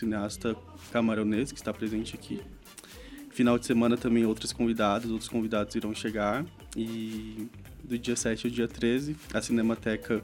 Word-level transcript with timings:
cineasta 0.00 0.56
camaronês 0.92 1.52
que 1.52 1.58
está 1.58 1.72
presente 1.72 2.14
aqui. 2.14 2.40
Final 3.30 3.58
de 3.58 3.66
semana 3.66 3.96
também 3.96 4.26
outros 4.26 4.52
convidados, 4.52 5.10
outros 5.10 5.28
convidados 5.28 5.74
irão 5.74 5.94
chegar. 5.94 6.44
E 6.76 7.48
do 7.84 7.98
dia 7.98 8.16
7 8.16 8.46
ao 8.46 8.52
dia 8.52 8.68
13, 8.68 9.16
a 9.32 9.40
Cinemateca 9.40 10.22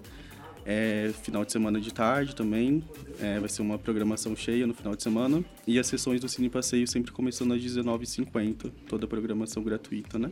é 0.65 1.13
final 1.23 1.45
de 1.45 1.53
semana 1.53 1.81
de 1.81 1.95
tarde 1.95 2.35
também. 2.35 2.83
É, 3.21 3.39
vai 3.39 3.49
ser 3.49 3.63
uma 3.63 3.79
programação 3.79 4.35
cheia 4.35 4.67
no 4.67 4.75
final 4.75 4.97
de 4.97 5.03
semana. 5.03 5.45
E 5.67 5.79
as 5.79 5.87
sessões 5.87 6.21
do 6.21 6.29
Cine 6.29 6.51
Passeio 6.51 6.87
sempre 6.89 7.13
começando 7.13 7.55
às 7.55 7.63
19h50. 7.63 8.73
Toda 8.89 9.05
a 9.05 9.09
programação 9.09 9.63
gratuita, 9.63 10.19
né? 10.19 10.31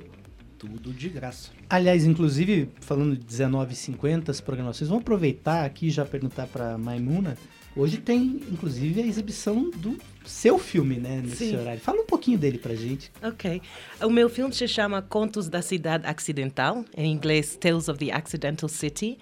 Tudo 0.58 0.92
de 0.92 1.08
graça. 1.08 1.50
Aliás, 1.70 2.04
inclusive, 2.04 2.68
falando 2.80 3.16
de 3.16 3.24
19h50, 3.24 4.30
esse 4.30 4.42
programa, 4.42 4.72
vocês 4.72 4.88
vão 4.90 4.98
aproveitar 4.98 5.64
aqui 5.64 5.90
já 5.90 6.04
perguntar 6.04 6.48
para 6.48 6.76
Maimuna. 6.76 7.36
Hoje 7.76 7.96
tem, 7.98 8.40
inclusive, 8.50 9.02
a 9.02 9.06
exibição 9.06 9.68
do 9.70 9.98
seu 10.24 10.58
filme, 10.58 10.96
né, 10.96 11.20
nesse 11.22 11.50
Sim. 11.50 11.56
horário. 11.56 11.80
Fala 11.80 12.00
um 12.00 12.06
pouquinho 12.06 12.38
dele 12.38 12.56
pra 12.56 12.74
gente. 12.74 13.10
Ok. 13.22 13.60
O 14.02 14.10
meu 14.10 14.28
filme 14.30 14.54
se 14.54 14.66
chama 14.68 15.02
Contos 15.02 15.48
da 15.48 15.60
Cidade 15.60 16.06
Acidental, 16.06 16.84
em 16.96 17.12
inglês 17.12 17.56
Tales 17.56 17.88
of 17.88 17.98
the 17.98 18.12
Accidental 18.12 18.68
City. 18.68 19.18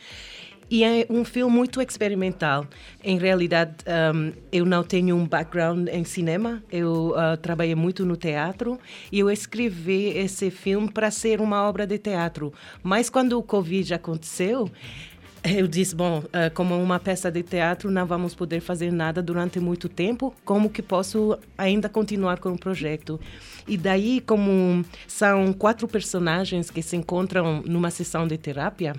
E 0.70 0.84
é 0.84 1.06
um 1.10 1.22
filme 1.22 1.54
muito 1.54 1.82
experimental. 1.82 2.66
Em 3.04 3.18
realidade, 3.18 3.74
um, 4.14 4.32
eu 4.50 4.64
não 4.64 4.82
tenho 4.82 5.14
um 5.16 5.26
background 5.26 5.86
em 5.88 6.02
cinema. 6.02 6.62
Eu 6.72 7.10
uh, 7.10 7.36
trabalhei 7.36 7.74
muito 7.74 8.06
no 8.06 8.16
teatro 8.16 8.78
e 9.10 9.18
eu 9.18 9.30
escrevi 9.30 10.16
esse 10.16 10.50
filme 10.50 10.90
para 10.90 11.10
ser 11.10 11.42
uma 11.42 11.68
obra 11.68 11.86
de 11.86 11.98
teatro. 11.98 12.54
Mas 12.82 13.10
quando 13.10 13.38
o 13.38 13.42
Covid 13.42 13.92
aconteceu, 13.92 14.70
eu 15.44 15.66
disse, 15.66 15.94
bom, 15.94 16.18
uh, 16.18 16.52
como 16.54 16.80
uma 16.80 17.00
peça 17.00 17.30
de 17.30 17.42
teatro 17.42 17.90
não 17.90 18.06
vamos 18.06 18.34
poder 18.34 18.60
fazer 18.60 18.92
nada 18.92 19.20
durante 19.20 19.58
muito 19.58 19.88
tempo, 19.88 20.34
como 20.44 20.70
que 20.70 20.82
posso 20.82 21.38
ainda 21.58 21.88
continuar 21.88 22.38
com 22.38 22.50
o 22.52 22.58
projeto? 22.58 23.20
E 23.66 23.76
daí, 23.76 24.20
como 24.20 24.84
são 25.06 25.52
quatro 25.52 25.88
personagens 25.88 26.70
que 26.70 26.82
se 26.82 26.96
encontram 26.96 27.62
numa 27.66 27.90
sessão 27.90 28.26
de 28.26 28.36
terapia, 28.38 28.94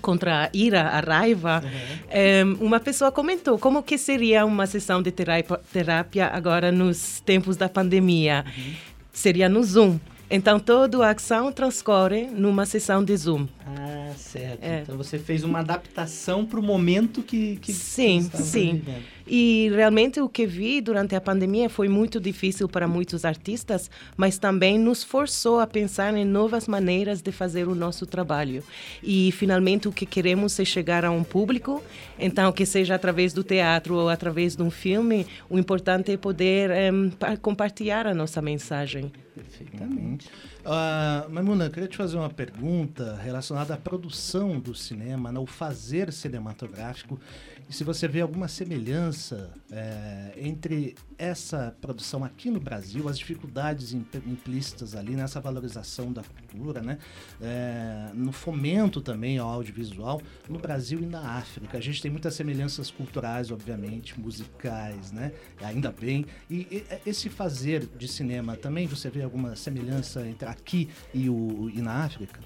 contra 0.00 0.44
a 0.44 0.50
ira, 0.52 0.82
a 0.82 1.00
raiva, 1.00 1.62
uhum. 1.64 2.58
um, 2.60 2.66
uma 2.66 2.80
pessoa 2.80 3.10
comentou 3.10 3.58
como 3.58 3.82
que 3.82 3.96
seria 3.96 4.44
uma 4.44 4.66
sessão 4.66 5.02
de 5.02 5.10
terapia 5.10 6.26
agora 6.26 6.70
nos 6.70 7.20
tempos 7.20 7.56
da 7.56 7.68
pandemia. 7.68 8.44
Uhum. 8.46 8.74
Seria 9.12 9.48
no 9.48 9.62
Zoom. 9.62 9.98
Então, 10.30 10.58
toda 10.58 11.06
a 11.06 11.10
ação 11.10 11.52
transcorre 11.52 12.26
numa 12.26 12.66
sessão 12.66 13.02
de 13.02 13.16
Zoom. 13.16 13.46
Ah, 13.64 14.12
certo. 14.16 14.62
É. 14.62 14.80
Então, 14.80 14.96
você 14.96 15.18
fez 15.18 15.44
uma 15.44 15.60
adaptação 15.60 16.44
para 16.44 16.58
o 16.58 16.62
momento 16.62 17.22
que, 17.22 17.56
que 17.56 17.72
Sim, 17.72 18.28
sim. 18.34 18.74
Vivendo. 18.76 19.15
E 19.26 19.70
realmente 19.74 20.20
o 20.20 20.28
que 20.28 20.46
vi 20.46 20.80
durante 20.80 21.14
a 21.14 21.20
pandemia 21.20 21.68
foi 21.68 21.88
muito 21.88 22.20
difícil 22.20 22.68
para 22.68 22.86
muitos 22.86 23.24
artistas, 23.24 23.90
mas 24.16 24.38
também 24.38 24.78
nos 24.78 25.02
forçou 25.02 25.58
a 25.58 25.66
pensar 25.66 26.14
em 26.14 26.24
novas 26.24 26.68
maneiras 26.68 27.20
de 27.20 27.32
fazer 27.32 27.66
o 27.66 27.74
nosso 27.74 28.06
trabalho. 28.06 28.62
E 29.02 29.32
finalmente 29.32 29.88
o 29.88 29.92
que 29.92 30.06
queremos 30.06 30.58
é 30.60 30.64
chegar 30.64 31.04
a 31.04 31.10
um 31.10 31.24
público, 31.24 31.82
então 32.18 32.52
que 32.52 32.64
seja 32.64 32.94
através 32.94 33.32
do 33.32 33.42
teatro 33.42 33.96
ou 33.96 34.08
através 34.08 34.54
de 34.54 34.62
um 34.62 34.70
filme, 34.70 35.26
o 35.50 35.58
importante 35.58 36.12
é 36.12 36.16
poder 36.16 36.70
um, 36.92 37.10
compartilhar 37.42 38.06
a 38.06 38.14
nossa 38.14 38.40
mensagem. 38.40 39.10
Perfeitamente. 39.34 40.30
Uh, 40.64 41.30
Maimuna, 41.30 41.66
eu 41.66 41.70
queria 41.70 41.88
te 41.88 41.96
fazer 41.96 42.16
uma 42.16 42.30
pergunta 42.30 43.16
relacionada 43.22 43.74
à 43.74 43.76
produção 43.76 44.58
do 44.58 44.74
cinema, 44.74 45.30
no 45.30 45.42
né, 45.42 45.46
fazer 45.46 46.10
cinematográfico 46.12 47.20
e 47.68 47.72
se 47.72 47.82
você 47.84 48.06
vê 48.06 48.20
alguma 48.20 48.48
semelhança 48.48 49.50
é, 49.70 50.32
entre 50.36 50.94
essa 51.18 51.74
produção 51.80 52.24
aqui 52.24 52.50
no 52.50 52.60
Brasil, 52.60 53.08
as 53.08 53.18
dificuldades 53.18 53.92
implícitas 53.92 54.94
ali 54.94 55.16
nessa 55.16 55.40
valorização 55.40 56.12
da 56.12 56.22
cultura, 56.22 56.80
né? 56.80 56.98
É, 57.40 58.10
no 58.14 58.32
fomento 58.32 59.00
também 59.00 59.38
ao 59.38 59.48
audiovisual 59.48 60.20
no 60.48 60.58
Brasil 60.58 61.00
e 61.00 61.06
na 61.06 61.36
África. 61.36 61.78
A 61.78 61.80
gente 61.80 62.00
tem 62.02 62.10
muitas 62.10 62.34
semelhanças 62.34 62.90
culturais, 62.90 63.50
obviamente, 63.50 64.18
musicais, 64.18 65.12
né? 65.12 65.32
Ainda 65.62 65.90
bem. 65.90 66.26
E, 66.50 66.66
e 66.70 66.84
esse 67.06 67.28
fazer 67.28 67.86
de 67.96 68.08
cinema 68.08 68.56
também 68.56 68.86
você 68.86 69.10
vê 69.10 69.22
alguma 69.22 69.56
semelhança 69.56 70.26
entre 70.26 70.48
aqui 70.48 70.88
e, 71.12 71.28
o, 71.28 71.70
e 71.74 71.80
na 71.80 72.04
África? 72.04 72.40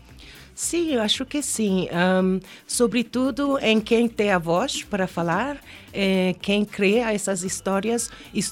Sim, 0.54 0.92
eu 0.92 1.00
acho 1.00 1.24
que 1.24 1.42
sim. 1.42 1.88
Um, 1.90 2.38
sobretudo 2.66 3.58
em 3.60 3.80
quem 3.80 4.06
tem 4.08 4.30
a 4.30 4.38
voz 4.38 4.82
para 4.82 5.06
falar, 5.06 5.58
é, 5.90 6.34
quem 6.40 6.64
cria 6.64 7.12
essas 7.12 7.42
histórias, 7.42 8.10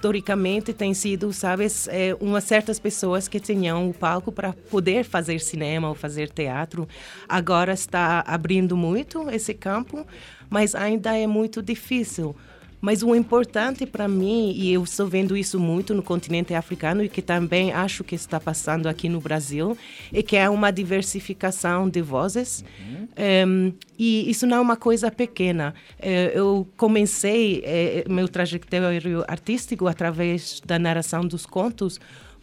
historicamente 0.08 0.72
tem 0.72 0.94
sido, 0.94 1.32
sabes, 1.34 1.86
é, 1.88 2.16
umas 2.18 2.44
certas 2.44 2.78
pessoas 2.78 3.28
que 3.28 3.38
tinham 3.38 3.90
o 3.90 3.92
palco 3.92 4.32
para 4.32 4.54
poder 4.54 5.04
fazer 5.04 5.38
cinema 5.38 5.88
ou 5.88 5.94
fazer 5.94 6.30
teatro. 6.30 6.88
Agora 7.28 7.74
está 7.74 8.24
abrindo 8.26 8.74
muito 8.74 9.28
esse 9.28 9.52
campo, 9.52 10.06
mas 10.48 10.74
ainda 10.74 11.14
é 11.16 11.26
muito 11.26 11.60
difícil. 11.60 12.34
Mas 12.80 13.02
o 13.02 13.14
importante 13.14 13.84
para 13.84 14.06
mim, 14.06 14.52
e 14.52 14.72
eu 14.72 14.84
estou 14.84 15.06
vendo 15.06 15.36
isso 15.36 15.58
muito 15.58 15.94
no 15.94 16.02
continente 16.02 16.54
africano 16.54 17.02
e 17.02 17.08
que 17.08 17.20
também 17.20 17.72
acho 17.72 18.04
que 18.04 18.14
está 18.14 18.38
passando 18.38 18.88
aqui 18.88 19.08
no 19.08 19.20
Brasil, 19.20 19.76
é 20.12 20.22
que 20.22 20.36
é 20.36 20.48
uma 20.48 20.70
diversificação 20.70 21.88
de 21.88 22.00
vozes. 22.00 22.64
Uhum. 22.78 23.08
Um, 23.48 23.72
e 23.98 24.30
isso 24.30 24.46
não 24.46 24.58
é 24.58 24.60
uma 24.60 24.76
coisa 24.76 25.10
pequena. 25.10 25.74
Eh, 25.98 26.32
eu 26.34 26.68
comecei 26.76 27.62
eh, 27.64 28.04
meu 28.08 28.28
trajetório 28.28 29.24
artístico 29.26 29.88
através 29.88 30.60
da 30.64 30.78
narração 30.78 31.26
dos 31.26 31.44
contos. 31.44 31.98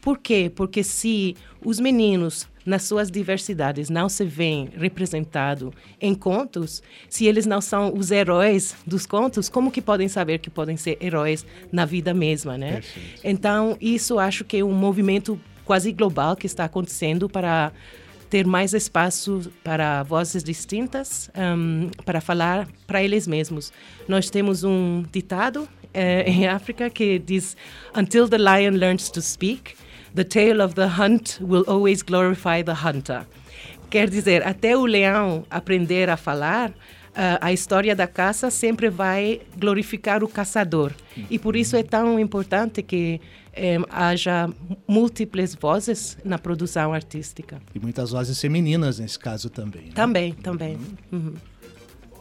Por 0.06 0.20
quê? 0.20 0.52
Porque 0.56 0.84
se 0.84 1.36
os 1.66 1.80
meninos 1.80 2.48
nas 2.64 2.84
suas 2.84 3.10
diversidades, 3.10 3.90
não 3.90 4.08
se 4.08 4.24
veem 4.24 4.70
representados 4.78 5.74
em 6.00 6.14
contos, 6.14 6.84
se 7.10 7.26
eles 7.26 7.48
não 7.48 7.60
são 7.60 7.92
os 7.92 8.12
heróis 8.12 8.76
dos 8.86 9.08
contos, 9.08 9.50
como 9.50 9.72
que 9.72 9.82
podem 9.82 10.08
saber 10.08 10.38
que 10.38 10.50
podem 10.50 10.78
ser 10.78 11.00
heróis 11.02 11.44
na 11.72 11.86
vida 11.86 12.14
mesma, 12.14 12.56
né? 12.56 12.74
Perfeito. 12.74 13.22
Então, 13.24 13.76
isso 13.82 14.20
acho 14.20 14.44
que 14.46 14.58
é 14.58 14.64
um 14.64 14.74
movimento 14.74 15.40
quase 15.64 15.92
global 15.92 16.36
que 16.36 16.46
está 16.46 16.66
acontecendo 16.66 17.28
para 17.28 17.72
ter 18.30 18.46
mais 18.46 18.76
espaço 18.76 19.52
para 19.64 20.04
vozes 20.04 20.44
distintas, 20.44 21.32
um, 21.36 21.90
para 22.06 22.22
falar 22.22 22.68
para 22.86 23.02
eles 23.02 23.26
mesmos. 23.26 23.74
Nós 24.08 24.30
temos 24.30 24.64
um 24.64 25.04
ditado 25.12 25.68
eh, 25.96 26.26
em 26.28 26.48
África 26.48 26.90
que 26.90 27.18
diz: 27.18 27.58
Until 27.96 28.28
the 28.28 28.38
lion 28.38 28.78
learns 28.78 29.10
to 29.10 29.22
speak, 29.22 29.76
The 30.16 30.24
tale 30.24 30.64
of 30.64 30.76
the 30.76 30.88
hunt 30.88 31.40
will 31.42 31.66
always 31.68 32.02
glorify 32.02 32.64
the 32.64 32.74
hunter. 32.74 33.26
Quer 33.90 34.10
dizer, 34.10 34.48
até 34.48 34.76
o 34.76 34.86
leão 34.86 35.46
aprender 35.50 36.10
a 36.10 36.16
falar, 36.16 36.70
uh, 36.70 37.38
a 37.42 37.52
história 37.52 37.94
da 37.94 38.08
caça 38.08 38.50
sempre 38.50 38.90
vai 38.90 39.42
glorificar 39.58 40.24
o 40.24 40.28
caçador. 40.28 40.94
E 41.30 41.38
por 41.38 41.56
isso 41.56 41.76
é 41.76 41.84
tão 41.84 42.18
importante 42.18 42.82
que 42.82 43.20
eh, 43.54 43.78
haja 43.90 44.50
múltiplas 44.88 45.56
vozes 45.56 46.18
na 46.24 46.38
produção 46.38 46.94
artística. 46.94 47.62
E 47.74 47.80
muitas 47.80 48.12
vozes 48.12 48.40
femininas 48.40 49.00
nesse 49.00 49.20
caso 49.20 49.50
também. 49.50 49.84
Né? 49.84 49.92
Também, 49.94 50.34
também. 50.34 50.78
Uhum. 51.12 51.20
Uhum. 51.20 51.34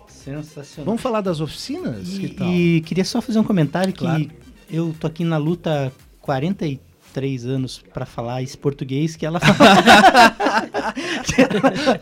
Sensacional. 0.08 0.86
Vamos 0.86 1.02
falar 1.02 1.20
das 1.20 1.40
oficinas? 1.40 2.08
E, 2.08 2.28
que 2.28 2.44
e 2.44 2.80
queria 2.82 3.04
só 3.04 3.20
fazer 3.20 3.38
um 3.38 3.44
comentário 3.44 3.92
claro. 3.92 4.24
que 4.24 4.30
eu 4.70 4.94
tô 4.98 5.06
aqui 5.06 5.22
na 5.24 5.36
luta 5.36 5.92
43 6.20 6.78
três 7.14 7.46
anos 7.46 7.80
para 7.94 8.04
falar 8.04 8.42
esse 8.42 8.58
português 8.58 9.14
que 9.14 9.24
ela 9.24 9.40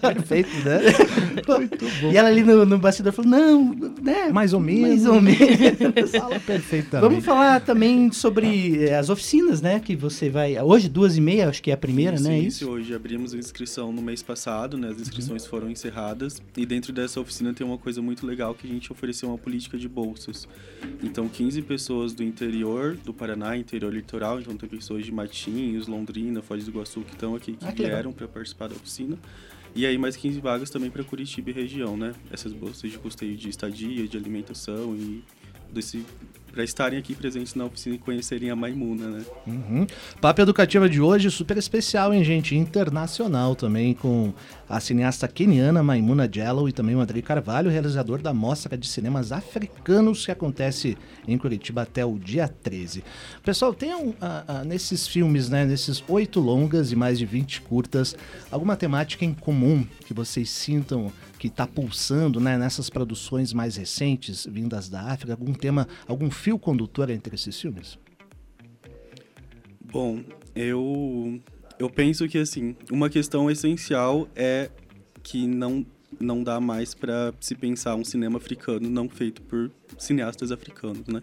Perfeito, 0.00 0.50
né? 0.64 0.80
Muito 1.46 1.84
bom. 2.00 2.10
E 2.10 2.16
ela 2.16 2.28
ali 2.28 2.42
no, 2.42 2.64
no 2.64 2.78
bastidor 2.78 3.12
falou: 3.12 3.30
não, 3.30 3.74
né? 4.02 4.30
Mais 4.30 4.52
ou 4.52 4.60
menos. 4.60 4.88
Mais 4.88 5.06
ou 5.06 5.20
menos. 5.20 6.10
Fala 6.16 6.40
perfeitamente. 6.40 7.08
Vamos 7.08 7.24
falar 7.24 7.60
também 7.60 8.10
sobre 8.10 8.84
eh, 8.84 8.96
as 8.96 9.10
oficinas, 9.10 9.60
né? 9.60 9.78
Que 9.80 9.94
você 9.94 10.30
vai. 10.30 10.58
Hoje, 10.60 10.88
duas 10.88 11.16
e 11.16 11.20
meia, 11.20 11.48
acho 11.48 11.62
que 11.62 11.70
é 11.70 11.74
a 11.74 11.76
primeira, 11.76 12.16
sim, 12.16 12.24
né? 12.24 12.40
Sim, 12.40 12.46
isso? 12.46 12.70
hoje 12.70 12.94
abrimos 12.94 13.34
a 13.34 13.38
inscrição 13.38 13.92
no 13.92 14.00
mês 14.00 14.22
passado, 14.22 14.78
né? 14.78 14.88
As 14.88 15.00
inscrições 15.00 15.44
uhum. 15.44 15.50
foram 15.50 15.70
encerradas. 15.70 16.42
E 16.56 16.64
dentro 16.64 16.92
dessa 16.92 17.20
oficina 17.20 17.52
tem 17.52 17.66
uma 17.66 17.78
coisa 17.78 18.00
muito 18.00 18.26
legal 18.26 18.54
que 18.54 18.66
a 18.66 18.70
gente 18.70 18.90
ofereceu 18.90 19.28
uma 19.28 19.38
política 19.38 19.76
de 19.76 19.88
bolsas. 19.88 20.48
Então, 21.02 21.28
15 21.28 21.62
pessoas 21.62 22.12
do 22.12 22.22
interior 22.22 22.96
do 23.04 23.12
Paraná, 23.12 23.56
interior 23.56 23.92
litoral, 23.92 24.40
então 24.40 24.56
tem 24.56 24.68
pessoas 24.68 25.01
de 25.04 25.12
Matinhos, 25.12 25.86
Londrina, 25.86 26.42
Foz 26.42 26.64
do 26.64 26.70
Iguaçu 26.70 27.00
que 27.02 27.12
estão 27.12 27.34
aqui, 27.34 27.54
que, 27.54 27.64
ah, 27.64 27.70
vieram 27.70 28.12
para 28.12 28.28
participar 28.28 28.68
da 28.68 28.74
oficina. 28.74 29.18
E 29.74 29.86
aí 29.86 29.96
mais 29.96 30.16
15 30.16 30.40
vagas 30.40 30.70
também 30.70 30.90
para 30.90 31.02
Curitiba 31.02 31.50
e 31.50 31.52
região, 31.52 31.96
né? 31.96 32.14
Essas 32.30 32.52
bolsas 32.52 32.90
de 32.90 32.98
custeio 32.98 33.36
de 33.36 33.48
estadia, 33.48 34.06
de 34.06 34.16
alimentação 34.16 34.94
e 34.94 35.24
desse 35.72 36.04
para 36.52 36.62
estarem 36.62 36.98
aqui 36.98 37.14
presentes 37.14 37.54
na 37.54 37.64
oficina 37.64 37.96
e 37.96 37.98
conhecerem 37.98 38.50
a 38.50 38.56
Maimuna, 38.56 39.08
né? 39.08 39.24
Uhum. 39.46 39.86
Papo 40.20 40.42
Educativa 40.42 40.88
de 40.88 41.00
hoje 41.00 41.30
super 41.30 41.56
especial, 41.56 42.12
hein, 42.12 42.22
gente? 42.22 42.54
Internacional 42.54 43.56
também, 43.56 43.94
com 43.94 44.34
a 44.68 44.78
cineasta 44.78 45.26
keniana 45.26 45.82
Maimuna 45.82 46.28
Jello 46.30 46.68
e 46.68 46.72
também 46.72 46.94
o 46.94 47.00
Andrei 47.00 47.22
Carvalho, 47.22 47.70
realizador 47.70 48.20
da 48.20 48.34
Mostra 48.34 48.76
de 48.76 48.86
Cinemas 48.86 49.32
Africanos, 49.32 50.24
que 50.24 50.30
acontece 50.30 50.96
em 51.26 51.38
Curitiba 51.38 51.82
até 51.82 52.04
o 52.04 52.18
dia 52.18 52.46
13. 52.46 53.02
Pessoal, 53.42 53.72
tem 53.72 53.94
um, 53.94 54.14
nesses 54.66 55.06
filmes, 55.08 55.48
né, 55.48 55.64
nesses 55.64 56.04
oito 56.06 56.38
longas 56.38 56.92
e 56.92 56.96
mais 56.96 57.18
de 57.18 57.24
20 57.24 57.62
curtas, 57.62 58.14
alguma 58.50 58.76
temática 58.76 59.24
em 59.24 59.32
comum 59.32 59.86
que 60.04 60.12
vocês 60.12 60.50
sintam 60.50 61.10
que 61.42 61.48
está 61.48 61.66
pulsando 61.66 62.38
né, 62.38 62.56
nessas 62.56 62.88
produções 62.88 63.52
mais 63.52 63.74
recentes, 63.74 64.46
vindas 64.48 64.88
da 64.88 65.00
África? 65.00 65.32
Algum 65.32 65.52
tema, 65.52 65.88
algum 66.06 66.30
fio 66.30 66.56
condutor 66.56 67.10
entre 67.10 67.34
esses 67.34 67.60
filmes? 67.60 67.98
Bom, 69.92 70.22
eu, 70.54 71.40
eu 71.80 71.90
penso 71.90 72.28
que 72.28 72.38
assim, 72.38 72.76
uma 72.92 73.10
questão 73.10 73.50
essencial 73.50 74.28
é 74.36 74.70
que 75.20 75.44
não, 75.48 75.84
não 76.20 76.44
dá 76.44 76.60
mais 76.60 76.94
para 76.94 77.34
se 77.40 77.56
pensar 77.56 77.96
um 77.96 78.04
cinema 78.04 78.36
africano 78.38 78.88
não 78.88 79.08
feito 79.08 79.42
por 79.42 79.68
cineastas 79.98 80.52
africanos, 80.52 81.08
né? 81.08 81.20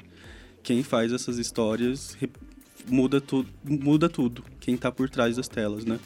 Quem 0.61 0.83
faz 0.83 1.13
essas 1.13 1.37
histórias 1.37 2.17
muda, 2.89 3.21
tu, 3.21 3.45
muda 3.63 4.09
tudo, 4.09 4.43
quem 4.59 4.75
está 4.75 4.91
por 4.91 5.09
trás 5.09 5.37
das 5.37 5.47
telas, 5.47 5.85
né? 5.85 5.97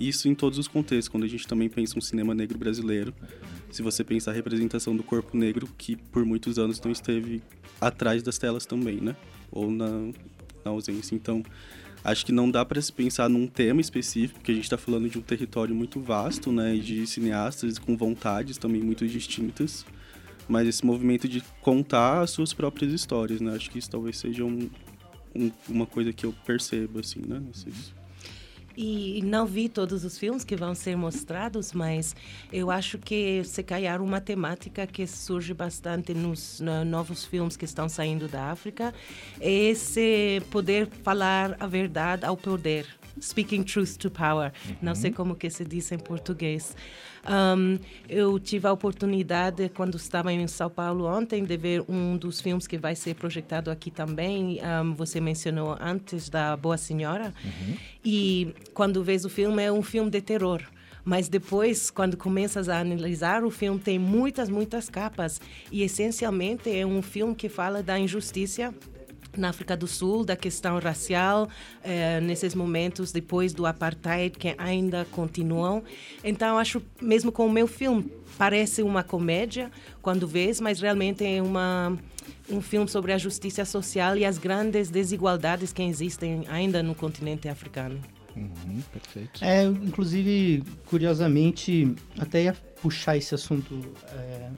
Isso 0.00 0.28
em 0.28 0.34
todos 0.34 0.58
os 0.58 0.66
contextos, 0.66 1.08
quando 1.08 1.24
a 1.24 1.28
gente 1.28 1.46
também 1.46 1.68
pensa 1.68 1.98
um 1.98 2.00
cinema 2.00 2.34
negro 2.34 2.56
brasileiro. 2.56 3.12
Se 3.70 3.82
você 3.82 4.02
pensar 4.02 4.30
a 4.30 4.34
representação 4.34 4.96
do 4.96 5.02
corpo 5.02 5.36
negro, 5.36 5.68
que 5.76 5.94
por 5.94 6.24
muitos 6.24 6.58
anos 6.58 6.80
não 6.80 6.90
esteve 6.90 7.42
atrás 7.78 8.22
das 8.22 8.38
telas 8.38 8.64
também, 8.64 8.96
né? 8.96 9.14
Ou 9.52 9.70
na, 9.70 9.90
na 10.64 10.70
ausência. 10.70 11.14
Então, 11.14 11.42
acho 12.02 12.24
que 12.24 12.32
não 12.32 12.50
dá 12.50 12.64
para 12.64 12.80
se 12.80 12.90
pensar 12.90 13.28
num 13.28 13.46
tema 13.46 13.82
específico, 13.82 14.38
porque 14.38 14.52
a 14.52 14.54
gente 14.54 14.64
está 14.64 14.78
falando 14.78 15.06
de 15.06 15.18
um 15.18 15.20
território 15.20 15.74
muito 15.74 16.00
vasto, 16.00 16.50
né? 16.50 16.76
De 16.76 17.06
cineastas 17.06 17.78
com 17.78 17.94
vontades 17.94 18.56
também 18.56 18.80
muito 18.80 19.06
distintas. 19.06 19.84
Mas 20.48 20.66
esse 20.66 20.84
movimento 20.84 21.28
de 21.28 21.42
contar 21.60 22.22
as 22.22 22.30
suas 22.30 22.54
próprias 22.54 22.90
histórias, 22.90 23.38
né? 23.42 23.54
Acho 23.54 23.70
que 23.70 23.78
isso 23.78 23.90
talvez 23.90 24.16
seja 24.16 24.46
um, 24.46 24.70
um, 25.36 25.50
uma 25.68 25.84
coisa 25.84 26.10
que 26.10 26.24
eu 26.24 26.34
percebo, 26.46 27.00
assim, 27.00 27.20
né? 27.20 27.42
E 28.76 29.20
não 29.24 29.46
vi 29.46 29.68
todos 29.68 30.04
os 30.04 30.18
filmes 30.18 30.44
que 30.44 30.56
vão 30.56 30.74
ser 30.74 30.96
mostrados, 30.96 31.72
mas 31.72 32.14
eu 32.52 32.70
acho 32.70 32.98
que 32.98 33.42
se 33.44 33.62
calhar 33.62 34.00
uma 34.00 34.20
temática 34.20 34.86
que 34.86 35.06
surge 35.06 35.52
bastante 35.52 36.14
nos 36.14 36.60
no, 36.60 36.84
novos 36.84 37.24
filmes 37.24 37.56
que 37.56 37.64
estão 37.64 37.88
saindo 37.88 38.28
da 38.28 38.50
África 38.50 38.94
é 39.40 39.50
esse 39.50 40.42
poder 40.50 40.88
falar 41.02 41.56
a 41.58 41.66
verdade 41.66 42.24
ao 42.24 42.36
poder. 42.36 42.99
Speaking 43.20 43.62
truth 43.62 43.96
to 43.96 44.10
power. 44.10 44.52
Uhum. 44.68 44.76
Não 44.82 44.94
sei 44.94 45.10
como 45.10 45.34
que 45.34 45.48
se 45.50 45.64
diz 45.64 45.90
em 45.92 45.98
português. 45.98 46.76
Um, 47.28 47.78
eu 48.08 48.38
tive 48.38 48.66
a 48.66 48.72
oportunidade, 48.72 49.68
quando 49.70 49.96
estava 49.96 50.32
em 50.32 50.46
São 50.46 50.70
Paulo 50.70 51.04
ontem, 51.06 51.44
de 51.44 51.56
ver 51.56 51.84
um 51.88 52.16
dos 52.16 52.40
filmes 52.40 52.66
que 52.66 52.78
vai 52.78 52.94
ser 52.94 53.14
projetado 53.14 53.70
aqui 53.70 53.90
também. 53.90 54.60
Um, 54.82 54.94
você 54.94 55.20
mencionou 55.20 55.76
antes 55.80 56.28
da 56.28 56.56
Boa 56.56 56.76
Senhora. 56.76 57.34
Uhum. 57.44 57.76
E 58.04 58.54
quando 58.72 59.02
vês 59.04 59.24
o 59.24 59.28
filme, 59.28 59.62
é 59.62 59.70
um 59.70 59.82
filme 59.82 60.10
de 60.10 60.20
terror. 60.20 60.62
Mas 61.04 61.28
depois, 61.28 61.90
quando 61.90 62.16
começas 62.16 62.68
a 62.68 62.78
analisar, 62.78 63.42
o 63.44 63.50
filme 63.50 63.78
tem 63.78 63.98
muitas, 63.98 64.48
muitas 64.48 64.88
capas. 64.88 65.40
E 65.72 65.82
essencialmente 65.82 66.70
é 66.70 66.86
um 66.86 67.02
filme 67.02 67.34
que 67.34 67.48
fala 67.48 67.82
da 67.82 67.98
injustiça 67.98 68.74
na 69.36 69.50
África 69.50 69.76
do 69.76 69.86
Sul, 69.86 70.24
da 70.24 70.36
questão 70.36 70.78
racial, 70.78 71.48
eh, 71.82 72.20
nesses 72.20 72.54
momentos 72.54 73.12
depois 73.12 73.52
do 73.52 73.66
apartheid 73.66 74.38
que 74.38 74.54
ainda 74.58 75.06
continuam. 75.12 75.82
Então, 76.22 76.58
acho, 76.58 76.82
mesmo 77.00 77.30
com 77.30 77.46
o 77.46 77.50
meu 77.50 77.66
filme, 77.66 78.10
parece 78.36 78.82
uma 78.82 79.02
comédia 79.02 79.70
quando 80.02 80.26
vês, 80.26 80.60
mas 80.60 80.80
realmente 80.80 81.24
é 81.24 81.42
uma, 81.42 81.96
um 82.50 82.60
filme 82.60 82.88
sobre 82.88 83.12
a 83.12 83.18
justiça 83.18 83.64
social 83.64 84.16
e 84.16 84.24
as 84.24 84.38
grandes 84.38 84.90
desigualdades 84.90 85.72
que 85.72 85.82
existem 85.82 86.44
ainda 86.48 86.82
no 86.82 86.94
continente 86.94 87.48
africano. 87.48 88.00
Uhum, 88.36 88.80
perfeito. 88.92 89.44
É, 89.44 89.64
inclusive, 89.64 90.62
curiosamente, 90.86 91.94
até 92.18 92.44
ia 92.44 92.52
puxar 92.80 93.16
esse 93.16 93.34
assunto. 93.34 93.80
É, 94.12 94.50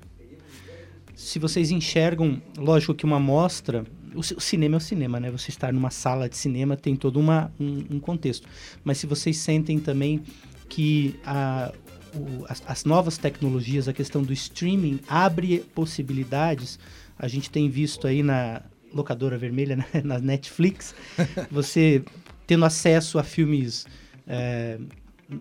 se 1.15 1.39
vocês 1.39 1.71
enxergam, 1.71 2.41
lógico 2.57 2.95
que 2.95 3.05
uma 3.05 3.19
mostra 3.19 3.85
o, 4.15 4.23
cinema 4.23 4.77
é 4.77 4.79
o 4.79 4.81
cinema, 4.81 5.21
né? 5.21 5.31
Você 5.31 5.51
estar 5.51 5.73
numa 5.73 5.91
sala 5.91 6.29
de 6.29 6.37
cinema 6.37 6.77
tem 6.77 6.97
todo 6.97 7.19
uma, 7.19 7.53
um, 7.59 7.85
um 7.91 8.01
contexto. 8.01 8.49
Mas 8.85 8.99
se 8.99 9.07
vocês 9.07 9.37
sentem 9.39 9.79
também 9.79 10.23
que 10.69 11.17
a, 11.25 11.73
o, 12.15 12.45
as, 12.49 12.63
as, 12.67 12.85
novas 12.85 13.19
tecnologias, 13.19 13.89
a 13.89 13.93
questão 13.93 14.23
do 14.23 14.33
streaming 14.33 15.01
abre 15.09 15.59
possibilidades, 15.75 16.79
a 17.19 17.29
gente 17.29 17.51
tem 17.51 17.69
visto 17.69 18.07
aí 18.07 18.23
na 18.23 18.63
locadora 18.93 19.39
vermelha, 19.39 19.77
né? 19.77 19.87
na 20.05 20.19
Netflix, 20.19 20.95
você 21.51 22.03
tendo 22.47 22.65
acesso 22.65 23.19
a 23.19 23.23
filmes 23.23 23.87
é, 24.27 24.79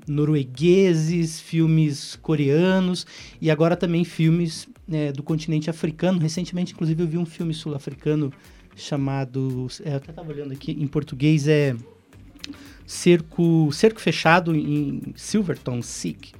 noruegueses, 0.07 1.39
filmes 1.39 2.17
coreanos 2.21 3.05
e 3.41 3.51
agora 3.51 3.75
também 3.75 4.03
filmes 4.03 4.67
é, 4.91 5.11
do 5.11 5.23
continente 5.23 5.69
africano. 5.69 6.19
Recentemente, 6.19 6.73
inclusive, 6.73 7.01
eu 7.01 7.07
vi 7.07 7.17
um 7.17 7.25
filme 7.25 7.53
sul-africano 7.53 8.31
chamado. 8.75 9.67
É, 9.83 9.93
eu 9.93 9.97
até 9.97 10.11
estava 10.11 10.31
olhando 10.31 10.53
aqui, 10.53 10.71
em 10.71 10.87
português 10.87 11.47
é 11.47 11.75
Cerco, 12.85 13.71
Cerco 13.71 14.01
Fechado 14.01 14.55
em 14.55 15.13
Silverton 15.15 15.81
Sick. 15.81 16.33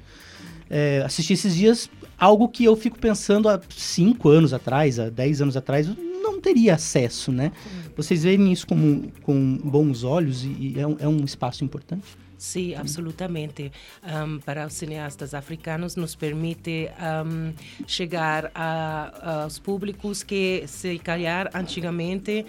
É, 0.70 1.02
assisti 1.06 1.34
esses 1.34 1.56
dias 1.56 1.90
algo 2.18 2.48
que 2.48 2.64
eu 2.64 2.76
fico 2.76 3.00
pensando 3.00 3.50
há 3.50 3.60
cinco 3.70 4.30
anos 4.30 4.54
atrás, 4.54 5.00
há 5.00 5.10
dez 5.10 5.42
anos 5.42 5.58
atrás, 5.58 5.88
eu 5.88 5.96
não 5.96 6.40
teria 6.40 6.76
acesso, 6.76 7.32
né? 7.32 7.52
Vocês 7.98 8.24
veem 8.24 8.52
isso 8.52 8.68
como, 8.68 9.12
com 9.24 9.58
bons 9.58 10.04
olhos 10.04 10.44
e, 10.44 10.50
e 10.50 10.80
é, 10.80 10.86
um, 10.86 10.98
é 11.00 11.08
um 11.08 11.26
espaço 11.26 11.64
importante? 11.64 12.06
Sim, 12.42 12.74
absolutamente. 12.74 13.72
Um, 14.04 14.40
para 14.40 14.66
os 14.66 14.74
cineastas 14.74 15.36
africanos, 15.36 15.96
nos 15.96 16.16
permite 16.16 16.90
um, 17.24 17.54
chegar 17.86 18.50
a, 18.56 19.44
aos 19.44 19.60
públicos 19.60 20.24
que, 20.24 20.64
se 20.66 20.98
calhar, 20.98 21.52
antigamente 21.54 22.44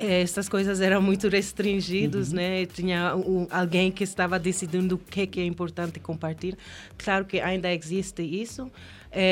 eh, 0.00 0.22
essas 0.22 0.48
coisas 0.48 0.80
eram 0.80 1.00
muito 1.00 1.28
restringidas, 1.28 2.30
uhum. 2.30 2.34
né? 2.34 2.66
Tinha 2.66 3.14
um, 3.14 3.46
alguém 3.48 3.92
que 3.92 4.02
estava 4.02 4.40
decidindo 4.40 4.96
o 4.96 4.98
que, 4.98 5.24
que 5.24 5.38
é 5.38 5.44
importante 5.44 6.00
compartilhar. 6.00 6.58
Claro 6.96 7.24
que 7.24 7.38
ainda 7.40 7.72
existe 7.72 8.22
isso, 8.22 8.68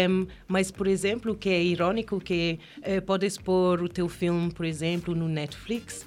um, 0.08 0.26
mas, 0.46 0.70
por 0.70 0.86
exemplo, 0.86 1.32
o 1.32 1.34
que 1.34 1.48
é 1.48 1.60
irônico 1.60 2.20
que 2.20 2.60
uh, 2.78 3.02
podes 3.02 3.36
pôr 3.36 3.82
o 3.82 3.88
teu 3.88 4.08
filme, 4.08 4.52
por 4.52 4.64
exemplo, 4.64 5.16
no 5.16 5.28
Netflix, 5.28 6.06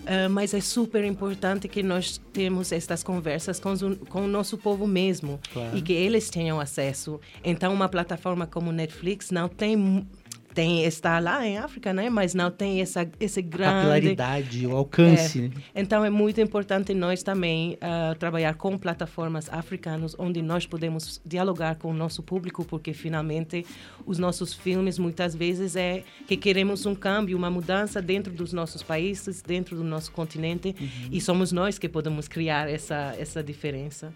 Uh, 0.00 0.30
mas 0.30 0.54
é 0.54 0.60
super 0.60 1.04
importante 1.04 1.68
que 1.68 1.82
nós 1.82 2.20
temos 2.32 2.72
estas 2.72 3.02
conversas 3.02 3.60
com, 3.60 3.74
com 4.08 4.22
o 4.22 4.26
nosso 4.26 4.56
povo 4.56 4.86
mesmo 4.86 5.38
claro. 5.52 5.76
e 5.76 5.82
que 5.82 5.92
eles 5.92 6.30
tenham 6.30 6.58
acesso. 6.58 7.20
Então, 7.44 7.72
uma 7.72 7.88
plataforma 7.88 8.46
como 8.46 8.72
Netflix 8.72 9.30
não 9.30 9.48
tem 9.48 10.06
tem 10.54 10.84
está 10.84 11.18
lá 11.18 11.46
em 11.46 11.58
África, 11.58 11.92
né? 11.92 12.10
Mas 12.10 12.34
não 12.34 12.50
tem 12.50 12.80
essa 12.80 13.08
esse 13.18 13.40
grande 13.42 13.74
capilaridade, 13.74 14.66
o 14.66 14.76
alcance. 14.76 15.50
É. 15.74 15.80
Então 15.80 16.04
é 16.04 16.10
muito 16.10 16.40
importante 16.40 16.92
nós 16.94 17.22
também 17.22 17.74
uh, 17.74 18.14
trabalhar 18.16 18.54
com 18.54 18.76
plataformas 18.76 19.48
africanas 19.48 20.14
onde 20.18 20.42
nós 20.42 20.66
podemos 20.66 21.20
dialogar 21.24 21.76
com 21.76 21.90
o 21.90 21.94
nosso 21.94 22.22
público, 22.22 22.64
porque 22.64 22.92
finalmente 22.92 23.64
os 24.04 24.18
nossos 24.18 24.52
filmes 24.52 24.98
muitas 24.98 25.34
vezes 25.34 25.76
é 25.76 26.02
que 26.26 26.36
queremos 26.36 26.86
um 26.86 26.94
câmbio, 26.94 27.36
uma 27.36 27.50
mudança 27.50 28.02
dentro 28.02 28.32
dos 28.32 28.52
nossos 28.52 28.82
países, 28.82 29.42
dentro 29.42 29.76
do 29.76 29.84
nosso 29.84 30.10
continente, 30.12 30.74
uhum. 30.78 30.88
e 31.10 31.20
somos 31.20 31.52
nós 31.52 31.78
que 31.78 31.88
podemos 31.88 32.26
criar 32.26 32.68
essa 32.68 33.14
essa 33.18 33.42
diferença. 33.42 34.12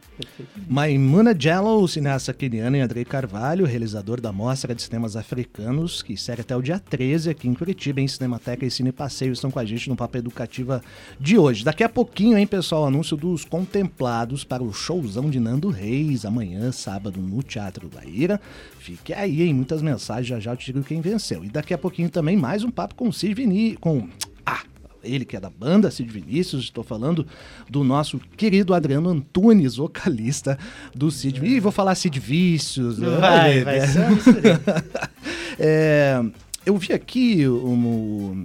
Maimuna 0.68 1.34
Jello, 1.38 1.86
cineasta 1.86 2.32
keniana, 2.32 2.78
e 2.78 2.80
Andrei 2.80 3.04
Carvalho, 3.04 3.66
realizador 3.66 4.20
da 4.20 4.32
Mostra 4.32 4.74
de 4.74 4.82
Cinemas 4.82 5.16
Africanos, 5.16 6.02
que 6.02 6.16
segue 6.24 6.40
até 6.40 6.56
o 6.56 6.62
dia 6.62 6.78
13 6.78 7.28
aqui 7.28 7.46
em 7.46 7.52
Curitiba, 7.52 8.00
em 8.00 8.08
Cinemateca 8.08 8.64
e 8.64 8.70
Cine 8.70 8.90
Passeio, 8.90 9.32
estão 9.32 9.50
com 9.50 9.58
a 9.58 9.64
gente 9.64 9.90
no 9.90 9.96
Papo 9.96 10.16
Educativa 10.16 10.82
de 11.20 11.36
hoje. 11.36 11.62
Daqui 11.62 11.84
a 11.84 11.88
pouquinho, 11.88 12.38
hein, 12.38 12.46
pessoal, 12.46 12.86
anúncio 12.86 13.14
dos 13.14 13.44
contemplados 13.44 14.42
para 14.42 14.62
o 14.62 14.72
showzão 14.72 15.28
de 15.28 15.38
Nando 15.38 15.68
Reis, 15.68 16.24
amanhã, 16.24 16.72
sábado, 16.72 17.20
no 17.20 17.42
Teatro 17.42 17.90
da 17.90 18.04
Ira. 18.06 18.40
Fique 18.78 19.12
aí, 19.12 19.42
hein, 19.42 19.52
muitas 19.52 19.82
mensagens, 19.82 20.26
já 20.26 20.40
já 20.40 20.52
eu 20.52 20.56
te 20.56 20.72
digo 20.72 20.82
quem 20.82 21.02
venceu. 21.02 21.44
E 21.44 21.50
daqui 21.50 21.74
a 21.74 21.78
pouquinho 21.78 22.08
também 22.08 22.38
mais 22.38 22.64
um 22.64 22.70
papo 22.70 22.94
com 22.94 23.08
o 23.08 23.12
Cid 23.12 23.34
Vini, 23.34 23.76
com... 23.76 24.08
Ah, 24.46 24.62
ele 25.02 25.26
que 25.26 25.36
é 25.36 25.40
da 25.40 25.50
banda 25.50 25.90
Cid 25.90 26.10
Vinícius, 26.10 26.64
estou 26.64 26.82
falando 26.82 27.26
do 27.68 27.84
nosso 27.84 28.18
querido 28.34 28.72
Adriano 28.72 29.10
Antunes, 29.10 29.76
vocalista 29.76 30.58
do 30.94 31.10
Cid. 31.10 31.44
Ih, 31.44 31.60
vou 31.60 31.70
falar 31.70 31.94
Cid 31.94 32.18
Vícios. 32.18 32.98
Vai, 32.98 33.62
vai, 33.62 33.80
vai. 33.80 33.84
É, 35.58 36.20
eu 36.64 36.76
vi 36.76 36.92
aqui 36.92 37.46
um, 37.48 38.44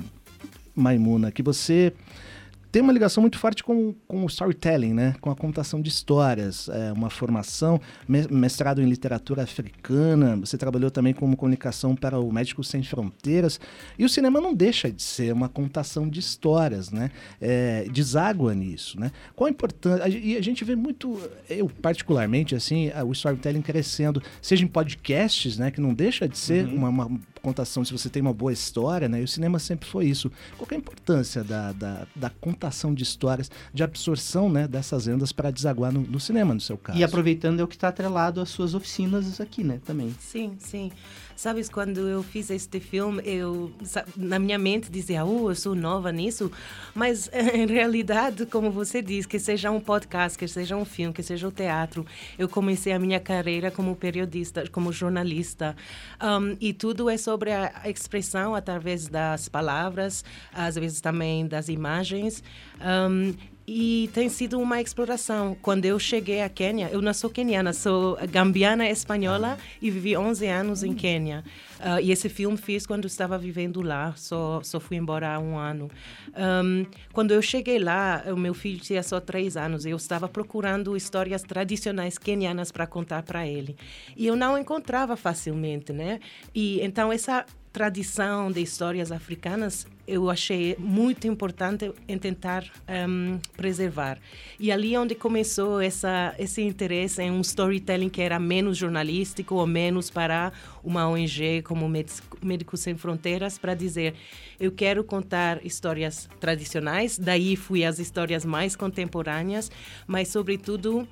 Maimuna, 0.76 1.32
que 1.32 1.42
você 1.42 1.94
tem 2.72 2.82
uma 2.82 2.94
ligação 2.94 3.22
muito 3.22 3.38
forte 3.38 3.64
com, 3.64 3.94
com 4.08 4.24
o 4.24 4.28
storytelling, 4.28 4.94
né? 4.94 5.16
com 5.22 5.30
a 5.32 5.36
contação 5.36 5.82
de 5.82 5.90
histórias, 5.90 6.70
é, 6.70 6.92
uma 6.94 7.10
formação, 7.10 7.82
mestrado 8.08 8.82
em 8.82 8.86
literatura 8.86 9.44
africana, 9.44 10.36
você 10.36 10.58
trabalhou 10.58 10.92
também 10.92 11.14
como 11.14 11.36
comunicação 11.36 11.96
para 11.96 12.20
o 12.20 12.32
Médicos 12.32 12.68
Sem 12.68 12.84
Fronteiras, 12.84 13.60
e 13.98 14.06
o 14.06 14.10
cinema 14.10 14.40
não 14.40 14.54
deixa 14.54 14.92
de 14.92 15.02
ser 15.02 15.34
uma 15.34 15.50
contação 15.50 16.08
de 16.08 16.20
histórias, 16.20 16.92
né? 16.92 17.12
É, 17.42 17.88
deságua 17.92 18.54
nisso. 18.54 19.00
Né? 19.00 19.12
Qual 19.36 19.48
a 19.48 19.52
importância? 19.52 20.08
E 20.08 20.38
a 20.38 20.42
gente 20.42 20.64
vê 20.64 20.76
muito, 20.76 21.20
eu 21.50 21.70
particularmente, 21.82 22.56
assim, 22.56 22.92
o 23.06 23.12
storytelling 23.12 23.62
crescendo, 23.62 24.22
seja 24.42 24.64
em 24.64 24.68
podcasts, 24.68 25.58
né? 25.58 25.72
que 25.72 25.82
não 25.82 25.94
deixa 25.94 26.28
de 26.28 26.38
ser 26.38 26.66
uhum. 26.66 26.76
uma, 26.76 26.90
uma 26.90 27.20
contação, 27.40 27.84
se 27.84 27.92
você 27.92 28.10
tem 28.10 28.22
uma 28.22 28.34
boa 28.34 28.54
história, 28.54 29.10
né? 29.10 29.22
E 29.22 29.24
o 29.24 29.28
cinema 29.28 29.60
sempre 29.60 29.88
foi 29.88 30.06
isso. 30.06 30.32
Qual 30.58 30.68
é 30.72 30.76
a 30.76 30.78
importância 30.78 31.44
da, 31.44 31.72
da, 31.72 32.08
da 32.16 32.30
contação 32.30 32.94
de 32.94 33.04
histórias, 33.04 33.50
de 33.74 33.84
absorção 33.84 34.50
né, 34.50 34.68
dessas 34.68 35.08
lendas 35.08 35.32
para 35.32 35.52
desaguar 35.52 35.92
no, 35.92 36.02
no, 36.02 36.20
cinema, 36.20 36.54
no 36.54 36.62
seu 36.62 36.78
caso? 36.78 37.00
E 37.00 37.04
aproveitando 37.04 37.60
é 37.60 37.64
o 37.64 37.68
que 37.68 37.76
está 37.76 37.88
atrelado 37.88 38.42
às 38.42 38.50
suas 38.50 38.74
oficinas 38.74 39.40
aqui, 39.40 39.64
né? 39.64 39.80
Também. 39.86 40.16
Sim, 40.20 40.56
sim. 40.60 40.92
Sabes, 41.40 41.70
quando 41.70 42.02
eu 42.02 42.22
fiz 42.22 42.50
este 42.50 42.82
filme, 42.82 43.22
eu 43.24 43.72
na 44.18 44.38
minha 44.38 44.58
mente 44.58 44.92
dizia, 44.92 45.24
oh, 45.24 45.50
eu 45.50 45.56
sou 45.56 45.74
nova 45.74 46.12
nisso, 46.12 46.52
mas 46.94 47.30
em 47.32 47.66
realidade, 47.66 48.46
como 48.46 48.70
você 48.70 49.02
diz, 49.02 49.26
que 49.26 49.40
seja 49.40 49.72
um 49.72 49.80
podcast, 49.80 50.38
que 50.38 50.46
seja 50.50 50.76
um 50.76 50.84
filme, 50.84 51.14
que 51.14 51.24
seja 51.24 51.48
o 51.48 51.50
um 51.50 51.54
teatro, 51.54 52.06
eu 52.38 52.50
comecei 52.50 52.92
a 52.92 53.00
minha 53.00 53.22
carreira 53.22 53.72
como 53.72 53.96
periodista, 53.96 54.68
como 54.70 54.92
jornalista, 54.92 55.78
um, 56.22 56.58
e 56.60 56.74
tudo 56.74 57.10
é 57.10 57.16
sobre 57.16 57.54
a 57.54 57.84
expressão 57.86 58.54
através 58.54 59.08
das 59.08 59.48
palavras, 59.48 60.26
às 60.52 60.76
vezes 60.76 61.00
também 61.00 61.48
das 61.48 61.70
imagens. 61.70 62.44
Um, 62.82 63.34
e 63.72 64.08
tem 64.16 64.28
sido 64.30 64.60
uma 64.60 64.82
exploração. 64.82 65.56
Quando 65.62 65.86
eu 65.86 66.00
cheguei 66.00 66.42
a 66.42 66.50
Quênia, 66.50 66.90
eu 66.92 67.04
não 67.04 67.14
sou 67.14 67.30
queniana, 67.30 67.72
sou 67.72 68.18
gambiana 68.28 68.90
espanhola 68.90 69.60
e 69.80 69.92
vivi 69.92 70.18
11 70.18 70.48
anos 70.48 70.84
em 70.84 70.96
Quênia. 70.96 71.44
Uh, 71.80 72.02
e 72.02 72.12
esse 72.12 72.28
filme 72.30 72.58
fiz 72.58 72.88
quando 72.88 73.06
estava 73.06 73.38
vivendo 73.38 73.82
lá, 73.84 74.14
só, 74.18 74.60
só 74.64 74.80
fui 74.80 74.98
embora 74.98 75.36
há 75.36 75.40
um 75.40 75.56
ano. 75.56 75.88
Um, 76.36 76.84
quando 77.14 77.32
eu 77.32 77.44
cheguei 77.44 77.78
lá, 77.78 78.24
o 78.28 78.36
meu 78.36 78.56
filho 78.56 78.80
tinha 78.80 79.04
só 79.04 79.20
três 79.20 79.56
anos 79.56 79.86
e 79.86 79.92
eu 79.92 79.98
estava 79.98 80.28
procurando 80.28 80.98
histórias 80.98 81.44
tradicionais 81.44 82.18
quenianas 82.18 82.72
para 82.72 82.88
contar 82.88 83.22
para 83.22 83.46
ele. 83.46 83.78
E 84.18 84.26
eu 84.26 84.36
não 84.36 84.58
encontrava 84.58 85.16
facilmente, 85.16 85.94
né? 85.94 86.20
E 86.56 86.82
então 86.82 87.14
essa 87.14 87.46
tradição 87.72 88.52
de 88.52 88.62
histórias 88.62 89.12
africanas 89.12 89.86
eu 90.10 90.28
achei 90.28 90.76
muito 90.80 91.28
importante 91.28 91.92
em 92.08 92.18
tentar 92.18 92.66
um, 93.08 93.40
preservar. 93.56 94.18
E 94.60 94.72
ali 94.72 94.98
onde 94.98 95.14
começou 95.14 95.80
essa, 95.80 96.34
esse 96.40 96.64
interesse 96.64 97.22
em 97.22 97.30
um 97.30 97.42
storytelling 97.42 98.10
que 98.10 98.20
era 98.20 98.40
menos 98.40 98.76
jornalístico 98.76 99.54
ou 99.54 99.68
menos 99.68 100.10
para 100.10 100.52
uma 100.84 101.08
ONG 101.08 101.62
como 101.62 101.88
Médicos 102.42 102.80
Sem 102.80 102.98
Fronteiras 102.98 103.60
para 103.60 103.76
dizer 103.76 104.16
eu 104.60 104.72
quero 104.72 105.04
contar 105.04 105.64
histórias 105.64 106.28
tradicionais, 106.40 107.18
daí 107.18 107.56
fui 107.56 107.86
às 107.86 108.00
histórias 108.00 108.44
mais 108.44 108.76
contemporâneas, 108.76 109.72
mas 110.08 110.28
sobretudo 110.30 111.08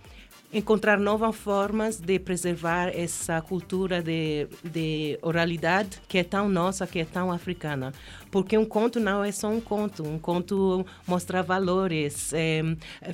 encontrar 0.52 0.98
novas 0.98 1.36
formas 1.36 2.00
de 2.00 2.20
preservar 2.20 2.90
essa 2.90 3.42
cultura 3.42 4.02
de, 4.02 4.48
de 4.64 5.20
oralidade 5.22 6.00
que 6.08 6.18
é 6.18 6.24
tão 6.24 6.48
nossa, 6.48 6.88
que 6.88 7.00
é 7.00 7.06
tão 7.06 7.32
africana. 7.32 7.94
Porque 8.32 8.58
um 8.58 8.66
conto 8.66 9.00
não 9.00 9.24
é 9.24 9.32
só 9.32 9.50
um 9.50 9.62
conto. 9.62 10.04
Um 10.04 10.20
conto 10.20 10.86
mostra 11.08 11.42
valores, 11.42 12.34
é, 12.34 12.62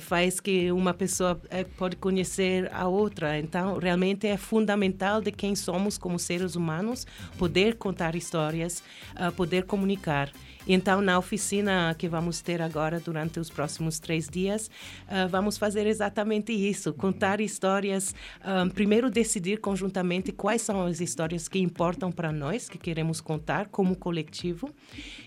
faz 0.00 0.40
que 0.40 0.70
uma 0.72 0.92
pessoa 0.92 1.40
é, 1.50 1.64
pode 1.64 1.96
conhecer 1.96 2.70
a 2.72 2.86
outra. 2.86 3.38
Então, 3.38 3.78
realmente 3.78 4.26
é 4.26 4.36
fundamental 4.36 5.20
de 5.20 5.30
quem 5.30 5.54
somos 5.54 5.96
como 5.96 6.18
seres 6.18 6.54
humanos 6.56 7.06
poder 7.38 7.76
contar 7.76 8.14
histórias, 8.14 8.82
uh, 9.16 9.32
poder 9.32 9.64
comunicar. 9.64 10.30
Então, 10.66 11.02
na 11.02 11.18
oficina 11.18 11.94
que 11.98 12.08
vamos 12.08 12.40
ter 12.40 12.62
agora 12.62 12.98
durante 12.98 13.38
os 13.38 13.50
próximos 13.50 13.98
três 13.98 14.28
dias, 14.28 14.70
uh, 15.08 15.28
vamos 15.28 15.58
fazer 15.58 15.86
exatamente 15.86 16.52
isso: 16.52 16.92
contar 16.94 17.40
histórias. 17.40 18.14
Um, 18.44 18.70
primeiro, 18.70 19.10
decidir 19.10 19.58
conjuntamente 19.58 20.32
quais 20.32 20.62
são 20.62 20.86
as 20.86 21.00
histórias 21.00 21.48
que 21.48 21.58
importam 21.58 22.10
para 22.10 22.32
nós, 22.32 22.68
que 22.68 22.78
queremos 22.78 23.20
contar 23.20 23.66
como 23.66 23.94
coletivo, 23.94 24.70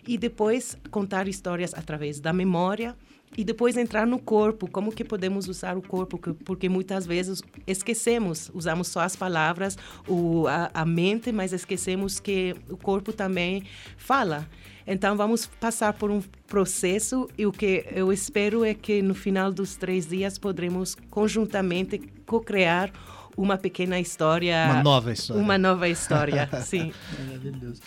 e 0.08 0.18
depois 0.18 0.78
contar 0.90 1.28
histórias 1.28 1.74
através 1.74 2.20
da 2.20 2.32
memória 2.34 2.96
e 3.36 3.44
depois 3.44 3.76
entrar 3.76 4.08
no 4.08 4.20
corpo, 4.20 4.70
como 4.70 4.92
que 4.92 5.04
podemos 5.04 5.48
usar 5.48 5.78
o 5.78 5.82
corpo, 5.82 6.18
porque 6.18 6.70
muitas 6.70 7.06
vezes 7.06 7.44
esquecemos, 7.66 8.50
usamos 8.54 8.88
só 8.88 9.02
as 9.02 9.16
palavras, 9.16 9.78
o, 10.08 10.48
a, 10.48 10.72
a 10.74 10.86
mente, 10.86 11.32
mas 11.32 11.52
esquecemos 11.52 12.20
que 12.20 12.56
o 12.70 12.78
corpo 12.78 13.12
também 13.12 13.64
fala. 13.98 14.48
Então, 14.86 15.18
vamos 15.18 15.46
passar 15.46 15.94
por 15.94 16.10
um 16.10 16.22
processo 16.48 17.30
e 17.38 17.46
o 17.46 17.52
que 17.52 17.86
eu 17.92 18.14
espero 18.14 18.64
é 18.64 18.74
que 18.74 19.02
no 19.02 19.14
final 19.14 19.52
dos 19.52 19.76
três 19.76 20.08
dias 20.08 20.38
poderemos 20.38 20.96
conjuntamente 21.10 22.00
co-criar 22.26 22.92
uma 23.36 23.58
pequena 23.58 24.00
história. 24.00 24.66
Uma 24.72 24.84
nova 24.84 25.12
história. 25.12 25.44
Uma 25.44 25.58
nova 25.58 25.90
história, 25.90 26.50
sim. 26.64 26.94
Maravilhoso. 27.20 27.82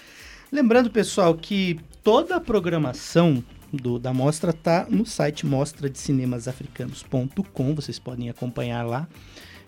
Lembrando, 0.53 0.91
pessoal, 0.91 1.35
que 1.35 1.81
toda 2.03 2.37
a 2.37 2.41
programação 2.41 3.43
do, 3.73 3.99
da 4.01 4.13
mostra 4.13 4.51
está 4.51 4.85
no 4.89 5.07
site 5.07 5.47
mostradecinemassafricanos.com. 5.47 7.75
Vocês 7.75 8.01
podem 8.01 8.29
acompanhar 8.29 8.85
lá 8.85 9.09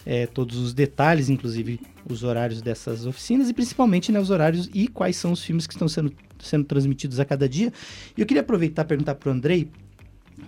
é, 0.05 0.27
todos 0.27 0.59
os 0.59 0.75
detalhes, 0.75 1.29
inclusive 1.29 1.79
os 2.09 2.25
horários 2.25 2.61
dessas 2.61 3.07
oficinas 3.07 3.49
e 3.49 3.55
principalmente 3.55 4.11
né, 4.11 4.19
os 4.19 4.31
horários 4.31 4.69
e 4.75 4.89
quais 4.89 5.15
são 5.17 5.31
os 5.31 5.45
filmes 5.45 5.69
que 5.69 5.75
estão 5.75 5.87
sendo, 5.87 6.13
sendo 6.41 6.65
transmitidos 6.65 7.21
a 7.21 7.25
cada 7.25 7.49
dia. 7.49 7.73
E 8.17 8.21
eu 8.21 8.27
queria 8.27 8.43
aproveitar 8.43 8.83
e 8.83 8.87
perguntar 8.87 9.15
para 9.15 9.29
o 9.29 9.33
Andrei, 9.33 9.71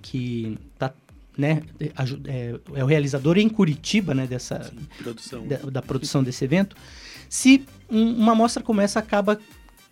que 0.03 0.59
tá, 0.77 0.93
né, 1.39 1.63
é, 1.79 1.93
é, 2.75 2.83
o 2.83 2.87
realizador 2.87 3.39
em 3.39 3.49
Curitiba 3.49 4.13
né, 4.15 4.27
dessa, 4.27 4.65
Sim, 4.65 4.79
produção. 5.01 5.47
Da, 5.47 5.59
da, 5.59 5.81
produção 5.81 6.25
desse 6.25 6.45
evento, 6.45 6.75
se 7.29 7.65
um, 7.89 8.17
uma 8.17 8.35
mostra 8.35 8.65
como 8.65 8.81
essa 8.81 8.99
acaba 8.99 9.39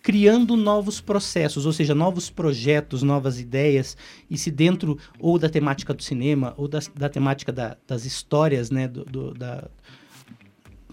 criando 0.03 0.57
novos 0.57 0.99
processos, 0.99 1.65
ou 1.65 1.71
seja, 1.71 1.95
novos 1.95 2.29
projetos, 2.29 3.01
novas 3.01 3.39
ideias, 3.39 3.95
e 4.29 4.37
se 4.37 4.51
dentro 4.51 4.99
ou 5.17 5.39
da 5.39 5.49
temática 5.49 5.93
do 5.93 6.03
cinema, 6.03 6.53
ou 6.57 6.67
da, 6.67 6.79
da 6.93 7.07
temática 7.07 7.53
da, 7.53 7.77
das 7.87 8.03
histórias, 8.03 8.69
né, 8.69 8.85
do, 8.85 9.05
do 9.05 9.33
da, 9.33 9.69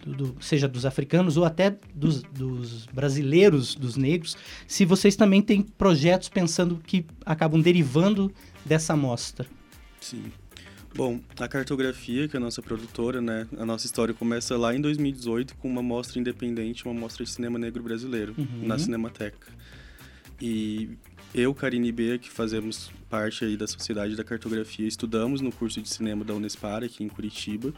do, 0.07 0.37
seja 0.40 0.69
dos 0.69 0.87
africanos 0.87 1.37
ou 1.37 1.45
até 1.45 1.76
dos, 1.93 2.23
dos, 2.23 2.87
brasileiros, 2.87 3.75
dos 3.75 3.97
negros, 3.97 4.37
se 4.69 4.85
vocês 4.85 5.17
também 5.17 5.43
têm 5.43 5.61
projetos 5.61 6.29
pensando 6.29 6.81
que 6.87 7.05
acabam 7.26 7.61
derivando 7.61 8.33
dessa 8.64 8.93
amostra. 8.93 9.45
Sim. 10.00 10.31
Bom, 10.95 11.21
a 11.39 11.47
cartografia, 11.47 12.27
que 12.27 12.37
é 12.37 12.39
a 12.39 12.41
nossa 12.41 12.61
produtora, 12.61 13.21
né? 13.21 13.47
A 13.57 13.65
nossa 13.65 13.87
história 13.87 14.13
começa 14.13 14.57
lá 14.57 14.75
em 14.75 14.81
2018 14.81 15.57
com 15.57 15.69
uma 15.69 15.83
mostra 15.83 16.19
independente, 16.19 16.85
uma 16.85 16.95
mostra 16.95 17.25
de 17.25 17.31
cinema 17.31 17.59
negro 17.59 17.83
brasileiro, 17.83 18.35
uhum. 18.37 18.67
na 18.67 18.79
Cinemateca. 18.79 19.47
E 20.41 20.91
eu, 21.33 21.55
Karine 21.55 21.89
e 21.89 21.93
Bea, 21.93 22.19
que 22.19 22.29
fazemos 22.29 22.91
parte 23.09 23.45
aí 23.45 23.57
da 23.57 23.67
Sociedade 23.67 24.17
da 24.17 24.25
Cartografia, 24.25 24.87
estudamos 24.87 25.41
no 25.41 25.53
curso 25.53 25.81
de 25.81 25.89
cinema 25.89 26.25
da 26.25 26.35
Unespar, 26.35 26.83
aqui 26.83 27.05
em 27.05 27.09
Curitiba, 27.09 27.73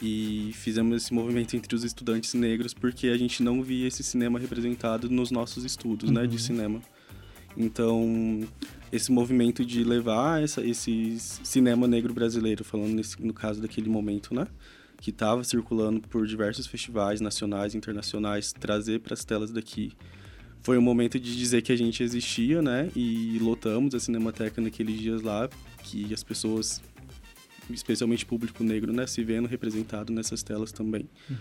e 0.00 0.52
fizemos 0.54 1.02
esse 1.02 1.12
movimento 1.12 1.54
entre 1.54 1.74
os 1.74 1.84
estudantes 1.84 2.32
negros 2.32 2.72
porque 2.72 3.08
a 3.08 3.18
gente 3.18 3.42
não 3.42 3.62
via 3.62 3.88
esse 3.88 4.02
cinema 4.02 4.38
representado 4.38 5.10
nos 5.10 5.30
nossos 5.30 5.64
estudos, 5.64 6.08
uhum. 6.08 6.14
né, 6.14 6.26
de 6.26 6.34
uhum. 6.34 6.38
cinema. 6.38 6.82
Então, 7.56 8.48
esse 8.90 9.12
movimento 9.12 9.64
de 9.64 9.84
levar 9.84 10.42
essa, 10.42 10.64
esse 10.64 11.16
cinema 11.18 11.86
negro 11.86 12.12
brasileiro, 12.12 12.64
falando 12.64 12.94
nesse, 12.94 13.20
no 13.22 13.32
caso 13.32 13.60
daquele 13.60 13.88
momento, 13.88 14.34
né? 14.34 14.46
Que 15.00 15.10
estava 15.10 15.44
circulando 15.44 16.00
por 16.00 16.26
diversos 16.26 16.66
festivais 16.66 17.20
nacionais 17.20 17.74
e 17.74 17.76
internacionais, 17.76 18.52
trazer 18.52 19.00
para 19.00 19.14
as 19.14 19.24
telas 19.24 19.50
daqui. 19.50 19.92
Foi 20.62 20.76
um 20.76 20.82
momento 20.82 21.20
de 21.20 21.36
dizer 21.36 21.62
que 21.62 21.72
a 21.72 21.76
gente 21.76 22.02
existia, 22.02 22.60
né? 22.60 22.90
E 22.96 23.38
lotamos 23.40 23.94
a 23.94 24.00
Cinemateca 24.00 24.60
naqueles 24.60 24.98
dias 24.98 25.22
lá, 25.22 25.48
que 25.84 26.12
as 26.12 26.24
pessoas, 26.24 26.82
especialmente 27.70 28.26
público 28.26 28.64
negro, 28.64 28.92
né? 28.92 29.06
Se 29.06 29.22
vendo 29.22 29.46
representado 29.46 30.12
nessas 30.12 30.42
telas 30.42 30.72
também. 30.72 31.08
Uhum. 31.30 31.36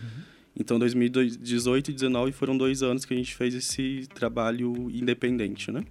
Então, 0.60 0.80
2018 0.80 1.92
e 1.92 1.94
2019 1.94 2.32
foram 2.32 2.58
dois 2.58 2.82
anos 2.82 3.06
que 3.06 3.13
a 3.13 3.18
gente 3.18 3.36
fez 3.36 3.54
esse 3.54 4.08
trabalho 4.13 4.89
independente, 4.92 5.72
né? 5.72 5.84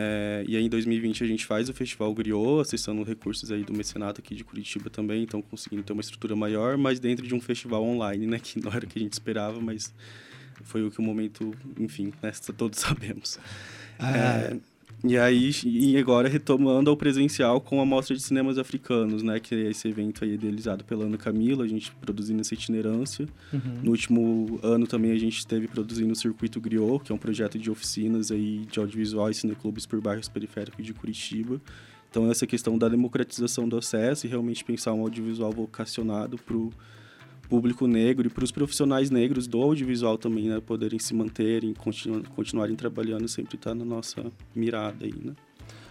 É, 0.00 0.44
e 0.46 0.56
aí 0.56 0.64
em 0.64 0.68
2020 0.68 1.24
a 1.24 1.26
gente 1.26 1.44
faz 1.44 1.68
o 1.68 1.74
Festival 1.74 2.14
Griot, 2.14 2.60
acessando 2.60 3.02
recursos 3.02 3.50
aí 3.50 3.64
do 3.64 3.72
mecenato 3.72 4.20
aqui 4.20 4.32
de 4.32 4.44
Curitiba 4.44 4.88
também, 4.88 5.24
então 5.24 5.42
conseguindo 5.42 5.82
ter 5.82 5.92
uma 5.92 6.00
estrutura 6.00 6.36
maior, 6.36 6.76
mas 6.76 7.00
dentro 7.00 7.26
de 7.26 7.34
um 7.34 7.40
festival 7.40 7.82
online, 7.82 8.24
né? 8.24 8.38
Que 8.38 8.60
não 8.62 8.72
era 8.72 8.84
o 8.84 8.88
que 8.88 8.96
a 8.96 9.02
gente 9.02 9.14
esperava, 9.14 9.60
mas 9.60 9.92
foi 10.62 10.86
o 10.86 10.90
que 10.90 11.00
o 11.00 11.02
momento, 11.02 11.52
enfim, 11.78 12.12
né, 12.22 12.30
todos 12.56 12.78
sabemos. 12.80 13.40
Ah. 13.98 14.16
É, 14.16 14.56
E 15.04 15.16
aí, 15.16 15.52
e 15.64 15.96
agora 15.96 16.28
retomando 16.28 16.90
ao 16.90 16.96
presencial 16.96 17.60
com 17.60 17.80
a 17.80 17.86
Mostra 17.86 18.16
de 18.16 18.22
Cinemas 18.22 18.58
Africanos, 18.58 19.22
né? 19.22 19.38
Que 19.38 19.54
é 19.54 19.70
esse 19.70 19.86
evento 19.86 20.24
aí 20.24 20.34
idealizado 20.34 20.84
pela 20.84 21.04
Ana 21.04 21.16
Camila, 21.16 21.64
a 21.64 21.68
gente 21.68 21.92
produzindo 22.00 22.40
essa 22.40 22.52
itinerância. 22.52 23.28
Uhum. 23.52 23.80
No 23.84 23.90
último 23.92 24.58
ano 24.62 24.88
também 24.88 25.12
a 25.12 25.18
gente 25.18 25.38
esteve 25.38 25.68
produzindo 25.68 26.12
o 26.12 26.16
Circuito 26.16 26.60
Griot, 26.60 27.04
que 27.04 27.12
é 27.12 27.14
um 27.14 27.18
projeto 27.18 27.58
de 27.58 27.70
oficinas 27.70 28.32
aí 28.32 28.66
de 28.70 28.80
audiovisual 28.80 29.30
e 29.30 29.34
cineclubes 29.34 29.86
por 29.86 30.00
bairros 30.00 30.28
periféricos 30.28 30.84
de 30.84 30.92
Curitiba. 30.92 31.60
Então, 32.10 32.30
essa 32.30 32.46
questão 32.46 32.76
da 32.78 32.88
democratização 32.88 33.68
do 33.68 33.76
acesso 33.76 34.26
e 34.26 34.30
realmente 34.30 34.64
pensar 34.64 34.94
um 34.94 35.02
audiovisual 35.02 35.52
vocacionado 35.52 36.38
para 36.38 36.56
público 37.48 37.86
negro 37.86 38.26
e 38.26 38.30
para 38.30 38.44
os 38.44 38.52
profissionais 38.52 39.10
negros 39.10 39.46
do 39.46 39.62
audiovisual 39.62 40.18
também, 40.18 40.48
né, 40.48 40.60
poderem 40.60 40.98
se 40.98 41.14
manterem, 41.14 41.72
continu 41.74 42.22
continuarem 42.34 42.76
trabalhando, 42.76 43.26
sempre 43.28 43.56
está 43.56 43.74
na 43.74 43.84
nossa 43.84 44.30
mirada 44.54 45.04
aí, 45.04 45.14
né? 45.22 45.34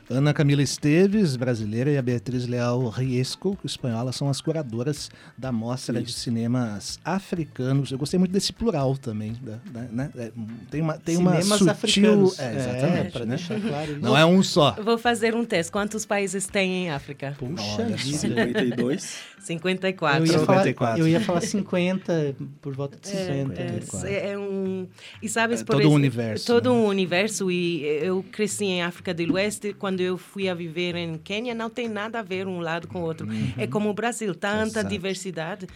Ana 0.10 0.34
Camila 0.34 0.62
Esteves, 0.62 1.36
brasileira, 1.36 1.92
e 1.92 1.98
a 1.98 2.02
Beatriz 2.02 2.48
Leal 2.48 2.88
Riesco, 2.88 3.58
espanhola, 3.66 4.14
são 4.14 4.30
as 4.30 4.40
curadoras 4.40 5.12
da 5.38 5.52
Mostra 5.52 6.00
Isso. 6.00 6.06
de 6.06 6.14
Cinemas 6.14 6.98
Africanos. 7.04 7.92
Eu 7.92 7.98
gostei 7.98 8.18
muito 8.18 8.32
desse 8.32 8.54
plural 8.54 8.96
também. 8.96 9.36
Da, 9.42 9.60
da, 9.70 9.82
né? 9.92 10.10
É, 10.18 10.32
tem 10.72 10.82
uma, 10.82 10.98
tem 10.98 11.18
Cinemas 11.18 11.46
uma 11.46 11.58
sutil... 11.58 11.72
Africanos. 11.72 12.40
É, 12.40 12.56
exatamente. 12.56 13.18
É, 13.18 13.20
né? 13.20 13.26
deixar 13.26 13.60
claro. 13.60 14.00
Não 14.00 14.18
é 14.18 14.26
um 14.26 14.42
só. 14.42 14.78
Vou 14.82 14.98
fazer 14.98 15.36
um 15.36 15.44
teste. 15.44 15.74
Quantos 15.74 16.06
países 16.06 16.48
tem 16.48 16.86
em 16.86 16.90
África? 16.90 17.36
Puxa 17.38 17.84
Olha, 17.84 17.98
52. 17.98 19.20
54. 19.40 20.20
Eu 20.20 20.26
ia, 20.26 20.40
54. 20.40 20.76
Falar, 20.76 21.00
eu 21.00 21.08
ia 21.08 21.20
falar 21.20 21.42
50, 21.42 22.36
por 22.62 22.74
volta 22.74 22.98
de 22.98 23.08
60. 23.08 23.62
É, 23.62 23.80
é, 24.06 24.30
é 24.32 24.38
um... 24.38 24.88
E 25.22 25.28
sabes, 25.28 25.62
é 25.62 25.64
por 25.64 25.74
todo 25.74 25.82
exemplo, 25.82 25.94
um 25.94 25.96
universo. 25.96 26.46
Todo 26.46 26.72
né? 26.72 26.76
um 26.76 26.86
universo. 26.86 27.52
E 27.52 27.84
eu 27.84 28.24
cresci 28.32 28.66
em 28.66 28.82
África 28.82 29.14
do 29.14 29.34
Oeste 29.34 29.74
quando 29.74 29.97
quando 29.98 30.02
eu 30.02 30.18
fui 30.18 30.48
a 30.48 30.54
viver 30.54 30.96
em 30.96 31.18
Quênia, 31.18 31.56
não 31.56 31.72
tem 31.72 31.90
nada 31.90 32.20
a 32.20 32.22
ver 32.22 32.46
um 32.48 32.60
lado 32.60 32.88
com 32.88 33.02
o 33.02 33.04
outro. 33.04 33.28
Uhum. 33.28 33.54
É 33.58 33.66
como 33.66 33.90
o 33.90 33.94
Brasil, 33.94 34.36
tanta 34.36 34.80
Exato. 34.80 34.90
diversidade. 34.90 35.68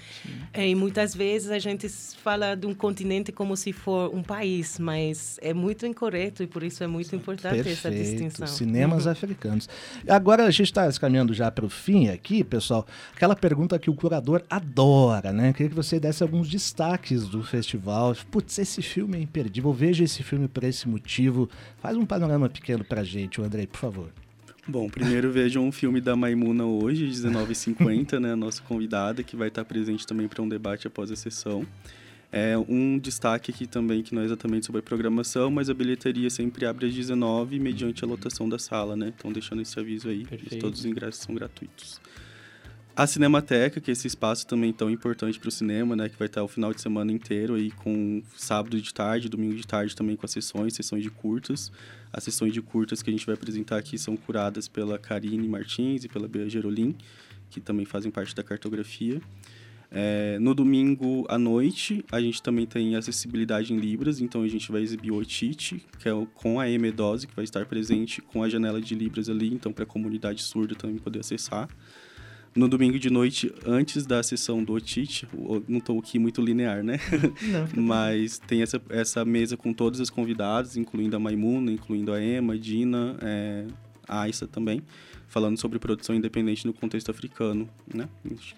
É, 0.53 0.67
e 0.67 0.75
muitas 0.75 1.15
vezes 1.15 1.49
a 1.49 1.57
gente 1.57 1.89
fala 1.89 2.55
de 2.55 2.67
um 2.67 2.73
continente 2.73 3.31
como 3.31 3.57
se 3.57 3.73
for 3.73 4.13
um 4.13 4.21
país, 4.21 4.77
mas 4.77 5.39
é 5.41 5.55
muito 5.55 5.87
incorreto 5.87 6.43
e 6.43 6.47
por 6.47 6.61
isso 6.61 6.83
é 6.83 6.87
muito 6.87 7.15
importante 7.15 7.55
Perfeito. 7.63 7.79
essa 7.79 7.89
distinção. 7.89 8.45
Cinemas 8.45 9.05
uhum. 9.05 9.11
africanos. 9.11 9.67
Agora 10.07 10.45
a 10.45 10.51
gente 10.51 10.67
está 10.67 10.91
caminhando 10.99 11.33
já 11.33 11.49
para 11.49 11.65
o 11.65 11.69
fim 11.69 12.09
aqui, 12.09 12.43
pessoal. 12.43 12.85
Aquela 13.15 13.35
pergunta 13.35 13.79
que 13.79 13.89
o 13.89 13.95
curador 13.95 14.43
adora, 14.49 15.33
né? 15.33 15.51
Queria 15.51 15.69
que 15.69 15.75
você 15.75 15.99
desse 15.99 16.21
alguns 16.21 16.47
destaques 16.47 17.27
do 17.27 17.41
festival. 17.43 18.15
Putz, 18.29 18.59
esse 18.59 18.83
filme 18.83 19.17
é 19.17 19.21
imperdível. 19.21 19.73
Veja 19.73 20.03
esse 20.03 20.21
filme 20.21 20.47
por 20.47 20.63
esse 20.63 20.87
motivo. 20.87 21.49
Faz 21.81 21.97
um 21.97 22.05
panorama 22.05 22.47
pequeno 22.47 22.83
para 22.83 23.01
a 23.01 23.03
gente, 23.03 23.41
Andrei, 23.41 23.65
por 23.65 23.79
favor. 23.79 24.10
Bom, 24.67 24.89
primeiro 24.89 25.31
vejam 25.31 25.65
um 25.65 25.71
filme 25.71 25.99
da 25.99 26.15
Maimuna 26.15 26.65
hoje, 26.65 27.07
19h50, 27.07 28.19
né? 28.19 28.33
A 28.33 28.35
nossa 28.35 28.61
convidada, 28.61 29.23
que 29.23 29.35
vai 29.35 29.47
estar 29.47 29.65
presente 29.65 30.05
também 30.05 30.27
para 30.27 30.41
um 30.41 30.47
debate 30.47 30.85
após 30.85 31.11
a 31.11 31.15
sessão. 31.15 31.65
É 32.31 32.57
um 32.57 32.97
destaque 32.97 33.51
aqui 33.51 33.67
também, 33.67 34.03
que 34.03 34.15
não 34.15 34.21
é 34.21 34.25
exatamente 34.25 34.65
sobre 34.65 34.79
a 34.79 34.83
programação, 34.83 35.51
mas 35.51 35.69
a 35.69 35.73
bilheteria 35.73 36.29
sempre 36.29 36.65
abre 36.65 36.85
às 36.85 36.93
19 36.93 37.59
mediante 37.59 38.05
a 38.05 38.07
lotação 38.07 38.47
da 38.47 38.57
sala, 38.57 38.95
né? 38.95 39.11
Então, 39.17 39.33
deixando 39.33 39.61
esse 39.61 39.77
aviso 39.77 40.07
aí, 40.07 40.25
todos 40.59 40.79
os 40.79 40.85
ingressos 40.85 41.23
são 41.23 41.35
gratuitos. 41.35 41.99
A 42.93 43.07
Cinemateca, 43.07 43.79
que 43.79 43.89
é 43.89 43.93
esse 43.93 44.05
espaço 44.05 44.45
também 44.45 44.73
tão 44.73 44.89
importante 44.89 45.39
para 45.39 45.47
o 45.47 45.51
cinema, 45.51 45.95
né? 45.95 46.09
Que 46.09 46.19
vai 46.19 46.27
estar 46.27 46.43
o 46.43 46.47
final 46.47 46.73
de 46.73 46.81
semana 46.81 47.09
inteiro 47.11 47.55
aí 47.55 47.71
com 47.71 48.21
sábado 48.35 48.79
de 48.79 48.93
tarde, 48.93 49.29
domingo 49.29 49.55
de 49.55 49.65
tarde 49.65 49.95
também 49.95 50.17
com 50.17 50.25
as 50.25 50.31
sessões, 50.31 50.73
sessões 50.73 51.01
de 51.01 51.09
curtas. 51.09 51.71
As 52.11 52.25
sessões 52.25 52.53
de 52.53 52.61
curtas 52.61 53.01
que 53.01 53.09
a 53.09 53.13
gente 53.13 53.25
vai 53.25 53.35
apresentar 53.35 53.77
aqui 53.77 53.97
são 53.97 54.17
curadas 54.17 54.67
pela 54.67 54.99
Karine 54.99 55.47
Martins 55.47 56.03
e 56.03 56.09
pela 56.09 56.27
Bea 56.27 56.49
Gerolim, 56.49 56.93
que 57.49 57.61
também 57.61 57.85
fazem 57.85 58.11
parte 58.11 58.35
da 58.35 58.43
cartografia. 58.43 59.21
É, 59.89 60.37
no 60.39 60.53
domingo 60.53 61.25
à 61.29 61.37
noite, 61.37 62.03
a 62.11 62.19
gente 62.19 62.41
também 62.41 62.65
tem 62.65 62.95
acessibilidade 62.95 63.73
em 63.73 63.77
Libras, 63.77 64.19
então 64.19 64.41
a 64.41 64.47
gente 64.47 64.69
vai 64.69 64.81
exibir 64.81 65.11
o 65.11 65.15
Otite, 65.15 65.85
que 65.97 66.09
é 66.09 66.11
com 66.33 66.59
a 66.59 66.69
M-Dose, 66.69 67.27
que 67.27 67.35
vai 67.35 67.43
estar 67.43 67.65
presente 67.65 68.21
com 68.21 68.43
a 68.43 68.49
janela 68.49 68.81
de 68.81 68.95
Libras 68.95 69.29
ali, 69.29 69.53
então 69.53 69.71
para 69.71 69.83
a 69.83 69.87
comunidade 69.87 70.43
surda 70.43 70.75
também 70.75 70.97
poder 70.97 71.19
acessar. 71.19 71.69
No 72.53 72.67
domingo 72.67 72.99
de 72.99 73.09
noite, 73.09 73.53
antes 73.65 74.05
da 74.05 74.21
sessão 74.21 74.61
do 74.61 74.73
Otite, 74.73 75.27
não 75.67 75.77
estou 75.77 75.97
aqui 75.99 76.19
muito 76.19 76.41
linear, 76.41 76.83
né? 76.83 76.99
Não, 77.75 77.83
Mas 77.83 78.39
tem 78.39 78.61
essa, 78.61 78.81
essa 78.89 79.23
mesa 79.23 79.55
com 79.55 79.71
todas 79.73 80.01
as 80.01 80.09
convidadas, 80.09 80.75
incluindo 80.75 81.15
a 81.15 81.19
Maimuna, 81.19 81.71
incluindo 81.71 82.11
a 82.11 82.21
Emma, 82.21 82.53
a 82.53 82.57
Dina, 82.57 83.15
é, 83.21 83.65
a 84.05 84.21
Aissa 84.23 84.47
também 84.47 84.83
falando 85.31 85.57
sobre 85.57 85.79
produção 85.79 86.13
independente 86.13 86.67
no 86.67 86.73
contexto 86.73 87.09
africano, 87.09 87.67
né? 87.91 88.07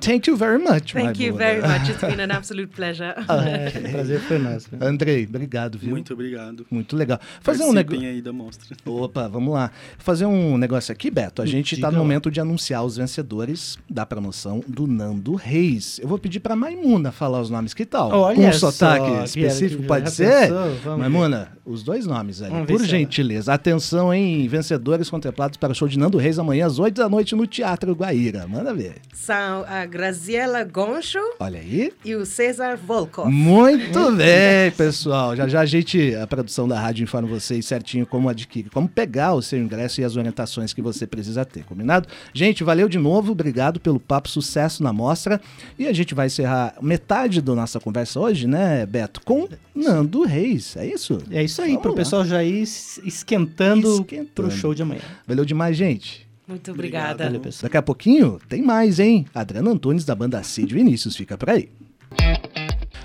Thank 0.00 0.28
you 0.28 0.36
very 0.36 0.58
much. 0.58 0.92
Thank 0.92 1.22
you 1.22 1.34
very 1.34 1.60
much. 1.60 1.88
It's 1.88 2.00
been 2.06 2.20
an 2.20 2.30
absolute 2.30 2.72
pleasure. 2.74 3.14
Ah, 3.28 3.44
é, 3.48 3.70
prazer 3.70 4.20
foi 4.20 4.38
nosso. 4.38 4.68
Andrei, 4.80 5.24
obrigado, 5.24 5.78
viu? 5.78 5.90
Muito 5.90 6.12
obrigado. 6.12 6.66
Muito 6.70 6.96
legal. 6.96 7.20
Fazer 7.40 7.64
um 7.64 7.72
negócio 7.72 8.06
aí 8.06 8.22
da 8.22 8.32
mostra. 8.32 8.76
Opa, 8.86 9.28
vamos 9.28 9.52
lá. 9.54 9.70
Fazer 9.98 10.26
um 10.26 10.56
negócio 10.56 10.92
aqui, 10.92 11.10
Beto. 11.10 11.42
A 11.42 11.46
gente 11.46 11.74
está 11.74 11.90
no 11.90 11.98
momento 11.98 12.30
de 12.30 12.40
anunciar 12.40 12.84
os 12.84 12.96
vencedores 12.96 13.78
da 13.88 14.06
promoção 14.06 14.62
do 14.66 14.86
Nando 14.86 15.34
Reis. 15.34 15.98
Eu 16.00 16.08
vou 16.08 16.18
pedir 16.18 16.40
para 16.40 16.54
Maimuna 16.56 17.12
falar 17.12 17.40
os 17.40 17.50
nomes. 17.50 17.74
Que 17.74 17.84
tal? 17.84 18.10
Olha 18.10 18.36
Com 18.36 18.48
um 18.48 18.52
sotaque 18.52 19.24
específico, 19.24 19.82
pode 19.84 20.10
ser? 20.10 20.50
Maimuna, 20.98 21.52
os 21.64 21.82
dois 21.82 22.06
nomes 22.06 22.42
ali, 22.42 22.66
por 22.66 22.82
gentileza. 22.84 23.52
Atenção, 23.52 24.12
hein? 24.12 24.46
Vencedores 24.48 25.10
contemplados 25.10 25.56
para 25.56 25.72
o 25.72 25.74
show 25.74 25.88
de 25.88 25.98
Nando 25.98 26.18
Reis 26.18 26.38
amanhã 26.38 26.66
às 26.66 26.78
8 26.78 26.94
da 26.96 27.08
noite 27.08 27.34
no 27.34 27.46
Teatro 27.46 27.92
Guaíra. 27.94 28.46
Manda 28.46 28.72
ver. 28.74 28.96
São 29.12 29.64
a 29.66 29.86
Graziela 29.88 30.62
Goncho. 30.62 31.18
Olha 31.40 31.58
aí. 31.58 31.92
E 32.04 32.14
o 32.14 32.24
César 32.24 32.76
Volkov. 32.76 33.28
Muito 33.30 34.12
bem, 34.12 34.70
pessoal. 34.76 35.34
Já 35.34 35.48
já 35.48 35.60
a 35.60 35.66
gente, 35.66 36.14
a 36.14 36.26
produção 36.26 36.68
da 36.68 36.78
rádio 36.78 37.02
informa 37.02 37.26
vocês 37.26 37.64
certinho 37.66 38.06
como 38.06 38.28
adquirir, 38.28 38.70
como 38.70 38.88
pegar 38.88 39.34
o 39.34 39.42
seu 39.42 39.58
ingresso 39.58 40.00
e 40.00 40.04
as 40.04 40.16
orientações 40.16 40.72
que 40.72 40.82
você 40.82 41.06
precisa 41.06 41.44
ter, 41.44 41.64
combinado? 41.64 42.08
Gente, 42.32 42.62
valeu 42.62 42.88
de 42.88 42.98
novo, 42.98 43.32
obrigado 43.32 43.80
pelo 43.80 43.98
papo, 43.98 44.28
sucesso 44.28 44.82
na 44.82 44.92
mostra. 44.92 45.40
E 45.78 45.86
a 45.86 45.92
gente 45.92 46.14
vai 46.14 46.26
encerrar 46.26 46.74
metade 46.80 47.40
da 47.40 47.54
nossa 47.54 47.80
conversa 47.80 48.20
hoje, 48.20 48.46
né, 48.46 48.84
Beto, 48.84 49.20
com 49.24 49.48
Nando 49.74 50.22
Reis. 50.22 50.76
É 50.76 50.86
isso? 50.86 51.18
É 51.30 51.42
isso 51.42 51.62
aí, 51.62 51.78
pro 51.78 51.90
lá. 51.90 51.96
pessoal 51.96 52.24
já 52.24 52.44
ir 52.44 52.62
esquentando, 52.62 53.92
esquentando 53.94 54.30
pro 54.34 54.50
show 54.50 54.74
de 54.74 54.82
amanhã. 54.82 55.00
Valeu 55.26 55.44
demais, 55.44 55.76
gente. 55.76 56.27
Muito 56.48 56.70
obrigada. 56.72 57.26
Obrigado. 57.26 57.62
Daqui 57.62 57.76
a 57.76 57.82
pouquinho 57.82 58.40
tem 58.48 58.62
mais, 58.62 58.98
hein? 58.98 59.26
Adriana 59.34 59.70
Antunes 59.70 60.04
da 60.04 60.14
banda 60.14 60.42
Cid 60.42 60.72
Vinícius, 60.72 61.14
fica 61.14 61.36
por 61.36 61.50
aí. 61.50 61.68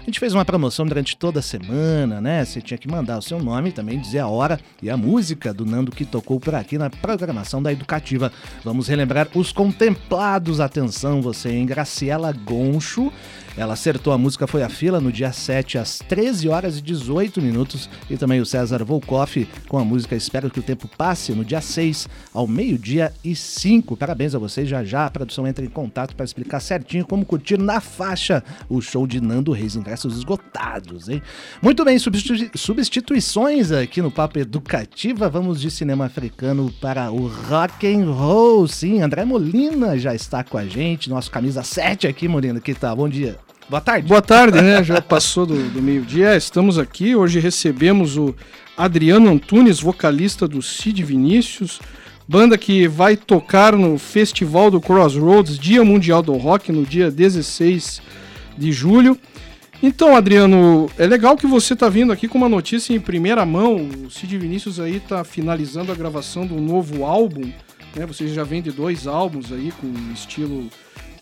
A 0.03 0.06
gente 0.06 0.19
fez 0.19 0.34
uma 0.34 0.43
promoção 0.43 0.86
durante 0.86 1.15
toda 1.15 1.39
a 1.39 1.41
semana, 1.41 2.19
né? 2.19 2.43
Você 2.43 2.62
tinha 2.62 2.77
que 2.77 2.89
mandar 2.89 3.17
o 3.17 3.21
seu 3.21 3.41
nome, 3.41 3.71
também 3.71 3.99
dizer 3.99 4.19
a 4.19 4.27
hora 4.27 4.60
e 4.82 4.89
a 4.89 4.97
música 4.97 5.53
do 5.53 5.65
Nando 5.65 5.91
que 5.91 6.03
tocou 6.03 6.39
por 6.39 6.56
aqui 6.56 6.77
na 6.77 6.89
programação 6.89 7.63
da 7.63 7.71
Educativa. 7.71 8.32
Vamos 8.63 8.88
relembrar 8.88 9.29
os 9.34 9.53
contemplados. 9.53 10.60
Atenção, 10.60 11.21
você, 11.21 11.51
em 11.51 11.65
Graciela 11.65 12.34
Goncho 12.34 13.12
ela 13.56 13.74
acertou 13.74 14.13
a 14.13 14.18
música 14.18 14.48
Foi 14.48 14.63
a 14.63 14.70
Fila 14.70 15.00
no 15.00 15.12
dia 15.12 15.32
7 15.32 15.78
às 15.78 16.00
13 16.00 16.50
horas 16.50 16.78
e 16.78 16.82
18 16.82 17.42
minutos 17.42 17.89
e 18.10 18.18
também 18.18 18.42
o 18.42 18.46
César 18.46 18.84
Volkoff 18.84 19.48
com 19.68 19.78
a 19.78 19.86
música 19.86 20.16
Espero 20.16 20.50
que 20.50 20.60
o 20.60 20.63
Tempo 20.63 20.88
Passe 20.88 21.34
no 21.34 21.46
dia 21.46 21.62
6 21.62 22.08
ao 22.34 22.48
meio-dia 22.48 23.13
e 23.24 23.36
5. 23.36 23.96
Parabéns 23.98 24.34
a 24.36 24.39
vocês, 24.39 24.68
já 24.68 24.84
já 24.84 25.06
a 25.06 25.12
produção 25.12 25.48
entra 25.48 25.63
em 25.63 25.70
contato 25.70 26.16
para 26.16 26.26
explicar 26.26 26.60
certinho 26.60 27.06
como 27.06 27.26
curtir 27.26 27.58
na 27.58 27.80
faixa 27.80 28.44
o 28.70 28.82
show 28.82 29.06
de 29.06 29.22
Nando 29.22 29.52
Reis, 29.52 29.76
ingressos 29.76 30.18
esgotados, 30.18 31.10
hein? 31.10 31.22
Muito 31.62 31.86
bem, 31.86 31.98
substituições 32.00 33.72
aqui 33.72 34.02
no 34.02 34.12
Papo 34.12 34.39
Educativa, 34.39 35.30
vamos 35.30 35.62
de 35.62 35.70
cinema 35.70 36.06
africano 36.06 36.72
para 36.82 37.12
o 37.12 37.28
rock 37.28 37.88
and 37.88 38.12
roll. 38.12 38.68
Sim, 38.68 39.02
André 39.02 39.26
Molina 39.26 39.98
já 39.98 40.13
está 40.13 40.44
com 40.44 40.58
a 40.58 40.66
gente, 40.66 41.10
nosso 41.10 41.30
camisa 41.30 41.63
7 41.63 42.08
aqui, 42.08 42.28
Molina, 42.28 42.60
que 42.60 42.74
tá? 42.74 42.96
Bom 42.96 43.08
dia. 43.10 43.42
Boa 43.69 43.80
tarde. 43.80 44.08
Boa 44.08 44.21
tarde, 44.21 44.62
né? 44.62 44.84
Já 44.84 45.02
passou 45.02 45.45
do, 45.45 45.56
do 45.69 45.82
meio-dia. 45.82 46.36
Estamos 46.36 46.78
aqui. 46.78 47.15
Hoje 47.15 47.39
recebemos 47.39 48.17
o 48.17 48.36
Adriano 48.76 49.30
Antunes, 49.30 49.80
vocalista 49.80 50.47
do 50.47 50.62
Cid 50.62 51.02
Vinícius, 51.02 51.80
banda 52.28 52.58
que 52.58 52.88
vai 52.88 53.15
tocar 53.15 53.73
no 53.73 53.97
Festival 53.97 54.69
do 54.69 54.82
Crossroads, 54.82 55.58
Dia 55.58 55.84
Mundial 55.84 56.21
do 56.21 56.34
Rock, 56.34 56.73
no 56.73 56.86
dia 56.86 57.10
16 57.10 58.02
de 58.58 58.71
julho. 58.71 59.17
Então, 59.82 60.15
Adriano, 60.15 60.89
é 60.97 61.08
legal 61.08 61.38
que 61.38 61.47
você 61.47 61.73
está 61.73 61.88
vindo 61.88 62.12
aqui 62.12 62.28
com 62.28 62.38
uma 62.38 62.49
notícia 62.49 62.93
em 62.93 62.99
primeira 62.99 63.45
mão. 63.45 63.88
O 64.06 64.10
Cid 64.12 64.38
Vinícius 64.38 64.80
aí 64.80 64.97
está 64.97 65.23
finalizando 65.23 65.91
a 65.91 65.95
gravação 65.95 66.45
do 66.45 66.60
novo 66.60 67.06
álbum. 67.06 67.52
Né? 67.95 68.06
Você 68.06 68.28
já 68.28 68.43
vem 68.43 68.62
de 68.62 68.71
dois 68.71 69.08
álbuns 69.08 69.54
aí 69.54 69.71
com 69.80 69.88
estilo 70.13 70.69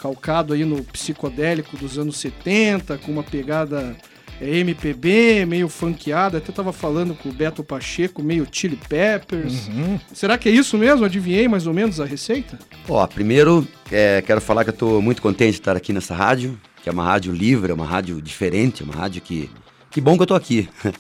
calcado 0.02 0.54
aí 0.54 0.66
no 0.66 0.84
psicodélico 0.84 1.78
dos 1.78 1.98
anos 1.98 2.18
70, 2.18 2.98
com 3.00 3.12
uma 3.12 3.24
pegada 3.24 3.96
é, 4.40 4.58
MPB, 4.58 5.46
meio 5.46 5.70
funkeada. 5.70 6.40
Até 6.40 6.52
tava 6.52 6.74
falando 6.74 7.14
com 7.14 7.30
o 7.30 7.34
Beto 7.34 7.64
Pacheco, 7.64 8.24
meio 8.24 8.48
Chili 8.52 8.80
Peppers. 8.90 9.68
Uhum. 9.68 10.00
Será 10.14 10.38
que 10.38 10.50
é 10.50 10.52
isso 10.52 10.78
mesmo? 10.78 11.06
Adivinhei 11.06 11.48
mais 11.48 11.68
ou 11.68 11.74
menos 11.74 12.00
a 12.00 12.06
receita? 12.06 12.58
Ó, 12.90 13.06
primeiro, 13.08 13.68
é, 13.92 14.22
quero 14.22 14.42
falar 14.42 14.64
que 14.64 14.72
eu 14.72 14.76
tô 14.76 15.02
muito 15.02 15.22
contente 15.22 15.52
de 15.52 15.60
estar 15.60 15.76
aqui 15.76 15.94
nessa 15.94 16.16
rádio 16.16 16.60
que 16.82 16.90
é 16.90 16.92
uma 16.92 17.04
rádio 17.04 17.34
livre, 17.34 17.72
é 17.72 17.76
uma 17.76 17.86
rádio 17.86 18.22
diferente, 18.22 18.82
é 18.82 18.86
uma 18.86 18.96
rádio 18.96 19.22
que. 19.22 19.50
Que 19.90 20.02
bom 20.02 20.16
que 20.16 20.24
eu 20.24 20.28
tô 20.28 20.36
aqui. 20.36 20.68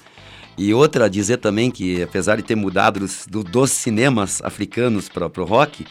E 0.58 0.74
outra, 0.74 1.10
dizer 1.10 1.38
também 1.38 1.72
que, 1.72 2.04
apesar 2.04 2.36
de 2.36 2.44
ter 2.44 2.56
mudado 2.56 3.00
dos, 3.00 3.26
dos 3.26 3.72
cinemas 3.72 4.42
africanos 4.44 5.08
para 5.08 5.26
o 5.26 5.46
rock, 5.46 5.88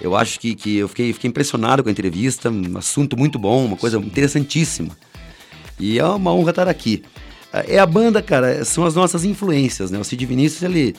eu 0.00 0.16
acho 0.16 0.38
que, 0.40 0.54
que 0.54 0.76
eu 0.76 0.88
fiquei, 0.88 1.12
fiquei 1.12 1.28
impressionado 1.28 1.82
com 1.82 1.88
a 1.88 1.92
entrevista, 1.92 2.50
um 2.50 2.76
assunto 2.76 3.16
muito 3.16 3.38
bom, 3.38 3.64
uma 3.64 3.76
coisa 3.76 3.98
interessantíssima. 3.98 4.96
E 5.78 5.98
é 5.98 6.04
uma 6.04 6.32
honra 6.32 6.50
estar 6.50 6.68
aqui. 6.68 7.02
É 7.52 7.78
a 7.78 7.86
banda, 7.86 8.20
cara, 8.20 8.64
são 8.64 8.84
as 8.84 8.94
nossas 8.94 9.24
influências, 9.24 9.90
né? 9.90 9.98
O 9.98 10.04
Cid 10.04 10.24
Vinícius, 10.26 10.62
ele. 10.62 10.94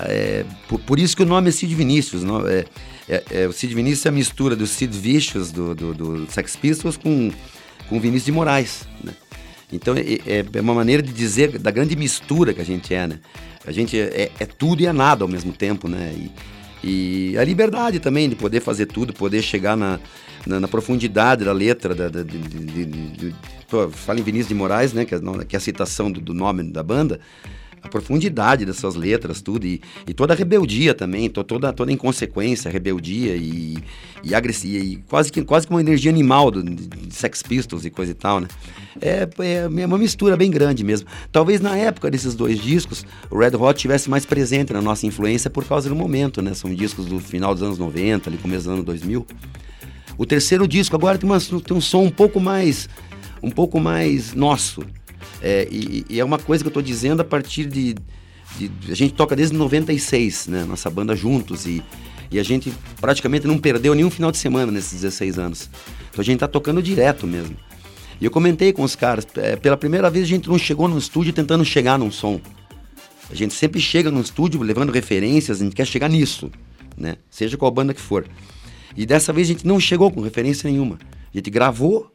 É, 0.00 0.44
por, 0.68 0.78
por, 0.80 0.98
isso 0.98 1.16
que 1.16 1.22
o 1.22 1.26
nome 1.26 1.48
é 1.48 1.52
Cid 1.52 1.74
Vinícius. 1.74 2.22
Não? 2.22 2.46
É, 2.46 2.64
é, 3.08 3.24
é, 3.30 3.46
o 3.46 3.52
Cid 3.52 3.74
Vinícius 3.74 4.06
é 4.06 4.08
a 4.08 4.12
mistura 4.12 4.56
do 4.56 4.66
Sid 4.66 4.96
Vicious, 4.96 5.52
do, 5.52 5.74
do, 5.74 5.94
do 5.94 6.30
Sex 6.30 6.56
Pistols, 6.56 6.96
com 6.96 7.30
com 7.88 7.98
Vinícius 7.98 8.26
de 8.26 8.32
Moraes. 8.32 8.86
Né? 9.02 9.12
Então 9.72 9.94
é, 9.94 10.00
é, 10.00 10.44
é, 10.52 10.60
uma 10.60 10.74
maneira 10.74 11.02
de 11.02 11.12
dizer 11.12 11.58
da 11.58 11.70
grande 11.70 11.96
mistura 11.96 12.54
que 12.54 12.60
a 12.60 12.64
gente 12.64 12.94
é, 12.94 13.06
né? 13.06 13.18
A 13.66 13.72
gente 13.72 13.98
é, 13.98 14.30
é 14.38 14.46
tudo 14.46 14.82
e 14.82 14.86
é 14.86 14.92
nada 14.92 15.24
ao 15.24 15.28
mesmo 15.28 15.52
tempo, 15.52 15.88
né? 15.88 16.14
E, 16.16 16.30
e, 16.82 17.36
a 17.38 17.44
liberdade 17.44 17.98
também 17.98 18.28
de 18.28 18.36
poder 18.36 18.60
fazer 18.60 18.86
tudo, 18.86 19.12
poder 19.12 19.42
chegar 19.42 19.76
na, 19.76 19.98
na, 20.46 20.60
na 20.60 20.68
profundidade 20.68 21.44
da 21.44 21.52
letra, 21.52 21.94
da, 21.94 22.08
da 22.08 22.22
de, 22.22 22.38
de, 22.38 22.84
de, 22.84 23.06
de, 23.10 23.34
fala 23.92 24.20
em 24.20 24.22
Vinícius 24.22 24.48
de 24.48 24.54
Moraes, 24.54 24.92
né? 24.92 25.04
Que 25.04 25.14
é, 25.14 25.18
que 25.48 25.56
é 25.56 25.58
a 25.58 25.60
citação 25.60 26.10
do, 26.10 26.20
do 26.20 26.34
nome 26.34 26.62
da 26.64 26.82
banda 26.82 27.20
a 27.82 27.88
profundidade 27.88 28.64
das 28.64 28.76
suas 28.76 28.94
letras, 28.94 29.40
tudo, 29.40 29.66
e, 29.66 29.80
e 30.06 30.14
toda 30.14 30.32
a 30.32 30.36
rebeldia 30.36 30.94
também, 30.94 31.28
to, 31.28 31.42
toda, 31.44 31.72
toda 31.72 31.90
a 31.90 31.94
inconsequência, 31.94 32.70
rebeldia 32.70 33.36
e, 33.36 33.78
e 34.22 34.34
agressiva, 34.34 34.84
e 34.84 34.96
quase 35.08 35.30
que, 35.32 35.42
quase 35.42 35.66
que 35.66 35.72
uma 35.72 35.80
energia 35.80 36.10
animal 36.10 36.50
do, 36.50 36.62
de 36.62 37.14
Sex 37.14 37.42
Pistols 37.42 37.84
e 37.84 37.90
coisa 37.90 38.12
e 38.12 38.14
tal, 38.14 38.40
né? 38.40 38.48
É, 39.00 39.28
é, 39.38 39.82
é 39.82 39.86
uma 39.86 39.98
mistura 39.98 40.36
bem 40.36 40.50
grande 40.50 40.82
mesmo. 40.82 41.08
Talvez 41.30 41.60
na 41.60 41.76
época 41.76 42.10
desses 42.10 42.34
dois 42.34 42.60
discos, 42.60 43.06
o 43.30 43.38
Red 43.38 43.56
Hot 43.56 43.78
tivesse 43.78 44.10
mais 44.10 44.26
presente 44.26 44.72
na 44.72 44.82
nossa 44.82 45.06
influência 45.06 45.48
por 45.48 45.64
causa 45.64 45.88
do 45.88 45.94
momento, 45.94 46.42
né? 46.42 46.52
São 46.54 46.74
discos 46.74 47.06
do 47.06 47.20
final 47.20 47.54
dos 47.54 47.62
anos 47.62 47.78
90, 47.78 48.28
ali 48.28 48.38
começo 48.38 48.64
dos 48.64 48.72
anos 48.72 48.84
2000. 48.84 49.26
O 50.16 50.26
terceiro 50.26 50.66
disco 50.66 50.96
agora 50.96 51.16
tem, 51.16 51.30
uma, 51.30 51.38
tem 51.38 51.76
um 51.76 51.80
som 51.80 52.02
um 52.02 52.10
pouco 52.10 52.40
mais 52.40 52.88
um 53.42 53.50
pouco 53.50 53.80
mais 53.80 54.34
nosso, 54.34 54.82
é, 55.42 55.68
e, 55.70 56.04
e, 56.08 56.20
é 56.20 56.24
uma 56.24 56.38
coisa 56.38 56.62
que 56.62 56.68
eu 56.68 56.70
estou 56.70 56.82
dizendo 56.82 57.20
a 57.20 57.24
partir 57.24 57.66
de, 57.66 57.94
de, 58.56 58.70
A 58.90 58.94
gente 58.94 59.14
toca 59.14 59.36
desde 59.36 59.56
96, 59.56 60.48
né? 60.48 60.64
Nossa 60.64 60.90
banda 60.90 61.14
juntos. 61.14 61.66
E, 61.66 61.82
e 62.30 62.38
a 62.38 62.42
gente 62.42 62.72
praticamente 63.00 63.46
não 63.46 63.58
perdeu 63.58 63.94
nenhum 63.94 64.10
final 64.10 64.30
de 64.30 64.38
semana 64.38 64.70
nesses 64.72 65.00
16 65.00 65.38
anos. 65.38 65.70
Então 66.10 66.20
a 66.20 66.24
gente 66.24 66.36
está 66.36 66.48
tocando 66.48 66.82
direto 66.82 67.26
mesmo. 67.26 67.56
E 68.20 68.24
eu 68.24 68.30
comentei 68.30 68.72
com 68.72 68.82
os 68.82 68.96
caras, 68.96 69.26
é, 69.36 69.54
pela 69.54 69.76
primeira 69.76 70.10
vez 70.10 70.24
a 70.24 70.28
gente 70.28 70.48
não 70.48 70.58
chegou 70.58 70.88
no 70.88 70.98
estúdio 70.98 71.32
tentando 71.32 71.64
chegar 71.64 71.98
num 71.98 72.10
som. 72.10 72.40
A 73.30 73.34
gente 73.34 73.54
sempre 73.54 73.80
chega 73.80 74.10
no 74.10 74.20
estúdio 74.20 74.60
levando 74.62 74.90
referências, 74.90 75.60
a 75.60 75.64
gente 75.64 75.76
quer 75.76 75.86
chegar 75.86 76.08
nisso, 76.08 76.50
né? 76.96 77.16
Seja 77.30 77.56
qual 77.56 77.70
banda 77.70 77.94
que 77.94 78.00
for. 78.00 78.26
E 78.96 79.06
dessa 79.06 79.32
vez 79.32 79.46
a 79.48 79.52
gente 79.52 79.66
não 79.66 79.78
chegou 79.78 80.10
com 80.10 80.20
referência 80.20 80.68
nenhuma. 80.68 80.98
A 81.32 81.36
gente 81.36 81.50
gravou 81.50 82.12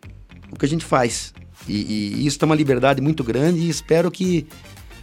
o 0.51 0.57
que 0.57 0.65
a 0.65 0.67
gente 0.67 0.83
faz. 0.83 1.33
E, 1.67 2.21
e 2.21 2.25
isso 2.25 2.39
dá 2.39 2.45
uma 2.45 2.55
liberdade 2.55 3.01
muito 3.01 3.23
grande 3.23 3.59
e 3.59 3.69
espero 3.69 4.11
que 4.11 4.45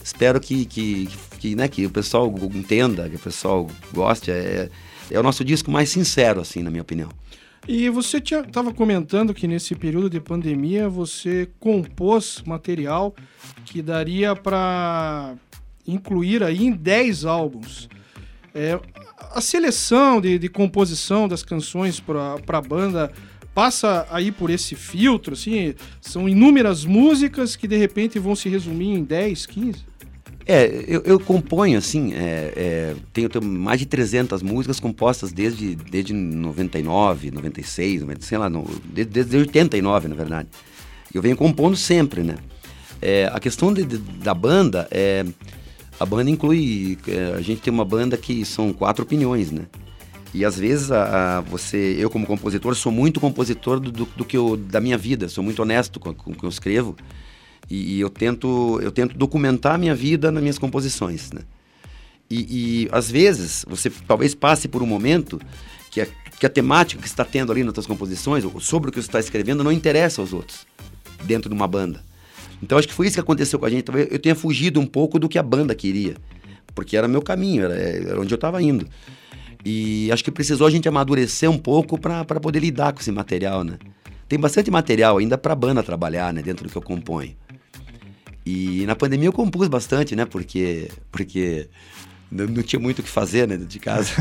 espero 0.03 0.41
que, 0.41 0.65
que, 0.65 1.09
que, 1.39 1.55
né, 1.55 1.69
que 1.69 1.87
o 1.87 1.91
pessoal 1.91 2.33
entenda, 2.55 3.09
que 3.09 3.17
o 3.17 3.21
pessoal 3.21 3.67
goste. 3.93 4.31
É, 4.31 4.69
é 5.11 5.19
o 5.19 5.23
nosso 5.23 5.45
disco 5.45 5.71
mais 5.71 5.91
sincero, 5.91 6.41
assim, 6.41 6.63
na 6.63 6.71
minha 6.71 6.83
opinião. 6.83 7.09
E 7.69 7.89
você 7.91 8.19
estava 8.19 8.73
comentando 8.73 9.35
que 9.35 9.47
nesse 9.47 9.75
período 9.75 10.09
de 10.09 10.21
pandemia 10.21 10.89
você 10.89 11.49
compôs 11.59 12.43
material 12.47 13.15
que 13.67 13.83
daria 13.83 14.35
para 14.35 15.35
incluir 15.87 16.43
aí 16.43 16.65
em 16.65 16.73
10 16.73 17.25
álbuns. 17.25 17.89
É, 18.55 18.81
a 19.33 19.41
seleção 19.41 20.21
de, 20.21 20.39
de 20.39 20.49
composição 20.49 21.29
das 21.29 21.43
canções 21.43 22.01
para 22.01 22.37
a 22.47 22.61
banda 22.61 23.13
passa 23.55 24.07
aí 24.11 24.31
por 24.31 24.51
esse 24.51 24.75
filtro, 24.75 25.35
assim, 25.35 25.75
são 26.01 26.29
inúmeras 26.29 26.85
músicas 26.85 27.57
que 27.57 27.67
de 27.67 27.77
repente 27.77 28.19
vão 28.19 28.35
se 28.37 28.49
resumir 28.49 28.95
em 28.95 29.05
10, 29.05 29.47
15? 29.47 29.91
É, 30.47 30.85
eu, 30.89 31.03
eu 31.05 31.21
componho, 31.21 31.79
assim, 31.79 32.13
é, 32.15 32.53
é, 32.57 32.97
tenho, 33.13 33.29
tenho, 33.29 33.45
mais 33.45 33.79
de 33.79 33.87
300 33.87 34.43
músicas 34.43 34.81
compostas 34.81 35.31
desde, 35.31 35.77
desde 35.77 36.13
99, 36.13 37.31
96, 37.31 38.03
sei 38.21 38.39
lá, 38.39 38.49
no, 38.49 38.65
desde, 38.85 39.13
desde 39.13 39.37
89, 39.37 40.09
na 40.09 40.15
verdade. 40.15 40.49
Eu 41.15 41.23
venho 41.23 41.37
compondo 41.37 41.77
sempre, 41.77 42.23
né? 42.23 42.37
É, 43.03 43.31
a 43.33 43.39
questão 43.39 43.73
de, 43.73 43.85
de, 43.85 43.99
da 43.99 44.35
banda, 44.35 44.89
é, 44.91 45.25
a 45.99 46.07
banda 46.07 46.31
inclui, 46.31 46.99
é, 47.07 47.35
a 47.37 47.41
gente 47.41 47.61
tem 47.61 47.73
uma 47.73 47.85
banda 47.85 48.17
que 48.17 48.45
são 48.45 48.73
quatro 48.73 49.05
opiniões, 49.05 49.51
né? 49.51 49.67
E 50.33 50.45
às 50.45 50.59
vezes 50.59 50.93
a, 50.93 51.39
a, 51.39 51.41
você, 51.41 51.97
eu 51.99 52.09
como 52.09 52.27
compositor, 52.27 52.75
sou 52.75 52.93
muito 52.93 53.21
compositor 53.21 53.81
do, 53.81 53.91
do, 53.91 54.05
do, 54.05 54.25
que 54.25 54.37
eu, 54.37 54.57
da 54.57 54.81
minha 54.81 54.97
vida, 54.97 55.29
sou 55.29 55.43
muito 55.43 55.61
honesto 55.61 55.99
com, 55.99 56.15
com 56.15 56.31
o 56.31 56.35
que 56.35 56.45
eu 56.45 56.49
escrevo. 56.49 56.97
E, 57.69 57.97
e, 57.97 58.01
eu 58.01 58.09
tento 58.09 58.81
eu 58.83 58.91
tento 58.91 59.17
documentar 59.17 59.75
a 59.75 59.79
minha 59.79 59.95
vida 59.95 60.31
nas 60.31 60.43
minhas 60.43 60.59
composições, 60.59 61.33
né? 61.33 61.43
E, 62.29 62.85
e 62.85 62.89
às 62.93 63.11
vezes 63.11 63.65
você 63.69 63.91
talvez 64.07 64.35
passe 64.35 64.69
por 64.69 64.83
um 64.83 64.87
momento 64.87 65.41
que 65.91 66.01
a, 66.01 66.07
que 66.39 66.47
a 66.47 66.49
temática 66.49 67.03
que 67.03 67.09
está 67.09 67.25
tendo 67.25 67.51
ali 67.51 67.65
nas 67.65 67.75
suas 67.75 67.87
composições, 67.87 68.45
ou 68.45 68.61
sobre 68.61 68.89
o 68.91 68.93
que 68.93 69.01
você 69.01 69.09
está 69.09 69.19
escrevendo, 69.19 69.65
não 69.65 69.73
interessa 69.73 70.21
aos 70.21 70.33
outros 70.33 70.65
dentro 71.25 71.49
de 71.51 71.55
uma 71.55 71.67
banda. 71.67 72.03
Então 72.63 72.79
acho 72.79 72.87
que 72.87 72.95
foi 72.95 73.07
isso 73.07 73.15
que 73.15 73.21
aconteceu 73.21 73.59
com 73.59 73.67
a 73.67 73.71
gente. 73.71 73.85
Talvez 73.85 74.09
eu 74.11 74.19
tenha 74.19 74.35
fugido 74.35 74.79
um 74.79 74.87
pouco 74.87 75.19
do 75.19 75.29
que 75.29 75.39
a 75.39 75.43
banda 75.43 75.75
queria, 75.75 76.17
porque 76.75 76.97
era 76.97 77.09
meu 77.09 77.21
caminho, 77.21 77.65
era, 77.65 77.75
era 77.75 78.21
onde 78.21 78.33
eu 78.33 78.37
estava 78.37 78.63
indo. 78.63 78.87
E 79.65 80.11
acho 80.13 80.25
que 80.25 80.31
precisou 80.31 80.67
a 80.67 80.71
gente 80.71 80.89
amadurecer 80.89 81.51
um 81.51 81.59
pouco 81.59 81.99
para 81.99 82.25
poder 82.25 82.61
lidar 82.61 82.93
com 82.93 83.01
esse 83.01 83.13
material, 83.13 83.63
né? 83.65 83.79
Tem 84.29 84.39
bastante 84.39 84.71
material 84.71 85.19
ainda 85.19 85.37
para 85.37 85.53
a 85.53 85.57
banda 85.57 85.83
trabalhar, 85.83 86.33
né? 86.33 86.41
Dentro 86.43 86.67
do 86.67 86.71
que 86.71 86.79
eu 86.79 86.83
componho. 86.83 87.35
E 88.45 88.85
na 88.87 88.97
pandemia 88.97 89.29
eu 89.29 89.33
compus 89.33 89.69
bastante, 89.69 90.17
né? 90.17 90.25
Porque, 90.25 90.91
porque 91.11 91.69
não, 92.31 92.47
não, 92.47 92.63
tinha 92.63 92.79
muito 92.79 93.01
o 93.01 93.03
que 93.03 93.09
fazer, 93.09 93.49
né, 93.49 93.57
de 93.57 93.79
casa. 93.79 94.13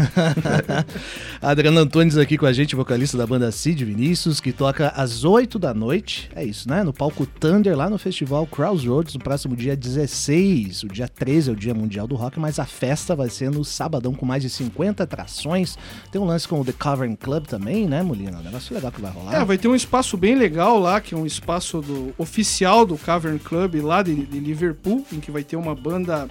Adriano 1.42 1.80
Antunes 1.80 2.18
aqui 2.18 2.38
com 2.38 2.46
a 2.46 2.54
gente, 2.54 2.76
vocalista 2.76 3.18
da 3.18 3.28
banda 3.28 3.52
Cid 3.52 3.86
Vinícius, 3.86 4.40
que 4.40 4.52
toca 4.52 4.90
às 4.90 5.24
8 5.24 5.60
da 5.60 5.74
noite, 5.74 6.30
é 6.36 6.44
isso, 6.44 6.68
né, 6.68 6.84
no 6.84 6.92
palco 6.92 7.26
Thunder, 7.26 7.78
lá 7.78 7.90
no 7.90 8.00
festival 8.00 8.48
Crossroads, 8.48 9.14
no 9.14 9.20
próximo 9.20 9.56
dia 9.56 9.76
16. 9.76 10.84
O 10.84 10.88
dia 10.88 11.08
13 11.08 11.50
é 11.50 11.54
o 11.54 11.56
dia 11.56 11.74
mundial 11.74 12.08
do 12.08 12.16
rock, 12.16 12.40
mas 12.40 12.58
a 12.58 12.66
festa 12.66 13.16
vai 13.16 13.30
ser 13.30 13.52
no 13.52 13.64
sabadão 13.64 14.14
com 14.14 14.26
mais 14.26 14.42
de 14.42 14.50
50 14.50 15.04
atrações. 15.04 15.78
Tem 16.12 16.20
um 16.20 16.26
lance 16.26 16.48
com 16.48 16.60
o 16.60 16.66
The 16.66 16.74
Cavern 16.74 17.16
Club 17.16 17.46
também, 17.46 17.88
né, 17.88 18.02
Molina? 18.02 18.40
Um 18.40 18.44
negócio 18.44 18.74
legal 18.74 18.92
que 18.92 19.02
vai 19.02 19.12
rolar. 19.12 19.36
É, 19.36 19.46
vai 19.46 19.58
ter 19.58 19.68
um 19.68 19.76
espaço 19.76 20.18
bem 20.18 20.36
legal 20.36 20.80
lá, 20.80 21.00
que 21.00 21.14
é 21.14 21.18
um 21.18 21.26
espaço 21.26 21.82
do 21.82 22.14
oficial 22.18 22.86
do 22.86 22.98
Cavern 22.98 23.38
Club 23.38 23.76
lá 23.76 24.02
de, 24.02 24.16
de 24.16 24.40
Liverpool, 24.40 25.06
em 25.14 25.20
que 25.20 25.30
vai 25.30 25.44
ter 25.44 25.56
uma 25.56 25.76
banda 25.76 26.28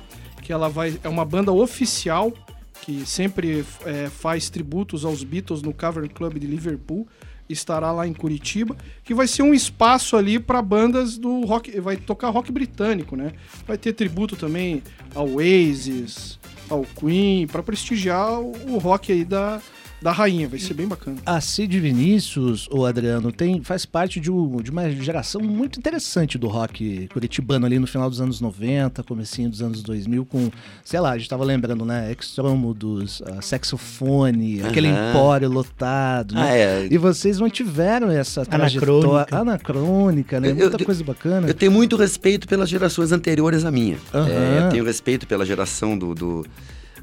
que 0.49 0.53
ela 0.55 0.71
vai 0.71 0.99
é 1.05 1.09
uma 1.11 1.27
banda 1.27 1.53
oficial 1.53 2.33
que 2.81 3.05
sempre 3.05 3.67
é, 3.85 4.09
faz 4.09 4.49
tributos 4.49 5.05
aos 5.05 5.23
Beatles 5.23 5.61
no 5.61 5.75
Cavern 5.75 6.09
Club 6.09 6.39
de 6.39 6.47
Liverpool 6.47 7.07
estará 7.51 7.93
lá 7.93 8.07
em 8.07 8.15
Curitiba, 8.15 8.75
que 9.05 9.13
vai 9.13 9.27
ser 9.27 9.43
um 9.43 9.53
espaço 9.53 10.17
ali 10.17 10.39
para 10.39 10.63
bandas 10.63 11.19
do 11.19 11.45
rock, 11.45 11.79
vai 11.81 11.99
tocar 11.99 12.31
rock 12.31 12.51
britânico, 12.51 13.15
né? 13.15 13.33
Vai 13.67 13.77
ter 13.77 13.93
tributo 13.93 14.37
também 14.37 14.83
ao 15.15 15.29
Oasis, 15.35 16.39
ao 16.71 16.83
Queen, 16.83 17.47
para 17.47 17.63
prestigiar 17.63 18.41
o 18.41 18.79
rock 18.79 19.13
aí 19.13 19.27
da, 19.27 19.61
da 20.01 20.13
rainha, 20.13 20.47
vai 20.49 20.59
ser 20.61 20.75
bem 20.75 20.87
bacana. 20.87 21.17
A 21.27 21.41
Cid 21.41 21.81
Vinícius, 21.81 22.69
o 22.71 22.87
Adriano, 22.87 23.33
tem, 23.33 23.63
faz 23.65 23.85
parte 23.85 24.21
de, 24.21 24.31
um, 24.31 24.57
de, 24.63 24.71
uma 24.71 24.89
geração 24.91 25.41
muito 25.41 25.79
interessante 25.79 26.39
do 26.39 26.47
rock 26.47 27.09
curitibano 27.13 27.67
ali 27.67 27.79
no 27.81 27.87
final 27.87 28.09
dos 28.09 28.21
anos 28.21 28.41
90, 28.41 29.03
comecinho 29.03 29.51
dos 29.51 29.61
anos 29.61 29.83
2000, 29.83 30.25
com, 30.25 30.51
sei 30.85 31.01
lá, 31.01 31.11
a 31.13 31.19
gente 31.19 31.29
tava 31.29 31.45
lembrando, 31.45 31.85
né, 31.85 32.13
Extrômodos, 32.13 33.21
uh, 33.21 33.43
Saxofone, 33.43 34.61
Aham. 34.61 34.69
aquele 34.71 34.89
empório 34.89 35.49
lotado, 35.49 36.35
né? 36.35 36.43
Ah, 36.43 36.57
é. 36.57 36.89
E 36.91 36.97
vocês 36.97 37.41
mantiveram 37.41 38.11
essa 38.11 38.43
Anacrônica. 38.43 38.81
trajetória 38.81 39.27
anacrônica, 39.41 40.41
né? 40.41 40.51
Eu- 40.51 40.57
Muita 40.57 40.81
eu- 40.81 40.87
coisa 40.87 41.03
bacana. 41.05 41.49
Eu 41.49 41.55
tenho 41.55 41.73
muito 41.73 41.97
respeito 41.97 42.47
pelas 42.47 42.69
gerações 42.69 43.11
anteriores 43.13 43.65
à 43.65 43.71
minha. 43.71 43.97
Aham. 44.15 44.29
É, 44.29 44.65
eu 44.67 44.69
tenho 44.71 44.85
respeito 44.85 45.27
pela 45.27 45.45
geração 45.45 45.99
do, 45.99 46.15
do- 46.15 46.47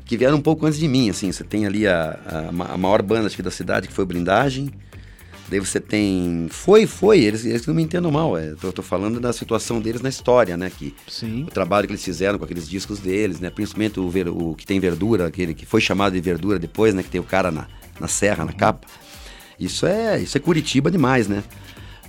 que 0.05 0.15
vieram 0.15 0.37
um 0.37 0.41
pouco 0.41 0.65
antes 0.65 0.79
de 0.79 0.87
mim, 0.87 1.09
assim. 1.09 1.31
Você 1.31 1.43
tem 1.43 1.65
ali 1.65 1.87
a, 1.87 2.19
a, 2.25 2.73
a 2.73 2.77
maior 2.77 3.01
banda 3.01 3.29
da 3.29 3.51
cidade, 3.51 3.87
que 3.87 3.93
foi 3.93 4.03
o 4.03 4.07
Blindagem. 4.07 4.69
Daí 5.47 5.59
você 5.59 5.79
tem... 5.79 6.47
Foi, 6.49 6.87
foi. 6.87 7.19
Eles, 7.19 7.45
eles 7.45 7.67
não 7.67 7.73
me 7.75 7.83
entendam 7.83 8.11
mal. 8.11 8.35
É, 8.37 8.55
tô, 8.55 8.71
tô 8.71 8.81
falando 8.81 9.19
da 9.19 9.31
situação 9.31 9.79
deles 9.79 10.01
na 10.01 10.09
história, 10.09 10.57
né? 10.57 10.71
Que 10.75 10.95
Sim. 11.07 11.43
o 11.43 11.51
trabalho 11.51 11.85
que 11.87 11.93
eles 11.93 12.03
fizeram 12.03 12.39
com 12.39 12.45
aqueles 12.45 12.67
discos 12.67 12.99
deles, 12.99 13.39
né? 13.39 13.49
Principalmente 13.51 13.99
o, 13.99 14.09
ver- 14.09 14.29
o 14.29 14.55
que 14.55 14.65
tem 14.65 14.79
verdura, 14.79 15.27
aquele 15.27 15.53
que 15.53 15.65
foi 15.65 15.81
chamado 15.81 16.13
de 16.13 16.21
verdura 16.21 16.57
depois, 16.57 16.95
né? 16.95 17.03
Que 17.03 17.09
tem 17.09 17.21
o 17.21 17.25
cara 17.25 17.51
na, 17.51 17.67
na 17.99 18.07
serra, 18.07 18.43
na 18.43 18.53
capa. 18.53 18.87
Isso 19.59 19.85
é, 19.85 20.19
isso 20.19 20.35
é 20.35 20.39
Curitiba 20.41 20.89
demais, 20.89 21.27
né? 21.27 21.43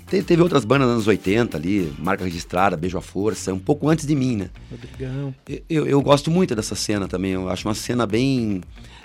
Te- 0.09 0.23
teve 0.23 0.41
outras 0.43 0.65
bandas 0.65 0.87
nos 0.87 0.95
anos 0.95 1.07
80 1.09 1.57
ali, 1.57 1.93
Marca 1.99 2.25
Registrada, 2.25 2.77
Beijo 2.77 2.97
à 2.97 3.01
Força, 3.01 3.53
um 3.53 3.59
pouco 3.59 3.89
antes 3.89 4.07
de 4.07 4.15
mim, 4.15 4.37
né? 4.37 4.51
Rodrigão. 4.71 5.35
Eu- 5.69 5.87
Eu, 5.87 6.01
gosto 6.03 6.31
muito 6.31 6.55
dessa 6.55 6.75
cena 6.77 7.09
também, 7.09 7.33
eu 7.33 7.49
acho 7.49 7.67
uma 7.67 7.75
cena 7.75 8.07
bem... 8.07 8.61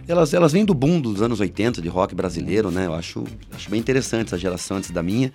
Elas, 0.08 0.34
elas 0.34 0.52
vêm 0.52 0.66
do 0.66 0.74
boom 0.74 1.00
dos 1.02 1.22
anos 1.22 1.40
80 1.40 1.82
de 1.82 1.88
rock 1.88 2.14
brasileiro, 2.16 2.70
né? 2.72 2.86
Eu 2.88 2.94
acho, 2.94 3.24
acho 3.54 3.70
bem 3.70 3.80
interessante 3.80 4.28
essa 4.28 4.38
geração 4.38 4.78
antes 4.78 4.90
da 4.92 5.02
minha. 5.04 5.32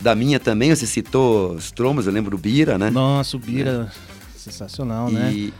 Da 0.00 0.14
minha 0.14 0.38
também, 0.40 0.74
você 0.74 0.86
citou 0.86 1.56
Stromos, 1.58 2.06
eu 2.06 2.12
lembro 2.12 2.30
do 2.30 2.38
Bira, 2.38 2.76
né? 2.78 2.90
Nossa, 2.90 3.36
o 3.36 3.40
Bira, 3.40 3.90
sensacional, 4.36 5.10
né? 5.10 5.32
E, 5.32 5.54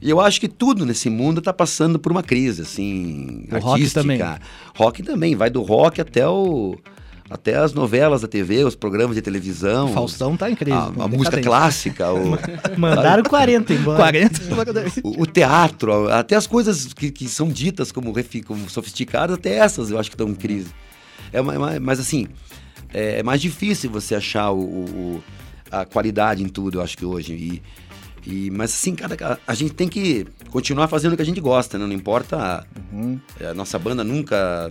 e 0.00 0.10
eu 0.10 0.20
acho 0.20 0.40
que 0.40 0.48
tudo 0.48 0.84
nesse 0.86 1.08
mundo 1.10 1.38
está 1.38 1.52
passando 1.52 1.98
por 1.98 2.12
uma 2.12 2.22
crise, 2.22 2.62
assim, 2.62 3.46
O 3.50 3.54
rock 3.58 3.68
artística. 3.82 4.00
também. 4.00 4.20
Rock 4.76 5.02
também, 5.02 5.34
vai 5.36 5.50
do 5.50 5.62
rock 5.62 6.00
até 6.00 6.26
o 6.28 6.76
até 7.32 7.56
as 7.56 7.72
novelas 7.72 8.20
da 8.20 8.28
TV, 8.28 8.64
os 8.64 8.74
programas 8.74 9.16
de 9.16 9.22
televisão, 9.22 9.90
O 9.90 9.92
Faustão 9.94 10.36
tá 10.36 10.50
incrível. 10.50 10.92
a, 10.98 11.04
a 11.04 11.08
música 11.08 11.40
clássica, 11.40 12.12
o, 12.12 12.36
Mandaram 12.78 13.22
40 13.22 13.72
embora. 13.72 13.98
40. 13.98 14.40
o, 15.02 15.22
o 15.22 15.26
teatro, 15.26 16.08
até 16.10 16.36
as 16.36 16.46
coisas 16.46 16.92
que, 16.92 17.10
que 17.10 17.28
são 17.28 17.48
ditas 17.48 17.90
como, 17.90 18.12
como 18.46 18.68
sofisticadas, 18.70 19.36
até 19.36 19.56
essas 19.56 19.90
eu 19.90 19.98
acho 19.98 20.10
que 20.10 20.14
estão 20.14 20.28
em 20.28 20.34
crise. 20.34 20.70
É, 21.32 21.40
ma- 21.40 21.80
mas 21.80 21.98
assim, 21.98 22.26
é, 22.92 23.20
é 23.20 23.22
mais 23.22 23.40
difícil 23.40 23.90
você 23.90 24.14
achar 24.14 24.50
o, 24.50 24.60
o- 24.60 25.24
a 25.70 25.84
qualidade 25.86 26.42
em 26.42 26.48
tudo, 26.48 26.78
eu 26.78 26.82
acho 26.82 26.96
que 26.98 27.04
hoje. 27.04 27.32
E, 27.32 27.62
e- 28.30 28.50
mas 28.50 28.70
assim, 28.72 28.94
cara, 28.94 29.38
a, 29.46 29.54
gente 29.54 29.72
tem 29.72 29.88
que 29.88 30.26
continuar 30.50 30.86
fazendo 30.88 31.14
o 31.14 31.16
que 31.16 31.22
a 31.22 31.26
gente 31.26 31.40
gosta, 31.40 31.78
né? 31.78 31.86
Não 31.86 31.94
importa. 31.94 32.66
Uhum. 32.92 33.18
é, 33.40 33.46
A 33.46 33.54
nossa 33.54 33.78
banda 33.78 34.04
nunca, 34.04 34.70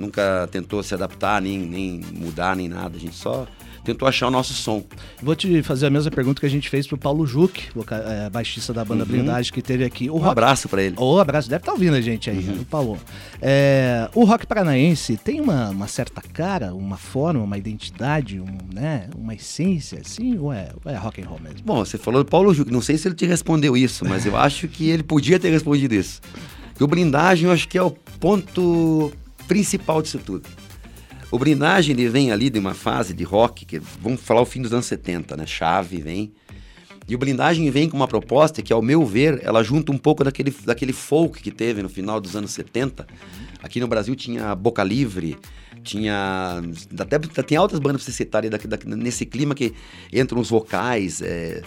nunca 0.00 0.48
tentou 0.50 0.82
se 0.82 0.94
adaptar, 0.94 1.40
nem, 1.42 1.58
nem 1.58 2.00
mudar, 2.14 2.56
nem 2.56 2.68
nada. 2.68 2.96
A 2.96 3.00
gente 3.00 3.14
só 3.14 3.46
tentou 3.84 4.06
achar 4.06 4.28
o 4.28 4.30
nosso 4.30 4.52
som. 4.52 4.84
Vou 5.22 5.34
te 5.34 5.62
fazer 5.62 5.86
a 5.86 5.90
mesma 5.90 6.10
pergunta 6.10 6.38
que 6.38 6.44
a 6.46 6.50
gente 6.50 6.68
fez 6.68 6.86
pro 6.86 6.98
Paulo 6.98 7.26
Juque, 7.26 7.68
é, 7.90 8.28
baixista 8.28 8.74
da 8.74 8.84
banda 8.84 9.04
Uhum. 9.04 9.08
Blindagem, 9.10 9.50
que 9.52 9.62
teve 9.62 9.84
aqui. 9.84 10.10
O 10.10 10.16
Um 10.16 10.18
rock... 10.18 10.32
abraço 10.32 10.68
pra 10.68 10.82
ele. 10.82 10.94
Ô, 10.98 11.18
abraço, 11.18 11.48
deve 11.48 11.62
estar 11.62 11.72
ouvindo 11.72 11.94
a 11.94 12.00
gente 12.00 12.28
aí, 12.28 12.38
Uhum. 12.46 12.60
o 12.60 12.64
Paulo. 12.66 12.98
É, 13.40 14.08
o 14.14 14.24
rock 14.24 14.46
paranaense 14.46 15.16
tem 15.16 15.40
uma, 15.40 15.70
uma 15.70 15.88
certa 15.88 16.20
cara, 16.20 16.74
uma 16.74 16.98
forma, 16.98 17.42
uma 17.42 17.56
identidade, 17.56 18.38
um, 18.38 18.46
né, 18.74 19.08
uma 19.16 19.34
essência, 19.34 19.98
assim, 20.04 20.36
ou 20.38 20.52
é, 20.52 20.68
ou 20.84 20.92
é 20.92 20.96
rock 20.96 21.22
and 21.22 21.26
roll 21.26 21.40
mesmo? 21.40 21.60
Bom, 21.64 21.82
você 21.84 21.96
falou 21.96 22.22
do 22.22 22.28
Paulo 22.28 22.52
Juque, 22.52 22.70
não 22.70 22.82
sei 22.82 22.98
se 22.98 23.08
ele 23.08 23.14
te 23.14 23.24
respondeu 23.24 23.74
isso, 23.76 24.04
mas 24.04 24.26
eu 24.26 24.36
acho 24.36 24.68
que 24.68 24.90
ele 24.90 25.02
podia 25.02 25.38
ter 25.40 25.48
respondido 25.50 25.94
isso. 25.94 26.20
Que 26.76 26.84
o 26.84 26.86
blindagem 26.86 27.46
eu 27.46 27.52
acho 27.52 27.66
que 27.66 27.76
é 27.78 27.82
o 27.82 27.90
ponto 27.90 29.10
principal 29.50 30.00
disso 30.00 30.20
tudo. 30.24 30.48
O 31.28 31.36
blindagem 31.36 31.92
ele 31.92 32.08
vem 32.08 32.30
ali 32.30 32.48
de 32.48 32.60
uma 32.60 32.72
fase 32.72 33.12
de 33.12 33.24
rock, 33.24 33.66
que 33.66 33.80
vamos 34.00 34.20
falar 34.20 34.40
o 34.40 34.46
fim 34.46 34.62
dos 34.62 34.72
anos 34.72 34.86
70, 34.86 35.36
né? 35.36 35.44
Chave 35.44 36.00
vem. 36.00 36.32
E 37.08 37.16
o 37.16 37.18
blindagem 37.18 37.68
vem 37.68 37.88
com 37.88 37.96
uma 37.96 38.06
proposta 38.06 38.62
que, 38.62 38.72
ao 38.72 38.80
meu 38.80 39.04
ver, 39.04 39.40
ela 39.42 39.64
junta 39.64 39.90
um 39.90 39.98
pouco 39.98 40.22
daquele, 40.22 40.54
daquele 40.64 40.92
folk 40.92 41.42
que 41.42 41.50
teve 41.50 41.82
no 41.82 41.88
final 41.88 42.20
dos 42.20 42.36
anos 42.36 42.52
70. 42.52 43.04
Aqui 43.60 43.80
no 43.80 43.88
Brasil 43.88 44.14
tinha 44.14 44.54
Boca 44.54 44.84
Livre, 44.84 45.36
tinha. 45.82 46.62
Até 46.96 47.18
tem 47.18 47.58
altas 47.58 47.80
bandas 47.80 48.04
pra 48.04 48.12
você 48.12 48.16
citar 48.16 48.44
nesse 48.86 49.26
clima 49.26 49.52
que 49.52 49.74
entram 50.12 50.40
os 50.40 50.48
vocais, 50.48 51.20
é, 51.22 51.60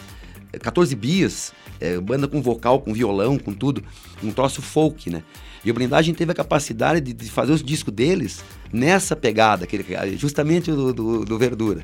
14 0.60 0.96
bias, 0.96 1.54
é, 1.80 2.00
banda 2.00 2.28
com 2.28 2.42
vocal, 2.42 2.80
com 2.82 2.94
violão, 2.94 3.38
com 3.38 3.54
tudo, 3.54 3.84
um 4.24 4.32
troço 4.32 4.62
folk, 4.62 5.10
né? 5.10 5.24
E 5.66 5.72
o 5.72 5.74
Blindagem 5.74 6.13
teve 6.13 6.32
a 6.32 6.36
capacidade 6.36 7.00
de, 7.02 7.13
de 7.13 7.30
fazer 7.30 7.52
os 7.54 7.63
discos 7.63 7.94
deles 7.94 8.44
nessa 8.72 9.16
pegada, 9.16 9.63
aquele, 9.63 9.86
justamente 10.18 10.72
do, 10.72 10.94
do, 10.94 11.26
do 11.26 11.38
Verdura. 11.38 11.84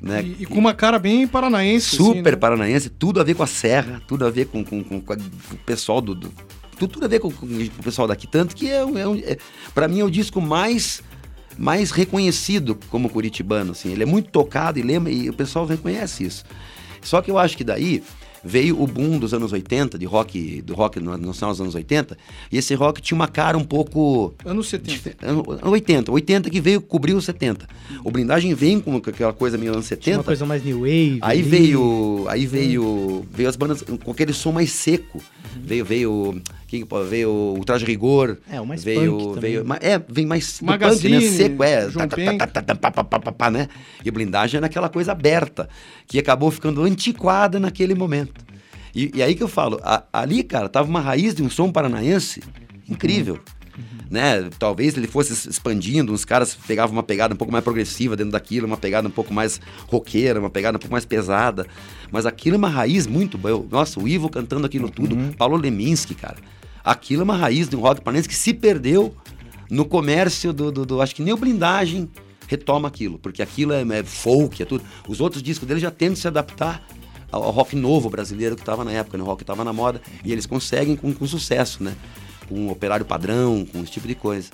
Né? 0.00 0.22
E, 0.22 0.42
e 0.44 0.46
com 0.46 0.58
uma 0.58 0.72
cara 0.72 0.98
bem 0.98 1.26
paranaense. 1.26 1.96
Super 1.96 2.10
assim, 2.20 2.22
né? 2.22 2.36
paranaense, 2.36 2.88
tudo 2.88 3.20
a 3.20 3.24
ver 3.24 3.34
com 3.34 3.42
a 3.42 3.46
serra, 3.46 4.00
tudo 4.08 4.24
a 4.24 4.30
ver 4.30 4.46
com, 4.46 4.64
com, 4.64 4.82
com- 4.82 5.00
com 5.00 5.12
o 5.14 5.56
pessoal 5.66 6.00
do. 6.00 6.14
do- 6.14 6.32
tudo, 6.78 6.92
tudo 6.94 7.04
a 7.04 7.08
ver 7.08 7.18
com, 7.20 7.30
com 7.30 7.46
o 7.46 7.82
pessoal 7.82 8.08
daqui. 8.08 8.26
Tanto 8.26 8.56
que 8.56 8.70
é, 8.70 8.82
um- 8.82 8.96
é, 8.96 9.06
um- 9.06 9.16
é, 9.18 9.36
para 9.74 9.86
mim 9.86 10.00
é 10.00 10.04
o 10.04 10.10
disco 10.10 10.40
mais 10.40 11.02
mais 11.58 11.90
reconhecido 11.90 12.78
como 12.88 13.10
curitibano. 13.10 13.72
Assim. 13.72 13.92
Ele 13.92 14.04
é 14.04 14.06
muito 14.06 14.30
tocado 14.30 14.78
e 14.78 14.82
lembra, 14.82 15.12
e 15.12 15.28
o 15.28 15.32
pessoal 15.34 15.66
reconhece 15.66 16.24
isso. 16.24 16.44
Só 17.02 17.20
que 17.22 17.30
eu 17.30 17.38
acho 17.38 17.56
que 17.56 17.64
daí 17.64 18.02
veio 18.42 18.80
o 18.80 18.86
boom 18.86 19.18
dos 19.18 19.34
anos 19.34 19.52
80, 19.52 19.98
de 19.98 20.06
rock, 20.06 20.62
do 20.62 20.72
rock 20.74 20.98
final 20.98 21.18
dos 21.18 21.60
anos 21.60 21.74
80, 21.74 22.16
e 22.50 22.56
esse 22.56 22.74
rock 22.74 23.02
tinha 23.02 23.14
uma 23.14 23.28
cara 23.28 23.58
um 23.58 23.64
pouco. 23.64 24.32
Anos 24.44 24.68
70. 24.68 25.14
ano- 25.26 25.44
ano 25.60 25.70
80, 25.70 26.10
80 26.10 26.48
que 26.48 26.58
veio 26.58 26.80
cobrir 26.80 27.12
os 27.12 27.24
70. 27.26 27.68
O 28.02 28.10
blindagem 28.10 28.54
vem 28.54 28.80
com 28.80 28.96
aquela 28.96 29.32
coisa 29.34 29.58
meio 29.58 29.72
anos 29.72 29.86
Tinha 29.86 29.96
70. 29.98 30.18
uma 30.18 30.24
coisa 30.24 30.46
mais 30.46 30.64
new 30.64 30.78
wave. 30.80 31.18
Aí 31.20 31.42
veio, 31.42 32.24
aí 32.28 32.46
veio, 32.46 33.26
veio 33.30 33.48
as 33.48 33.56
bandas 33.56 33.82
com 33.82 34.10
aquele 34.10 34.32
som 34.32 34.52
mais 34.52 34.72
seco. 34.72 35.20
Veio, 35.62 35.84
veio, 35.84 36.40
quem 36.59 36.59
que 36.70 36.86
veio 37.08 37.56
o 37.58 37.64
Traje 37.64 37.84
Rigor. 37.84 38.38
É, 38.50 38.60
o 38.60 38.66
mais 38.66 38.84
veio, 38.84 39.34
veio, 39.40 39.64
ma- 39.64 39.78
é, 39.82 40.00
vem 40.08 40.24
mais 40.24 40.60
Magazine, 40.60 41.14
punk, 41.16 41.24
né? 41.30 41.36
Seco, 41.36 41.62
é, 41.64 41.86
tá, 41.90 42.06
tá, 42.74 42.92
tá, 42.92 43.04
tá, 43.04 43.32
tá, 43.32 43.50
né? 43.50 43.66
E 44.04 44.08
a 44.08 44.12
blindagem 44.12 44.58
era 44.58 44.66
aquela 44.66 44.88
coisa 44.88 45.12
aberta, 45.12 45.68
que 46.06 46.18
acabou 46.18 46.50
ficando 46.50 46.82
antiquada 46.82 47.58
naquele 47.58 47.94
momento. 47.94 48.44
E, 48.94 49.10
e 49.14 49.22
aí 49.22 49.34
que 49.34 49.42
eu 49.42 49.48
falo, 49.48 49.80
a- 49.82 50.04
ali, 50.12 50.42
cara, 50.44 50.68
tava 50.68 50.88
uma 50.88 51.00
raiz 51.00 51.34
de 51.34 51.42
um 51.42 51.50
som 51.50 51.70
paranaense 51.72 52.40
incrível. 52.88 53.38
Né? 54.10 54.50
Talvez 54.58 54.96
ele 54.96 55.06
fosse 55.06 55.48
expandindo, 55.48 56.12
uns 56.12 56.24
caras 56.24 56.56
pegavam 56.66 56.94
uma 56.96 57.02
pegada 57.02 57.32
um 57.32 57.36
pouco 57.36 57.52
mais 57.52 57.62
progressiva 57.62 58.16
dentro 58.16 58.32
daquilo, 58.32 58.66
uma 58.66 58.76
pegada 58.76 59.06
um 59.06 59.10
pouco 59.10 59.32
mais 59.32 59.60
roqueira, 59.86 60.40
uma 60.40 60.50
pegada 60.50 60.76
um 60.76 60.80
pouco 60.80 60.92
mais 60.92 61.04
pesada. 61.04 61.64
Mas 62.10 62.26
aquilo 62.26 62.56
é 62.56 62.58
uma 62.58 62.68
raiz 62.68 63.06
muito 63.06 63.38
boa. 63.38 63.64
Nossa, 63.70 64.00
o 64.00 64.08
Ivo 64.08 64.28
cantando 64.28 64.66
aquilo 64.66 64.90
tudo, 64.90 65.16
Paulo 65.38 65.56
Leminski, 65.56 66.14
cara. 66.16 66.36
Aquilo 66.84 67.22
é 67.22 67.24
uma 67.24 67.36
raiz 67.36 67.68
de 67.68 67.76
um 67.76 67.80
rock 67.80 68.00
paranaense 68.00 68.28
que 68.28 68.34
se 68.34 68.52
perdeu 68.54 69.14
no 69.70 69.84
comércio 69.84 70.52
do, 70.52 70.70
do, 70.72 70.84
do- 70.86 71.00
Acho 71.02 71.14
que 71.14 71.22
nem 71.22 71.32
o 71.32 71.36
blindagem 71.36 72.08
retoma 72.48 72.88
aquilo, 72.88 73.18
porque 73.18 73.42
aquilo 73.42 73.72
é, 73.72 73.82
é 73.82 74.02
folk, 74.02 74.60
é 74.62 74.66
tudo. 74.66 74.82
Os 75.08 75.20
outros 75.20 75.42
discos 75.42 75.68
dele 75.68 75.78
já 75.80 75.90
tentam 75.90 76.16
se 76.16 76.26
adaptar 76.26 76.82
ao, 77.30 77.44
ao 77.44 77.50
rock 77.52 77.76
novo 77.76 78.10
brasileiro 78.10 78.56
que 78.56 78.62
estava 78.62 78.84
na 78.84 78.90
época, 78.92 79.16
né? 79.16 79.22
o 79.22 79.26
rock 79.26 79.42
estava 79.42 79.62
na 79.62 79.72
moda, 79.72 80.00
e 80.24 80.32
eles 80.32 80.46
conseguem 80.46 80.96
com, 80.96 81.12
com 81.14 81.26
sucesso, 81.26 81.82
né? 81.84 81.94
Com 82.48 82.66
o 82.66 82.70
operário 82.72 83.04
padrão, 83.06 83.64
com 83.70 83.80
esse 83.82 83.92
tipo 83.92 84.08
de 84.08 84.16
coisa. 84.16 84.50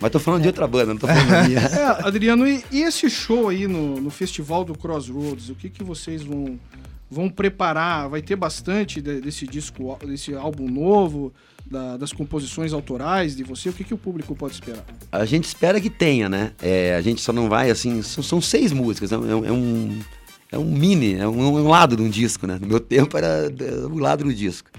Mas 0.00 0.10
tô 0.10 0.18
falando 0.18 0.42
de 0.42 0.48
outra 0.48 0.66
banda, 0.66 0.86
não 0.86 0.96
tô 0.98 1.06
falando 1.06 1.28
da 1.28 1.42
minha. 1.46 1.60
É, 1.60 2.06
Adriano, 2.06 2.46
e, 2.48 2.64
e 2.72 2.82
esse 2.82 3.08
show 3.08 3.48
aí 3.48 3.68
no, 3.68 4.00
no 4.00 4.10
festival 4.10 4.64
do 4.64 4.76
Crossroads, 4.76 5.48
o 5.48 5.54
que, 5.54 5.70
que 5.70 5.84
vocês 5.84 6.22
vão, 6.24 6.58
vão 7.08 7.30
preparar? 7.30 8.08
Vai 8.08 8.20
ter 8.22 8.34
bastante 8.34 9.00
de- 9.00 9.20
desse 9.20 9.46
disco, 9.46 9.96
desse 10.04 10.34
álbum 10.34 10.68
novo, 10.68 11.32
da- 11.70 11.96
das 11.96 12.12
composições 12.12 12.72
autorais 12.72 13.36
de 13.36 13.42
você? 13.42 13.68
O 13.68 13.72
que, 13.72 13.84
que 13.84 13.94
o 13.94 13.98
público 13.98 14.34
pode 14.34 14.54
esperar? 14.54 14.84
A 15.10 15.24
gente 15.24 15.44
espera 15.44 15.80
que 15.80 15.90
tenha, 15.90 16.28
né? 16.28 16.52
É, 16.62 16.94
a 16.94 17.00
gente 17.00 17.20
só 17.20 17.32
não 17.32 17.48
vai 17.48 17.70
assim. 17.70 18.02
São, 18.02 18.22
são 18.22 18.40
seis 18.40 18.72
músicas, 18.72 19.12
é, 19.12 19.18
um- 19.18 19.44
é 19.44 19.52
um. 19.52 19.98
É 20.52 20.56
um 20.56 20.64
mini, 20.70 21.14
é 21.14 21.26
um, 21.26 21.56
um 21.56 21.68
lado 21.68 21.96
de 21.96 22.02
um 22.02 22.08
disco, 22.08 22.46
né? 22.46 22.56
No 22.60 22.68
meu 22.68 22.78
tempo 22.78 23.18
era 23.18 23.50
o 23.90 23.98
lado 23.98 24.22
do 24.22 24.32
disco. 24.32 24.70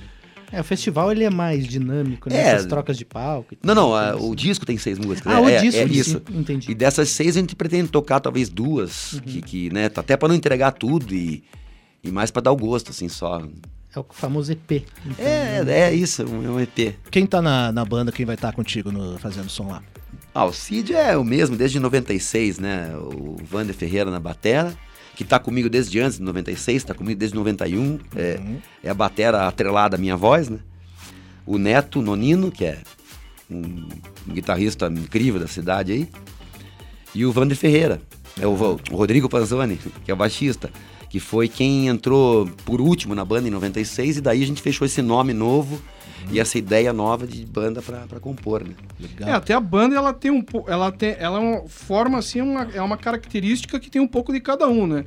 É, 0.50 0.62
o 0.62 0.64
festival 0.64 1.12
ele 1.12 1.26
é 1.26 1.30
mais 1.30 1.68
dinâmico, 1.68 2.30
né? 2.30 2.38
É. 2.38 2.42
Essas 2.54 2.66
trocas 2.68 2.98
de 2.98 3.04
palco. 3.04 3.54
e 3.54 3.58
Não, 3.62 3.76
não, 3.76 3.94
a- 3.94 4.12
assim. 4.12 4.30
o 4.30 4.34
disco 4.34 4.66
tem 4.66 4.78
seis 4.78 4.98
músicas. 4.98 5.32
Ah, 5.34 5.40
é, 5.40 5.44
o 5.44 5.50
é- 5.50 5.60
disco, 5.60 5.82
é 5.82 5.84
isso. 5.86 6.22
entendi. 6.34 6.72
E 6.72 6.74
dessas 6.74 7.10
seis 7.10 7.36
a 7.36 7.42
gente 7.42 7.54
pretende 7.54 7.90
tocar 7.90 8.22
talvez 8.22 8.48
duas, 8.48 9.20
que, 9.26 9.42
que, 9.42 9.70
né, 9.74 9.90
tá 9.90 10.00
até 10.00 10.16
pra 10.16 10.30
não 10.30 10.36
entregar 10.36 10.72
tudo 10.72 11.14
e, 11.14 11.44
e 12.02 12.10
mais 12.12 12.32
pra 12.32 12.42
dar 12.42 12.54
o 12.54 12.56
gosto, 12.56 12.92
assim, 12.92 13.10
só. 13.10 13.42
É 13.98 14.00
o 14.00 14.06
famoso 14.12 14.52
EP. 14.52 14.72
então, 15.06 15.26
É, 15.26 15.64
né? 15.64 15.80
é 15.80 15.94
isso, 15.94 16.22
é 16.22 16.26
um 16.26 16.46
é 16.46 16.50
um 16.50 16.60
EP. 16.60 16.96
Quem 17.10 17.26
tá 17.26 17.42
na, 17.42 17.72
na 17.72 17.84
banda, 17.84 18.12
quem 18.12 18.26
vai 18.26 18.36
estar 18.36 18.54
contigo 18.54 18.92
no, 18.92 19.18
fazendo 19.18 19.50
som 19.50 19.70
lá? 19.70 19.82
Ah, 20.36 20.46
o 20.46 20.54
Cid 20.54 20.94
é 20.94 21.18
o 21.18 21.24
mesmo 21.24 21.56
desde 21.58 21.80
96, 21.80 22.60
né? 22.60 22.96
O 22.96 23.38
Wander 23.52 23.74
Ferreira 23.74 24.12
na 24.12 24.20
batera, 24.20 24.76
que 25.16 25.24
tá 25.24 25.40
comigo 25.40 25.68
desde 25.68 26.00
antes 26.00 26.20
de 26.20 26.24
96, 26.24 26.84
tá 26.84 26.94
comigo 26.94 27.20
desde 27.20 27.36
91. 27.36 28.00
É, 28.16 28.40
é 28.84 28.90
a 28.90 28.94
batera 28.94 29.48
atrelada 29.48 29.96
à 29.96 30.00
minha 30.00 30.16
voz, 30.16 30.48
né? 30.48 30.60
O 31.44 31.58
Neto 31.58 32.00
Nonino, 32.00 32.52
que 32.52 32.66
é 32.66 32.78
um, 33.50 33.88
um 34.28 34.34
guitarrista 34.34 34.86
incrível 34.88 35.40
da 35.40 35.48
cidade 35.48 35.92
aí. 35.92 36.10
E 37.16 37.26
o 37.26 37.34
Wander 37.36 37.58
Ferreira, 37.58 38.00
é 38.40 38.46
o, 38.46 38.52
o 38.52 38.96
Rodrigo 38.96 39.28
Panzoni, 39.28 39.80
que 40.06 40.12
é 40.12 40.14
o 40.14 40.18
baixista, 40.18 40.70
que 41.10 41.20
foi 41.20 41.48
quem 41.48 41.88
entrou 41.88 42.48
por 42.66 42.82
último 42.82 43.16
na 43.16 43.24
banda 43.24 43.48
em 43.48 43.52
96, 43.52 44.18
e 44.18 44.22
daí 44.22 44.44
a 44.44 44.48
gente 44.48 44.62
fechou 44.62 44.86
esse 44.86 45.02
nome 45.02 45.34
novo 45.34 45.82
e 46.32 46.40
essa 46.40 46.58
ideia 46.58 46.92
nova 46.92 47.26
de 47.26 47.46
banda 47.46 47.82
pra 47.82 48.20
compor, 48.20 48.64
né? 48.64 48.74
É, 49.22 49.32
até 49.32 49.54
a 49.54 49.60
banda 49.60 49.96
ela 49.96 50.14
tem 50.14 50.32
um 50.32 50.44
ela 50.68 50.92
tem 50.92 51.16
ela 51.20 51.38
é 51.38 51.42
uma 51.42 51.68
forma 51.68 52.18
assim 52.18 52.42
uma, 52.42 52.64
é 52.74 52.82
uma 52.82 52.98
característica 52.98 53.80
que 53.80 53.90
tem 53.90 54.02
um 54.02 54.08
pouco 54.08 54.34
de 54.34 54.40
cada 54.40 54.68
um, 54.68 54.86
né? 54.86 55.06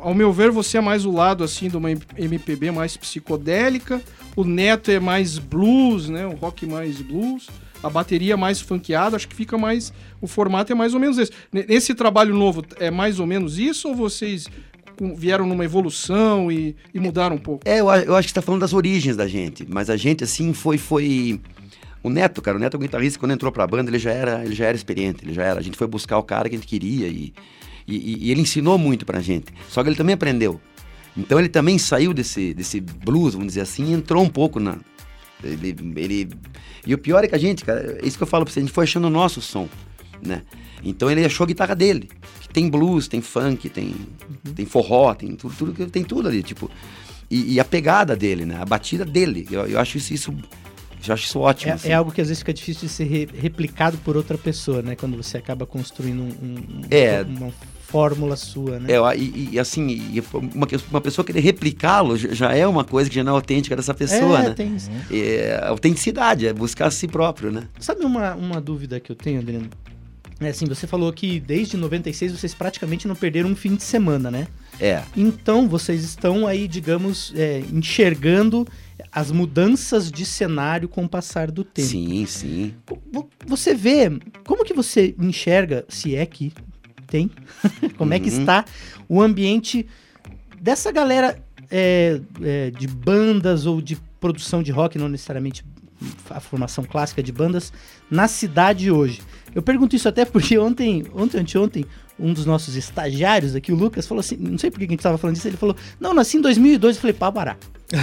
Ao 0.00 0.14
meu 0.14 0.32
ver, 0.32 0.50
você 0.50 0.78
é 0.78 0.80
mais 0.80 1.04
o 1.04 1.12
lado 1.12 1.44
assim 1.44 1.68
de 1.68 1.76
uma 1.76 1.90
MPB 1.90 2.70
mais 2.70 2.96
psicodélica, 2.96 4.02
o 4.34 4.42
Neto 4.42 4.90
é 4.90 4.98
mais 4.98 5.38
blues, 5.38 6.08
né? 6.08 6.26
O 6.26 6.34
rock 6.34 6.66
mais 6.66 7.00
blues, 7.00 7.48
a 7.82 7.88
bateria 7.88 8.36
mais 8.36 8.60
funkeada, 8.60 9.14
acho 9.14 9.28
que 9.28 9.36
fica 9.36 9.56
mais 9.58 9.92
o 10.20 10.26
formato 10.26 10.72
é 10.72 10.74
mais 10.74 10.94
ou 10.94 11.00
menos 11.00 11.18
esse. 11.18 11.30
Nesse 11.52 11.94
trabalho 11.94 12.34
novo 12.34 12.64
é 12.78 12.90
mais 12.90 13.20
ou 13.20 13.26
menos 13.26 13.58
isso 13.58 13.88
ou 13.88 13.94
vocês 13.94 14.48
vieram 15.16 15.46
numa 15.46 15.64
evolução 15.64 16.50
e, 16.50 16.76
e 16.92 17.00
mudaram 17.00 17.36
um 17.36 17.38
pouco? 17.38 17.68
É, 17.68 17.80
eu, 17.80 17.88
acho 17.88 18.28
que 18.28 18.28
você 18.28 18.34
tá 18.34 18.42
falando 18.42 18.60
das 18.60 18.72
origens 18.72 19.16
da 19.16 19.26
gente, 19.26 19.66
mas 19.68 19.90
a 19.90 19.96
gente, 19.96 20.24
assim, 20.24 20.52
foi. 20.52 20.78
foi... 20.78 21.40
O 22.02 22.10
Neto, 22.10 22.42
cara, 22.42 22.58
o 22.58 22.60
Neto 22.60 22.74
é 22.74 22.76
um 22.76 22.80
guitarrista, 22.82 23.18
quando 23.18 23.32
entrou 23.32 23.50
pra 23.50 23.66
banda, 23.66 23.90
ele 23.90 23.98
já 23.98 24.12
era, 24.12 24.44
ele 24.44 24.54
já 24.54 24.66
era 24.66 24.76
experiente, 24.76 25.24
ele 25.24 25.32
já 25.32 25.42
era. 25.42 25.58
A 25.58 25.62
gente 25.62 25.78
foi 25.78 25.86
buscar 25.86 26.18
o 26.18 26.22
cara 26.22 26.50
que 26.50 26.54
a 26.54 26.58
gente 26.58 26.68
queria 26.68 27.08
e, 27.08 27.32
e, 27.88 28.26
e 28.26 28.30
ele 28.30 28.42
ensinou 28.42 28.76
muito 28.76 29.06
pra 29.06 29.20
gente. 29.20 29.46
Só 29.70 29.82
que 29.82 29.88
ele 29.88 29.96
também 29.96 30.14
aprendeu. 30.14 30.60
Então 31.16 31.38
ele 31.38 31.48
também 31.48 31.78
saiu 31.78 32.12
desse, 32.12 32.52
desse 32.52 32.80
blues, 32.80 33.34
vamos 33.34 33.48
dizer 33.48 33.62
assim, 33.62 33.90
e 33.90 33.92
entrou 33.92 34.22
um 34.22 34.28
pouco 34.28 34.58
na. 34.60 34.76
Ele, 35.42 35.74
ele. 35.96 36.28
E 36.86 36.92
o 36.92 36.98
pior 36.98 37.24
é 37.24 37.28
que 37.28 37.34
a 37.34 37.38
gente, 37.38 37.64
cara, 37.64 37.98
é 38.02 38.06
isso 38.06 38.16
que 38.16 38.22
eu 38.22 38.26
falo 38.26 38.44
pra 38.44 38.52
você, 38.52 38.60
a 38.60 38.62
gente 38.62 38.72
foi 38.72 38.84
achando 38.84 39.06
o 39.06 39.10
nosso 39.10 39.40
som, 39.40 39.68
né? 40.22 40.42
Então 40.82 41.10
ele 41.10 41.24
achou 41.24 41.44
a 41.44 41.46
guitarra 41.46 41.74
dele. 41.74 42.08
Que 42.40 42.48
tem 42.48 42.68
blues, 42.68 43.08
tem 43.08 43.20
funk, 43.20 43.68
tem, 43.68 43.94
tem 44.54 44.66
forró, 44.66 45.14
tem 45.14 45.34
tudo, 45.34 45.54
tudo, 45.56 45.86
tem 45.90 46.04
tudo 46.04 46.28
ali, 46.28 46.42
tipo. 46.42 46.70
E, 47.30 47.54
e 47.54 47.60
a 47.60 47.64
pegada 47.64 48.14
dele, 48.14 48.44
né? 48.44 48.58
A 48.60 48.64
batida 48.64 49.04
dele. 49.04 49.46
Eu, 49.50 49.66
eu 49.66 49.80
acho 49.80 49.96
isso, 49.98 50.12
isso. 50.12 50.34
Eu 51.06 51.12
acho 51.14 51.24
isso 51.26 51.38
ótimo. 51.38 51.70
É, 51.72 51.74
assim. 51.74 51.88
é 51.88 51.94
algo 51.94 52.10
que 52.12 52.20
às 52.20 52.28
vezes 52.28 52.40
fica 52.40 52.52
difícil 52.54 52.86
de 52.86 52.92
ser 52.94 53.04
re- 53.04 53.28
replicado 53.34 53.96
por 53.98 54.16
outra 54.16 54.38
pessoa, 54.38 54.80
né? 54.82 54.94
Quando 54.96 55.16
você 55.16 55.36
acaba 55.36 55.66
construindo 55.66 56.22
um- 56.22 56.26
um- 56.26 56.80
É. 56.90 57.22
uma 57.22 57.52
fórmula 57.86 58.36
sua, 58.36 58.78
né? 58.80 58.92
É, 58.92 59.16
e, 59.16 59.50
e, 59.52 59.58
assim, 59.58 60.20
uma, 60.54 60.66
uma 60.90 61.00
pessoa 61.00 61.24
querer 61.24 61.40
replicá-lo 61.40 62.16
já- 62.16 62.32
já 62.32 62.54
é 62.54 62.66
uma 62.66 62.84
coisa 62.84 63.08
que 63.10 63.16
já 63.16 63.22
não 63.24 63.32
é 63.32 63.36
autêntica 63.36 63.76
dessa 63.76 63.92
pessoa, 63.94 64.40
É, 64.40 64.42
né? 64.48 64.54
tem 64.54 64.74
isso. 64.76 64.90
É, 65.10 65.60
autenticidade, 65.68 66.46
é 66.46 66.52
buscar 66.52 66.86
a 66.86 66.90
si 66.90 67.06
próprio, 67.06 67.50
né? 67.52 67.68
Sabe 67.78 68.04
uma, 68.04 68.34
uma 68.34 68.60
dúvida 68.60 68.98
que 68.98 69.12
eu 69.12 69.16
tenho, 69.16 69.40
Adriano? 69.40 69.68
É 70.46 70.50
assim, 70.50 70.66
você 70.66 70.86
falou 70.86 71.12
que 71.12 71.40
desde 71.40 71.76
96 71.76 72.32
vocês 72.32 72.54
praticamente 72.54 73.06
não 73.08 73.14
perderam 73.14 73.50
um 73.50 73.56
fim 73.56 73.74
de 73.74 73.82
semana, 73.82 74.30
né? 74.30 74.46
É. 74.80 75.02
Então 75.16 75.68
vocês 75.68 76.02
estão 76.04 76.46
aí, 76.46 76.66
digamos, 76.68 77.32
é, 77.36 77.62
enxergando 77.72 78.66
as 79.12 79.30
mudanças 79.30 80.10
de 80.10 80.24
cenário 80.26 80.88
com 80.88 81.04
o 81.04 81.08
passar 81.08 81.50
do 81.50 81.62
tempo. 81.64 81.88
Sim, 81.88 82.26
sim. 82.26 82.74
Vo- 83.12 83.28
Você 83.46 83.74
vê, 83.74 84.10
como 84.44 84.64
que 84.64 84.74
você 84.74 85.14
enxerga, 85.18 85.84
se 85.88 86.16
é 86.16 86.26
que 86.26 86.52
tem, 87.06 87.30
como 87.96 88.12
é 88.14 88.18
que 88.18 88.30
Uhum. 88.30 88.40
está 88.40 88.64
o 89.08 89.20
ambiente 89.22 89.86
dessa 90.60 90.90
galera 90.90 91.38
é, 91.70 92.20
é, 92.42 92.70
de 92.70 92.86
bandas 92.86 93.66
ou 93.66 93.80
de 93.80 93.96
produção 94.20 94.62
de 94.62 94.72
rock, 94.72 94.98
não 94.98 95.08
necessariamente 95.08 95.64
a 96.30 96.40
formação 96.40 96.84
clássica 96.84 97.22
de 97.22 97.32
bandas, 97.32 97.72
na 98.10 98.28
cidade 98.28 98.90
hoje? 98.90 99.22
Eu 99.54 99.62
pergunto 99.62 99.94
isso 99.94 100.08
até 100.08 100.24
porque 100.24 100.58
ontem, 100.58 101.04
ontem, 101.14 101.40
anteontem, 101.40 101.86
um 102.18 102.32
dos 102.32 102.46
nossos 102.46 102.76
estagiários 102.76 103.54
aqui, 103.54 103.72
o 103.72 103.76
Lucas, 103.76 104.06
falou 104.06 104.20
assim, 104.20 104.36
não 104.36 104.58
sei 104.58 104.70
por 104.70 104.78
que 104.78 104.84
a 104.84 104.88
gente 104.88 104.98
estava 104.98 105.18
falando 105.18 105.36
disso, 105.36 105.48
ele 105.48 105.56
falou, 105.56 105.76
não, 106.00 106.14
nasci 106.14 106.36
em 106.36 106.40
2002, 106.40 106.96
eu 106.96 107.00
falei, 107.00 107.14
pá, 107.14 107.30
bará. 107.30 107.56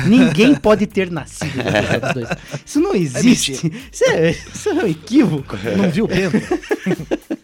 Ninguém 0.08 0.56
pode 0.60 0.86
ter 0.88 1.12
nascido 1.12 1.60
em 1.60 2.00
2002. 2.00 2.30
Isso 2.66 2.80
não 2.80 2.96
existe. 2.96 3.52
isso, 3.92 4.04
é, 4.06 4.32
isso 4.32 4.70
é 4.70 4.74
um 4.74 4.88
equívoco. 4.88 5.58
Não 5.78 5.90
viu 5.90 6.06
o 6.06 6.08
Penta? 6.08 6.40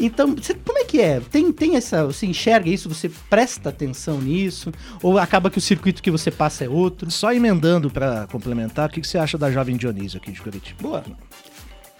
Então, 0.00 0.34
você- 0.34 0.54
como 0.54 0.78
é 0.78 0.84
que 0.84 1.00
é? 1.00 1.20
Tem, 1.30 1.52
tem 1.52 1.76
essa. 1.76 2.04
Você 2.06 2.26
enxerga 2.26 2.68
isso? 2.70 2.88
Você 2.88 3.10
presta 3.28 3.68
atenção 3.68 4.20
nisso? 4.20 4.72
Ou 5.02 5.18
acaba 5.18 5.50
que 5.50 5.58
o 5.58 5.60
circuito 5.60 6.02
que 6.02 6.10
você 6.10 6.30
passa 6.30 6.64
é 6.64 6.68
outro? 6.68 7.10
Só 7.10 7.32
emendando 7.32 7.90
pra 7.90 8.26
complementar, 8.28 8.88
o 8.88 8.92
que, 8.92 9.00
que 9.00 9.06
você 9.06 9.18
acha 9.18 9.36
da 9.38 9.50
Jovem 9.50 9.76
Dionísio 9.76 10.18
aqui 10.18 10.32
de 10.32 10.40
Curitiba? 10.40 10.80
Boa. 10.82 11.04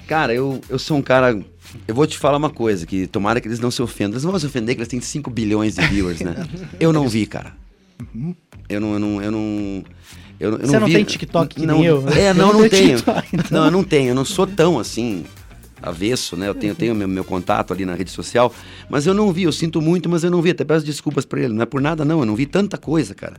Cara, 0.07 0.35
eu, 0.35 0.61
eu 0.69 0.79
sou 0.79 0.97
um 0.97 1.03
cara. 1.03 1.39
Eu 1.87 1.95
vou 1.95 2.07
te 2.07 2.19
falar 2.19 2.37
uma 2.37 2.51
coisa, 2.51 2.85
que 2.85 3.07
tomara 3.07 3.41
que 3.41 3.47
eles 3.47 3.61
não 3.61 3.71
se 3.71 3.81
ofendam. 3.81 4.13
Eles 4.15 4.25
não 4.25 4.31
vão 4.33 4.41
se 4.41 4.47
ofender, 4.47 4.75
que 4.75 4.81
eles 4.81 4.89
têm 4.89 5.01
5 5.01 5.31
bilhões 5.31 5.77
de 5.77 5.87
viewers, 5.87 6.21
né? 6.21 6.35
Eu 6.81 6.93
não 6.93 7.09
vi, 7.09 7.27
cara. 7.27 7.53
Eu 8.69 8.81
não. 8.81 8.93
Eu 8.95 8.99
não, 9.01 9.23
eu 9.23 9.31
não 9.31 9.85
eu, 10.41 10.53
eu 10.53 10.67
Você 10.67 10.79
não 10.81 10.87
vi- 10.87 10.95
tem 10.95 11.05
TikTok 11.05 11.55
que 11.55 11.67
não, 11.67 11.75
nem 11.77 11.85
eu? 11.85 12.09
É, 12.09 12.31
Eu 12.31 12.35
não, 12.35 12.47
não 12.47 12.53
não 12.61 12.69
tenho 12.69 12.71
tenho. 12.71 12.97
TikTok, 12.97 13.29
então. 13.35 13.47
Não, 13.51 13.65
eu 13.67 13.71
não 13.71 13.85
tenho. 13.85 14.09
Eu 14.09 14.15
não 14.15 14.25
sou 14.25 14.47
tão 14.47 14.79
assim 14.79 15.25
avesso, 15.83 16.37
né? 16.37 16.49
Eu 16.49 16.55
tenho, 16.55 16.71
eu 16.73 16.75
tenho 16.77 16.95
meu, 16.95 17.09
meu 17.09 17.25
contato 17.25 17.73
ali 17.73 17.85
na 17.85 17.95
rede 17.95 18.11
social, 18.11 18.53
mas 18.89 19.07
eu 19.07 19.15
não 19.15 19.33
vi. 19.33 19.45
Eu 19.45 19.53
sinto 19.53 19.81
muito, 19.81 20.09
mas 20.09 20.23
eu 20.25 20.31
não 20.31 20.41
vi. 20.43 20.51
Até 20.51 20.65
peço 20.65 20.85
desculpas 20.85 21.25
pra 21.25 21.41
ele. 21.41 21.53
Não 21.55 21.63
é 21.63 21.67
por 21.67 21.81
nada, 21.81 22.05
não. 22.05 22.21
Eu 22.21 22.27
não 22.27 22.35
vi 22.37 22.47
tanta 22.47 22.77
coisa, 22.79 23.15
cara. 23.15 23.37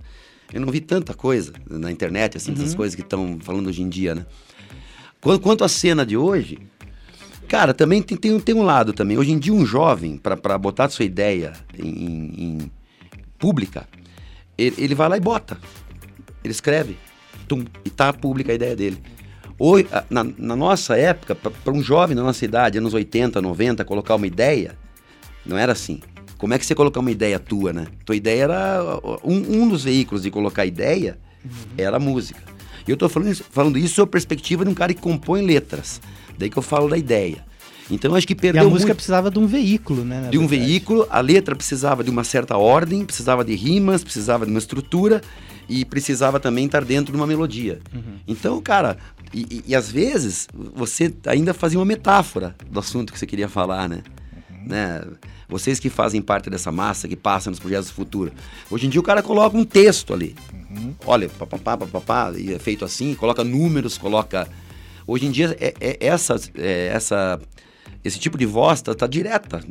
Eu 0.54 0.60
não 0.62 0.70
vi 0.72 0.82
tanta 0.82 1.14
coisa 1.14 1.54
na 1.70 1.92
internet, 1.92 2.36
assim, 2.38 2.52
Uhum. 2.52 2.58
essas 2.58 2.76
coisas 2.76 2.96
que 2.96 3.02
estão 3.02 3.38
falando 3.42 3.68
hoje 3.68 3.82
em 3.82 3.88
dia, 3.90 4.14
né? 4.16 4.26
Quanto, 5.42 5.64
à 5.64 5.70
cena 5.70 6.06
de 6.06 6.18
hoje, 6.18 6.58
cara, 7.48 7.74
também 7.74 8.02
tem, 8.02 8.18
tem, 8.18 8.40
tem 8.40 8.56
um 8.56 8.64
lado 8.64 8.92
também. 8.92 9.18
Hoje 9.18 9.32
em 9.32 9.40
dia, 9.40 9.54
um 9.54 9.66
jovem, 9.66 10.18
para 10.18 10.58
botar 10.58 10.90
sua 10.90 11.06
ideia 11.06 11.54
em, 11.78 11.88
em- 11.88 12.44
em 12.44 12.72
pública, 13.38 13.88
ele, 14.58 14.76
ele 14.80 14.96
vai 14.96 15.08
lá 15.08 15.16
e 15.18 15.20
bota. 15.22 15.58
Ele 16.44 16.52
escreve, 16.52 16.98
tum, 17.48 17.64
e 17.86 17.90
tá 17.90 18.12
pública 18.12 18.52
a 18.52 18.56
ideia 18.56 18.76
dele. 18.76 18.98
Hoje, 19.64 19.88
na, 20.10 20.24
na 20.24 20.56
nossa 20.56 20.98
época, 20.98 21.36
para 21.36 21.72
um 21.72 21.84
jovem 21.84 22.16
da 22.16 22.24
nossa 22.24 22.44
idade, 22.44 22.80
anos 22.80 22.96
80, 22.96 23.40
90, 23.40 23.86
colocar 23.86 24.16
uma 24.16 24.26
ideia, 24.26 24.76
não 25.46 25.56
era 25.56 25.72
assim. 25.72 26.00
Como 26.36 26.52
é 26.52 26.58
que 26.58 26.66
você 26.66 26.74
colocar 26.74 27.00
uma 27.00 27.12
ideia 27.12 27.38
tua, 27.38 27.72
né? 27.72 27.86
Tua 28.04 28.16
ideia 28.16 28.46
era. 28.46 29.00
Um, 29.24 29.62
um 29.62 29.70
dos 29.70 29.84
veículos 29.84 30.24
de 30.24 30.32
colocar 30.32 30.66
ideia 30.66 31.20
era 31.78 31.98
a 31.98 32.00
música. 32.00 32.42
E 32.88 32.90
eu 32.90 32.98
tô 32.98 33.08
falando 33.08 33.30
isso, 33.30 33.46
falando 33.52 33.78
isso 33.78 33.94
sob 33.94 34.10
a 34.10 34.12
perspectiva 34.12 34.66
de 34.66 34.72
um 34.72 34.74
cara 34.74 34.96
que 34.96 35.00
compõe 35.00 35.46
letras. 35.46 36.02
Daí 36.40 36.50
que 36.50 36.58
eu 36.58 36.64
falo 36.64 36.90
da 36.90 36.98
ideia. 36.98 37.46
Então 37.88 38.16
acho 38.16 38.26
que 38.26 38.34
E 38.34 38.36
perdeu 38.36 38.64
a 38.64 38.66
música 38.66 38.88
muito 38.88 38.96
precisava 38.96 39.30
de 39.30 39.38
um 39.38 39.46
veículo, 39.46 40.04
né? 40.04 40.30
de 40.32 40.40
um 40.40 40.48
verdade. 40.48 40.72
veículo, 40.72 41.06
a 41.08 41.22
letra 41.22 41.56
precisava 41.56 42.04
de 42.04 42.10
uma 42.10 42.24
certa 42.24 42.58
ordem, 42.58 43.06
precisava 43.06 43.46
de 43.46 43.54
rimas, 43.54 44.04
precisava 44.04 44.44
de 44.44 44.52
uma 44.52 44.60
estrutura 44.60 45.22
e 45.70 45.86
precisava 45.86 46.40
também 46.40 46.66
estar 46.66 46.84
dentro 46.84 47.12
de 47.14 47.18
uma 47.20 47.28
melodia. 47.28 47.80
Então, 48.28 48.62
cara, 48.62 48.98
e, 49.34 49.42
e- 49.42 49.64
e 49.68 49.76
às 49.76 49.90
vezes 49.92 50.48
você 50.76 51.14
ainda 51.26 51.54
fazia 51.54 51.80
uma 51.80 51.86
metáfora 51.86 52.56
do 52.70 52.80
assunto 52.80 53.12
que 53.14 53.20
você 53.20 53.26
queria 53.26 53.48
falar, 53.50 53.88
né? 53.88 54.02
né? 54.66 55.02
Vocês 55.48 55.80
que 55.80 55.90
fazem 55.90 56.22
parte 56.22 56.50
dessa 56.50 56.72
massa, 56.72 57.08
que 57.08 57.16
passa 57.16 57.50
nos 57.50 57.60
projetos 57.60 57.88
do 57.90 57.94
futuro. 57.94 58.32
Hoje 58.70 58.88
em 58.88 58.90
dia 58.90 59.02
o 59.02 59.04
cara 59.04 59.22
coloca 59.22 59.58
um 59.58 59.66
texto 59.66 60.14
ali. 60.14 60.36
Olha, 61.06 61.28
papapá, 61.30 61.78
papapá, 61.78 62.32
e 62.38 62.54
é 62.54 62.60
feito 62.60 62.86
assim, 62.86 63.14
coloca 63.16 63.44
números, 63.44 63.98
coloca. 63.98 64.48
Hoje 65.06 65.26
em 65.26 65.32
dia, 65.32 65.58
é, 65.60 65.74
é 65.82 65.98
essa, 66.08 66.36
é 66.56 66.88
essa, 66.94 67.42
esse 68.04 68.18
tipo 68.20 68.38
de 68.38 68.46
voz 68.46 68.82
tá, 68.82 68.94
tá 68.96 69.08
direta. 69.08 69.62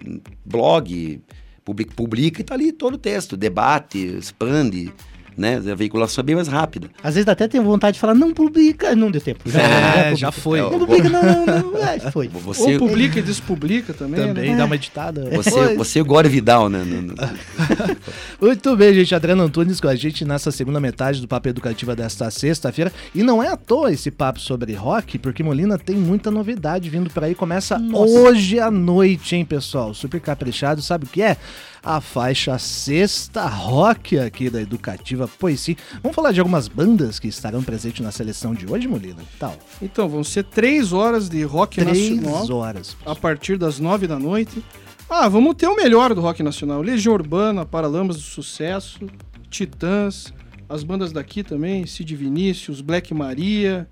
Blog, 0.44 1.22
publica, 1.64 1.94
publica 1.94 2.40
e 2.40 2.44
tá 2.44 2.52
ali 2.54 2.72
todo 2.72 2.94
o 2.94 2.98
texto. 2.98 3.36
Debate, 3.36 3.98
expande, 4.18 4.92
né? 5.40 5.56
A 5.56 5.74
veiculação 5.74 6.20
é 6.22 6.24
bem 6.24 6.34
mais 6.36 6.46
rápida. 6.48 6.88
Às 7.02 7.14
vezes 7.14 7.26
até 7.28 7.48
tem 7.48 7.60
vontade 7.60 7.94
de 7.94 8.00
falar, 8.00 8.14
não 8.14 8.32
publica. 8.32 8.94
Não 8.94 9.10
deu 9.10 9.20
tempo. 9.20 9.40
Já, 9.50 9.60
É, 9.60 10.10
já 10.10 10.14
já 10.16 10.32
foi. 10.32 10.58
É, 10.58 10.62
Não 10.62 10.78
publica, 10.78 11.08
não, 11.08 11.22
não, 11.22 11.46
não. 11.72 11.78
É, 11.78 11.98
foi. 12.10 12.28
Você, 12.28 12.74
Ou 12.74 12.78
publica 12.78 13.18
e 13.18 13.22
despublica 13.22 13.94
também, 13.94 14.20
Também 14.26 14.50
né? 14.52 14.56
dá 14.58 14.66
uma 14.66 14.74
editada. 14.74 15.28
você, 15.32 15.74
você 15.74 15.98
e 15.98 16.02
o 16.02 16.04
Gore 16.04 16.28
Vidal, 16.28 16.68
né? 16.68 16.84
No- 16.84 17.02
no- 17.02 17.14
Muito 18.40 18.76
bem, 18.76 18.92
gente. 18.94 19.14
Adriano 19.14 19.42
Antunes 19.42 19.80
com 19.80 19.88
a 19.88 19.94
gente 19.96 20.24
nessa 20.24 20.50
segunda 20.50 20.78
metade 20.80 21.20
do 21.20 21.28
Papo 21.28 21.48
Educativa 21.48 21.96
desta 21.96 22.30
sexta-feira. 22.30 22.92
E 23.14 23.22
não 23.22 23.42
é 23.42 23.48
à 23.48 23.56
toa 23.56 23.92
esse 23.92 24.10
papo 24.10 24.38
sobre 24.40 24.74
rock, 24.74 25.18
porque 25.18 25.42
Molina 25.42 25.78
tem 25.78 25.96
muita 25.96 26.30
novidade 26.30 26.90
vindo 26.90 27.08
por 27.10 27.24
aí. 27.24 27.34
Começa 27.34 27.78
Nossa. 27.78 28.12
hoje 28.12 28.58
à 28.60 28.70
noite, 28.70 29.36
hein, 29.36 29.44
pessoal? 29.44 29.94
Super 29.94 30.20
caprichado. 30.20 30.82
Sabe 30.82 31.06
o 31.06 31.08
que 31.08 31.22
é? 31.22 31.36
a 31.82 31.98
faixa 31.98 32.58
sexta 32.58 33.46
rock 33.46 34.18
aqui 34.18 34.50
da 34.50 34.60
Educativa. 34.60 35.29
Pois 35.38 35.60
sim. 35.60 35.76
Vamos 36.02 36.14
falar 36.14 36.32
de 36.32 36.40
algumas 36.40 36.68
bandas 36.68 37.18
que 37.18 37.28
estarão 37.28 37.62
presentes 37.62 38.04
na 38.04 38.10
seleção 38.12 38.54
de 38.54 38.70
hoje, 38.70 38.86
Molina? 38.86 39.22
Tal. 39.38 39.56
Então, 39.80 40.08
vão 40.08 40.22
ser 40.22 40.44
três 40.44 40.92
horas 40.92 41.28
de 41.28 41.42
rock 41.42 41.80
Três 41.80 42.10
nacional 42.16 42.56
horas. 42.58 42.96
a 43.06 43.14
partir 43.14 43.56
das 43.56 43.78
nove 43.78 44.06
da 44.06 44.18
noite. 44.18 44.62
Ah, 45.08 45.28
vamos 45.28 45.54
ter 45.56 45.66
o 45.66 45.74
melhor 45.74 46.14
do 46.14 46.20
rock 46.20 46.42
nacional. 46.42 46.82
Legião 46.82 47.14
Urbana, 47.14 47.64
Paralamas 47.66 48.16
do 48.16 48.22
Sucesso, 48.22 49.00
Titãs, 49.48 50.32
as 50.68 50.84
bandas 50.84 51.10
daqui 51.10 51.42
também, 51.42 51.84
Cid 51.86 52.14
Vinícius, 52.14 52.80
Black 52.80 53.12
Maria, 53.12 53.88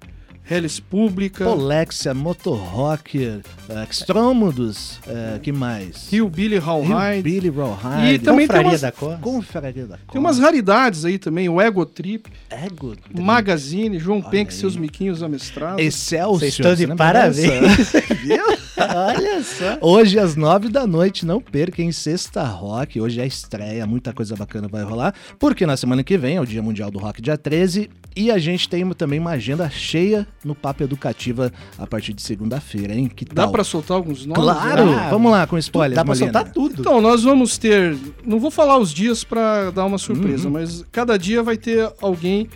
Hellis 0.51 0.81
Pública, 0.81 1.45
Polexia, 1.45 2.15
Motorrocker, 2.15 3.41
uh, 3.69 3.91
Extrômodos, 3.91 4.99
uh, 5.07 5.39
que 5.41 5.53
mais? 5.53 6.09
Rio 6.11 6.29
Billy 6.31 6.59
Rio 6.59 6.63
Rawhide. 6.63 7.23
Billy 7.23 7.51
Rawhide. 7.51 8.15
E 8.15 8.19
também 8.19 8.47
tem 8.47 8.57
Confraria 8.57 8.71
umas, 8.71 8.81
da 8.81 8.93
Cor. 8.93 9.19
Confraria 9.21 9.87
da 9.87 9.99
tem 10.11 10.19
umas 10.19 10.39
raridades 10.39 11.05
aí 11.05 11.19
também, 11.19 11.51
o 11.51 11.61
Ego 11.61 11.85
Trip, 11.85 12.31
Ego. 12.49 12.97
Magazine, 13.15 13.99
João 13.99 14.21
Olha 14.21 14.31
Penck 14.31 14.51
e 14.51 14.55
aí. 14.55 14.61
seus 14.61 14.75
miquinhos 14.75 15.23
amestrados. 15.23 15.85
Excelsior. 15.85 16.39
Vocês 16.39 16.55
estão 16.55 16.75
de 16.75 16.87
parabéns. 16.97 17.93
Viu? 18.23 18.45
Olha 18.79 19.43
só. 19.43 19.79
Hoje, 19.83 20.19
às 20.19 20.35
nove 20.35 20.69
da 20.69 20.87
noite, 20.87 21.27
não 21.27 21.41
perca 21.41 21.83
em 21.83 21.93
Sexta 21.93 22.43
Rock. 22.45 23.01
Hoje 23.01 23.21
é 23.21 23.25
a 23.25 23.27
estreia, 23.27 23.87
muita 23.87 24.15
coisa 24.15 24.35
bacana 24.35 24.67
vai 24.67 24.83
rolar. 24.83 25.15
Porque 25.39 25.67
na 25.67 25.77
semana 25.77 26.03
que 26.03 26.17
vem 26.17 26.37
é 26.37 26.41
o 26.41 26.47
Dia 26.47 26.63
Mundial 26.63 26.91
do 26.91 26.99
Rock, 26.99 27.21
dia 27.21 27.37
13. 27.37 27.91
E 28.17 28.31
a 28.31 28.39
gente 28.39 28.69
tem 28.69 28.89
também 28.91 29.19
uma 29.19 29.33
agenda 29.33 29.69
cheia 29.69 30.27
no 30.45 30.55
Papo 30.55 30.83
Educativa 30.83 31.53
a 31.79 31.87
partir 31.87 32.13
de 32.13 32.23
segunda-feira, 32.23 32.95
hein? 32.95 33.09
Que 33.15 33.25
Dá 33.25 33.43
tal? 33.43 33.53
pra 33.53 33.65
soltar 33.65 33.97
alguns 33.97 34.25
nomes? 34.25 34.43
Claro! 34.43 34.87
né? 34.87 34.97
Ah, 35.07 35.11
Vamos 35.11 35.33
lá 35.33 35.47
com 35.47 35.59
spoilers, 35.59 35.97
Dá 35.97 36.05
pra 36.05 36.15
Molina. 36.15 36.33
soltar 36.33 36.53
tudo. 36.53 36.81
Então, 36.81 37.01
nós 37.01 37.23
vamos 37.25 37.59
ter. 37.59 37.97
Não 38.25 38.39
vou 38.39 38.51
falar 38.51 38.79
os 38.79 38.93
dias 38.93 39.25
pra 39.25 39.71
dar 39.71 39.85
uma 39.85 39.99
surpresa, 39.99 40.47
Uhum. 40.47 40.55
mas 40.55 40.85
cada 40.93 41.19
dia 41.19 41.43
vai 41.43 41.57
ter 41.57 41.91
alguém 42.01 42.49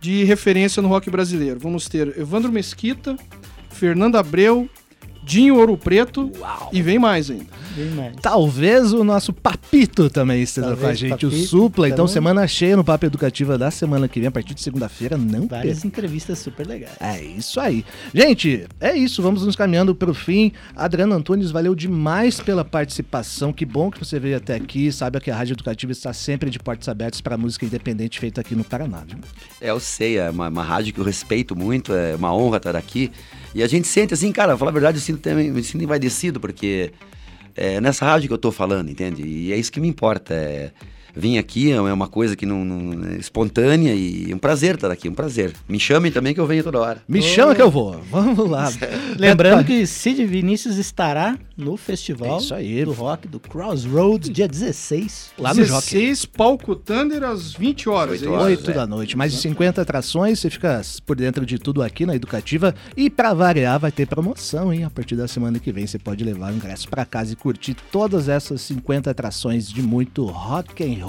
de 0.00 0.24
referência 0.24 0.80
no 0.82 0.88
rock 0.88 1.10
brasileiro. 1.10 1.58
Vamos 1.60 1.88
ter 1.88 2.18
Evandro 2.18 2.50
Mesquita, 2.52 3.16
Fernando 3.70 4.16
Abreu, 4.16 4.68
Dinho 5.24 5.56
Ouro 5.56 5.76
Preto 5.76 6.30
e 6.72 6.80
vem 6.80 6.98
mais 6.98 7.30
ainda. 7.30 7.55
Bem 7.76 7.90
mais. 7.90 8.14
Talvez 8.22 8.92
o 8.92 9.04
nosso 9.04 9.32
Papito 9.32 10.08
também 10.10 10.42
esteja 10.42 10.68
Talvez 10.68 10.82
com 10.84 10.90
a 10.90 10.94
gente, 10.94 11.26
o 11.26 11.30
Papito 11.30 11.46
Supla. 11.46 11.86
Então, 11.88 12.06
também. 12.06 12.12
semana 12.14 12.46
cheia 12.48 12.76
no 12.76 12.82
Papo 12.82 13.04
Educativa 13.06 13.58
da 13.58 13.70
semana 13.70 14.08
que 14.08 14.18
vem, 14.18 14.28
a 14.28 14.32
partir 14.32 14.54
de 14.54 14.62
segunda-feira, 14.62 15.16
não 15.16 15.46
Várias 15.46 15.74
perca. 15.80 15.86
entrevistas 15.86 16.38
super 16.38 16.66
legais. 16.66 16.96
É 17.00 17.22
isso 17.22 17.60
aí. 17.60 17.84
Gente, 18.14 18.66
é 18.80 18.96
isso. 18.96 19.22
Vamos 19.22 19.44
nos 19.44 19.54
caminhando 19.54 19.94
para 19.94 20.10
o 20.10 20.14
fim. 20.14 20.52
Adriano 20.74 21.14
Antunes, 21.14 21.50
valeu 21.50 21.74
demais 21.74 22.40
pela 22.40 22.64
participação. 22.64 23.52
Que 23.52 23.64
bom 23.66 23.90
que 23.90 23.98
você 23.98 24.18
veio 24.18 24.36
até 24.38 24.54
aqui. 24.54 24.90
Sabe 24.90 25.20
que 25.20 25.30
a 25.30 25.36
Rádio 25.36 25.52
Educativa 25.54 25.92
está 25.92 26.12
sempre 26.12 26.48
de 26.50 26.58
portas 26.58 26.88
abertas 26.88 27.20
para 27.20 27.36
música 27.36 27.66
independente 27.66 28.18
feita 28.18 28.40
aqui 28.40 28.54
no 28.54 28.64
Paraná. 28.64 29.02
Viu? 29.06 29.18
É, 29.60 29.70
eu 29.70 29.80
sei, 29.80 30.18
é 30.18 30.30
uma, 30.30 30.48
uma 30.48 30.62
rádio 30.62 30.94
que 30.94 31.00
eu 31.00 31.04
respeito 31.04 31.54
muito, 31.56 31.92
é 31.92 32.14
uma 32.14 32.34
honra 32.34 32.56
estar 32.58 32.76
aqui. 32.76 33.10
E 33.54 33.62
a 33.62 33.66
gente 33.66 33.86
sente 33.88 34.12
assim, 34.14 34.30
cara, 34.32 34.56
falar 34.56 34.70
a 34.70 34.74
verdade, 34.74 34.98
eu 34.98 35.02
sinto, 35.02 35.20
também- 35.20 35.50
me 35.50 35.62
sinto 35.62 35.82
envaidecido, 35.82 36.38
porque 36.38 36.92
é 37.56 37.80
nessa 37.80 38.04
rádio 38.04 38.28
que 38.28 38.34
eu 38.34 38.38
tô 38.38 38.52
falando, 38.52 38.90
entende? 38.90 39.22
E 39.22 39.52
é 39.52 39.56
isso 39.56 39.72
que 39.72 39.80
me 39.80 39.88
importa. 39.88 40.34
É, 40.34 40.72
vim 41.16 41.38
aqui 41.38 41.72
é 41.72 41.80
uma 41.80 42.08
coisa 42.08 42.36
que 42.36 42.44
não, 42.46 42.64
não- 42.64 43.08
é 43.08 43.16
espontânea 43.16 43.94
e 43.94 44.30
é 44.30 44.34
um 44.34 44.38
prazer 44.38 44.74
estar 44.74 44.90
aqui, 44.90 45.08
um 45.08 45.14
prazer. 45.14 45.52
Me 45.68 45.80
chamem 45.80 46.12
também 46.12 46.34
que 46.34 46.40
eu 46.40 46.46
venho 46.46 46.62
toda 46.62 46.78
hora. 46.80 47.02
Me 47.08 47.22
chama 47.22 47.54
que 47.54 47.62
eu 47.62 47.70
vou. 47.70 48.00
Vamos 48.10 48.48
lá. 48.48 48.70
Lembrando 49.18 49.64
que 49.64 49.86
Cid 49.86 50.24
Vinícius 50.26 50.76
estará 50.76 51.38
no 51.56 51.76
Festival 51.76 52.36
É 52.36 52.40
isso 52.42 52.54
aí. 52.54 52.84
do 52.84 52.92
Rock 52.92 53.26
do 53.26 53.40
Crossroads, 53.40 54.28
dia 54.30 54.46
16. 54.46 55.30
Lá 55.38 55.54
no 55.54 55.64
Jockey. 55.64 55.94
16, 55.96 56.24
Palco 56.26 56.76
Thunder 56.76 57.22
às 57.24 57.52
20 57.54 57.88
horas. 57.88 58.12
Oito 58.12 58.24
é 58.24 58.26
isso? 58.26 58.32
horas. 58.34 58.58
8 58.58 58.70
é. 58.70 58.74
da 58.74 58.86
noite, 58.86 59.16
mais 59.16 59.32
de 59.32 59.38
50 59.38 59.80
atrações, 59.80 60.38
você 60.38 60.50
fica 60.50 60.82
por 61.06 61.16
dentro 61.16 61.46
de 61.46 61.58
tudo 61.58 61.82
aqui 61.82 62.04
na 62.04 62.14
Educativa. 62.14 62.74
E 62.96 63.08
pra 63.08 63.32
variar, 63.32 63.78
vai 63.80 63.90
ter 63.90 64.06
promoção, 64.06 64.72
hein? 64.72 64.84
A 64.84 64.90
partir 64.90 65.16
da 65.16 65.26
semana 65.26 65.58
que 65.58 65.72
vem 65.72 65.86
você 65.86 65.98
pode 65.98 66.22
levar 66.24 66.52
o 66.52 66.56
ingresso 66.56 66.88
pra 66.88 67.04
casa 67.04 67.32
e 67.32 67.36
curtir 67.36 67.74
todas 67.90 68.28
essas 68.28 68.60
50 68.62 69.10
atrações 69.10 69.68
de 69.68 69.80
muito 69.82 70.24
rock 70.26 70.82
and 70.84 71.04
roll. 71.04 71.05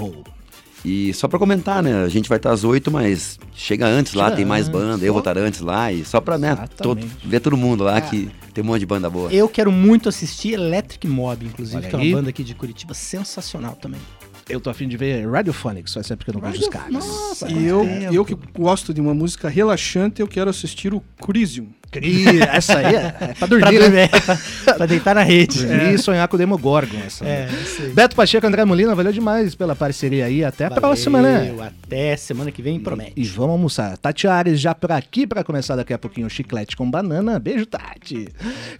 E 0.84 1.12
só 1.12 1.26
pra 1.26 1.38
comentar, 1.38 1.82
né? 1.82 2.04
A 2.04 2.08
gente 2.08 2.28
vai 2.28 2.38
estar 2.38 2.52
às 2.52 2.62
8, 2.62 2.90
mas 2.90 3.38
chega 3.54 3.86
antes 3.86 4.14
lá, 4.14 4.30
tem 4.30 4.44
mais 4.44 4.68
antes, 4.68 4.72
banda, 4.80 5.04
eu 5.04 5.12
vou 5.12 5.18
estar 5.20 5.36
antes 5.36 5.60
lá. 5.60 5.92
E 5.92 6.04
só 6.04 6.20
pra, 6.20 6.38
né, 6.38 6.56
todo, 6.76 7.04
ver 7.24 7.40
todo 7.40 7.56
mundo 7.56 7.82
lá 7.84 8.00
que 8.00 8.30
tem 8.54 8.62
um 8.62 8.66
monte 8.68 8.80
de 8.80 8.86
banda 8.86 9.10
boa. 9.10 9.32
Eu 9.32 9.48
quero 9.48 9.72
muito 9.72 10.08
assistir 10.08 10.52
Electric 10.52 11.06
Mob, 11.08 11.44
inclusive, 11.44 11.78
Olha 11.78 11.88
que 11.88 11.96
é 11.96 11.98
aí. 11.98 12.08
uma 12.12 12.18
banda 12.18 12.30
aqui 12.30 12.44
de 12.44 12.54
Curitiba 12.54 12.94
sensacional 12.94 13.74
também. 13.74 14.00
Eu 14.48 14.60
tô 14.60 14.70
afim 14.70 14.88
de 14.88 14.96
ver 14.96 15.28
Radiophonics, 15.28 15.92
faz 15.92 16.06
tempo 16.06 16.24
que 16.24 16.30
eu 16.30 16.34
não 16.34 16.40
vejo 16.40 16.62
os 16.62 16.68
caras. 16.68 16.90
Nossa, 16.92 17.50
E 17.50 17.66
eu, 17.66 17.80
tempo. 17.84 18.14
eu 18.14 18.24
que 18.24 18.34
gosto 18.56 18.94
de 18.94 19.00
uma 19.00 19.12
música 19.12 19.46
relaxante, 19.48 20.20
eu 20.22 20.28
quero 20.28 20.48
assistir 20.48 20.94
o 20.94 21.02
Crisium. 21.20 21.66
Cri, 21.90 22.40
essa 22.42 22.78
aí 22.78 22.94
é, 22.94 23.14
é 23.20 23.34
pra 23.34 23.46
dormir, 23.46 23.78
Pra, 23.78 23.88
né? 23.88 24.08
dormir, 24.08 24.22
pra, 24.64 24.74
pra 24.74 24.86
deitar 24.86 25.14
na 25.14 25.22
rede. 25.22 25.64
Dormir 25.66 25.94
e 25.94 25.98
sonhar 25.98 26.28
com 26.28 26.36
o 26.36 26.38
Demogorgon. 26.38 26.98
Essa 27.06 27.24
É, 27.24 27.48
isso 27.62 27.82
aí. 27.82 27.88
Beto 27.90 28.14
Pacheco, 28.14 28.46
André 28.46 28.64
Molina, 28.64 28.94
valeu 28.94 29.12
demais 29.12 29.54
pela 29.54 29.74
parceria 29.74 30.26
aí. 30.26 30.44
Até 30.44 30.66
a 30.66 30.68
Valeu, 30.68 30.82
próxima, 30.82 31.22
né? 31.22 31.54
Até 31.84 32.16
semana 32.16 32.50
que 32.52 32.60
vem, 32.60 32.78
promete. 32.78 33.12
E 33.16 33.24
vamos 33.24 33.52
almoçar. 33.52 33.96
Tati 33.96 34.26
Ares 34.26 34.60
já 34.60 34.74
por 34.74 34.92
aqui 34.92 35.26
pra 35.26 35.42
começar 35.42 35.76
daqui 35.76 35.92
a 35.94 35.98
pouquinho 35.98 36.26
o 36.26 36.30
chiclete 36.30 36.76
com 36.76 36.88
banana. 36.90 37.38
Beijo, 37.38 37.64
Tati. 37.66 38.28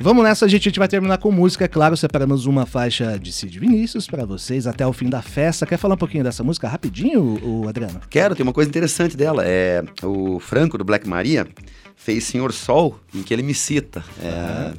Vamos 0.01 0.23
nessa, 0.23 0.47
gente. 0.49 0.69
A 0.69 0.71
gente 0.71 0.79
vai 0.79 0.89
terminar 0.89 1.19
com 1.19 1.31
música, 1.33 1.65
é 1.65 1.69
claro. 1.69 1.97
Separamos 1.97 2.45
uma 2.47 2.67
faixa 2.67 3.19
de 3.19 3.33
Cid 3.33 3.59
Vinícius 3.59 4.07
pra 4.07 4.25
vocês 4.27 4.67
até 4.67 4.87
o 4.87 4.93
fim 4.93 5.09
da 5.09 5.23
festa. 5.23 5.65
Quer 5.67 5.79
falar 5.79 5.95
um 5.95 5.99
pouquinho 5.99 6.25
dessa 6.25 6.45
música 6.45 6.69
rapidinho, 6.69 7.39
o 7.43 7.69
Adriano? 7.69 8.01
Quero, 8.11 8.35
tem 8.37 8.43
uma 8.45 8.53
coisa 8.53 8.69
interessante 8.69 9.17
dela. 9.17 9.43
É, 9.47 9.83
o 10.03 10.39
Franco 10.39 10.77
do 10.77 10.85
Black 10.85 11.09
Maria 11.09 11.47
fez 12.09 12.25
Senhor 12.25 12.55
Sol, 12.55 12.99
em 13.15 13.23
que 13.23 13.35
ele 13.35 13.43
me 13.43 13.53
cita. 13.53 14.03
É, 14.23 14.73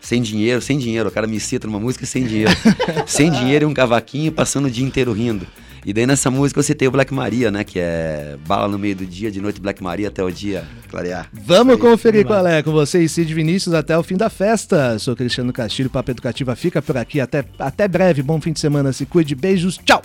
Sem 0.00 0.22
dinheiro, 0.22 0.62
sem 0.62 0.78
dinheiro. 0.78 1.08
O 1.08 1.12
cara 1.12 1.26
me 1.26 1.40
cita 1.40 1.66
numa 1.66 1.80
música 1.80 2.06
sem 2.06 2.24
dinheiro. 2.24 2.52
sem 3.08 3.28
dinheiro 3.28 3.64
e 3.64 3.66
um 3.66 3.74
cavaquinho 3.74 4.30
passando 4.30 4.66
o 4.66 4.70
dia 4.70 4.86
inteiro 4.86 5.12
rindo. 5.12 5.44
E 5.84 5.92
daí 5.92 6.06
nessa 6.06 6.30
música 6.30 6.60
eu 6.60 6.62
citei 6.62 6.86
o 6.86 6.90
Black 6.92 7.12
Maria, 7.12 7.50
né? 7.50 7.64
Que 7.64 7.80
é 7.80 8.36
bala 8.46 8.68
no 8.68 8.78
meio 8.78 8.94
do 8.94 9.04
dia, 9.04 9.32
de 9.32 9.40
noite 9.40 9.60
Black 9.60 9.82
Maria 9.82 10.06
até 10.06 10.22
o 10.22 10.30
dia 10.30 10.64
clarear. 10.88 11.28
Vamos 11.32 11.76
conferir 11.80 12.24
qual 12.24 12.46
é 12.46 12.62
com 12.62 12.70
vocês, 12.70 13.10
Cid 13.10 13.34
Vinícius, 13.34 13.74
até 13.74 13.98
o 13.98 14.02
fim 14.04 14.16
da 14.16 14.30
festa. 14.30 14.96
Sou 15.00 15.16
Cristiano 15.16 15.52
Castilho, 15.52 15.90
Papo 15.90 16.12
Educativa 16.12 16.54
fica 16.54 16.80
por 16.80 16.96
aqui. 16.96 17.20
Até, 17.20 17.44
até 17.58 17.88
breve, 17.88 18.22
bom 18.22 18.40
fim 18.40 18.52
de 18.52 18.60
semana, 18.60 18.92
se 18.92 19.06
cuide, 19.06 19.34
beijos, 19.34 19.76
tchau! 19.84 20.02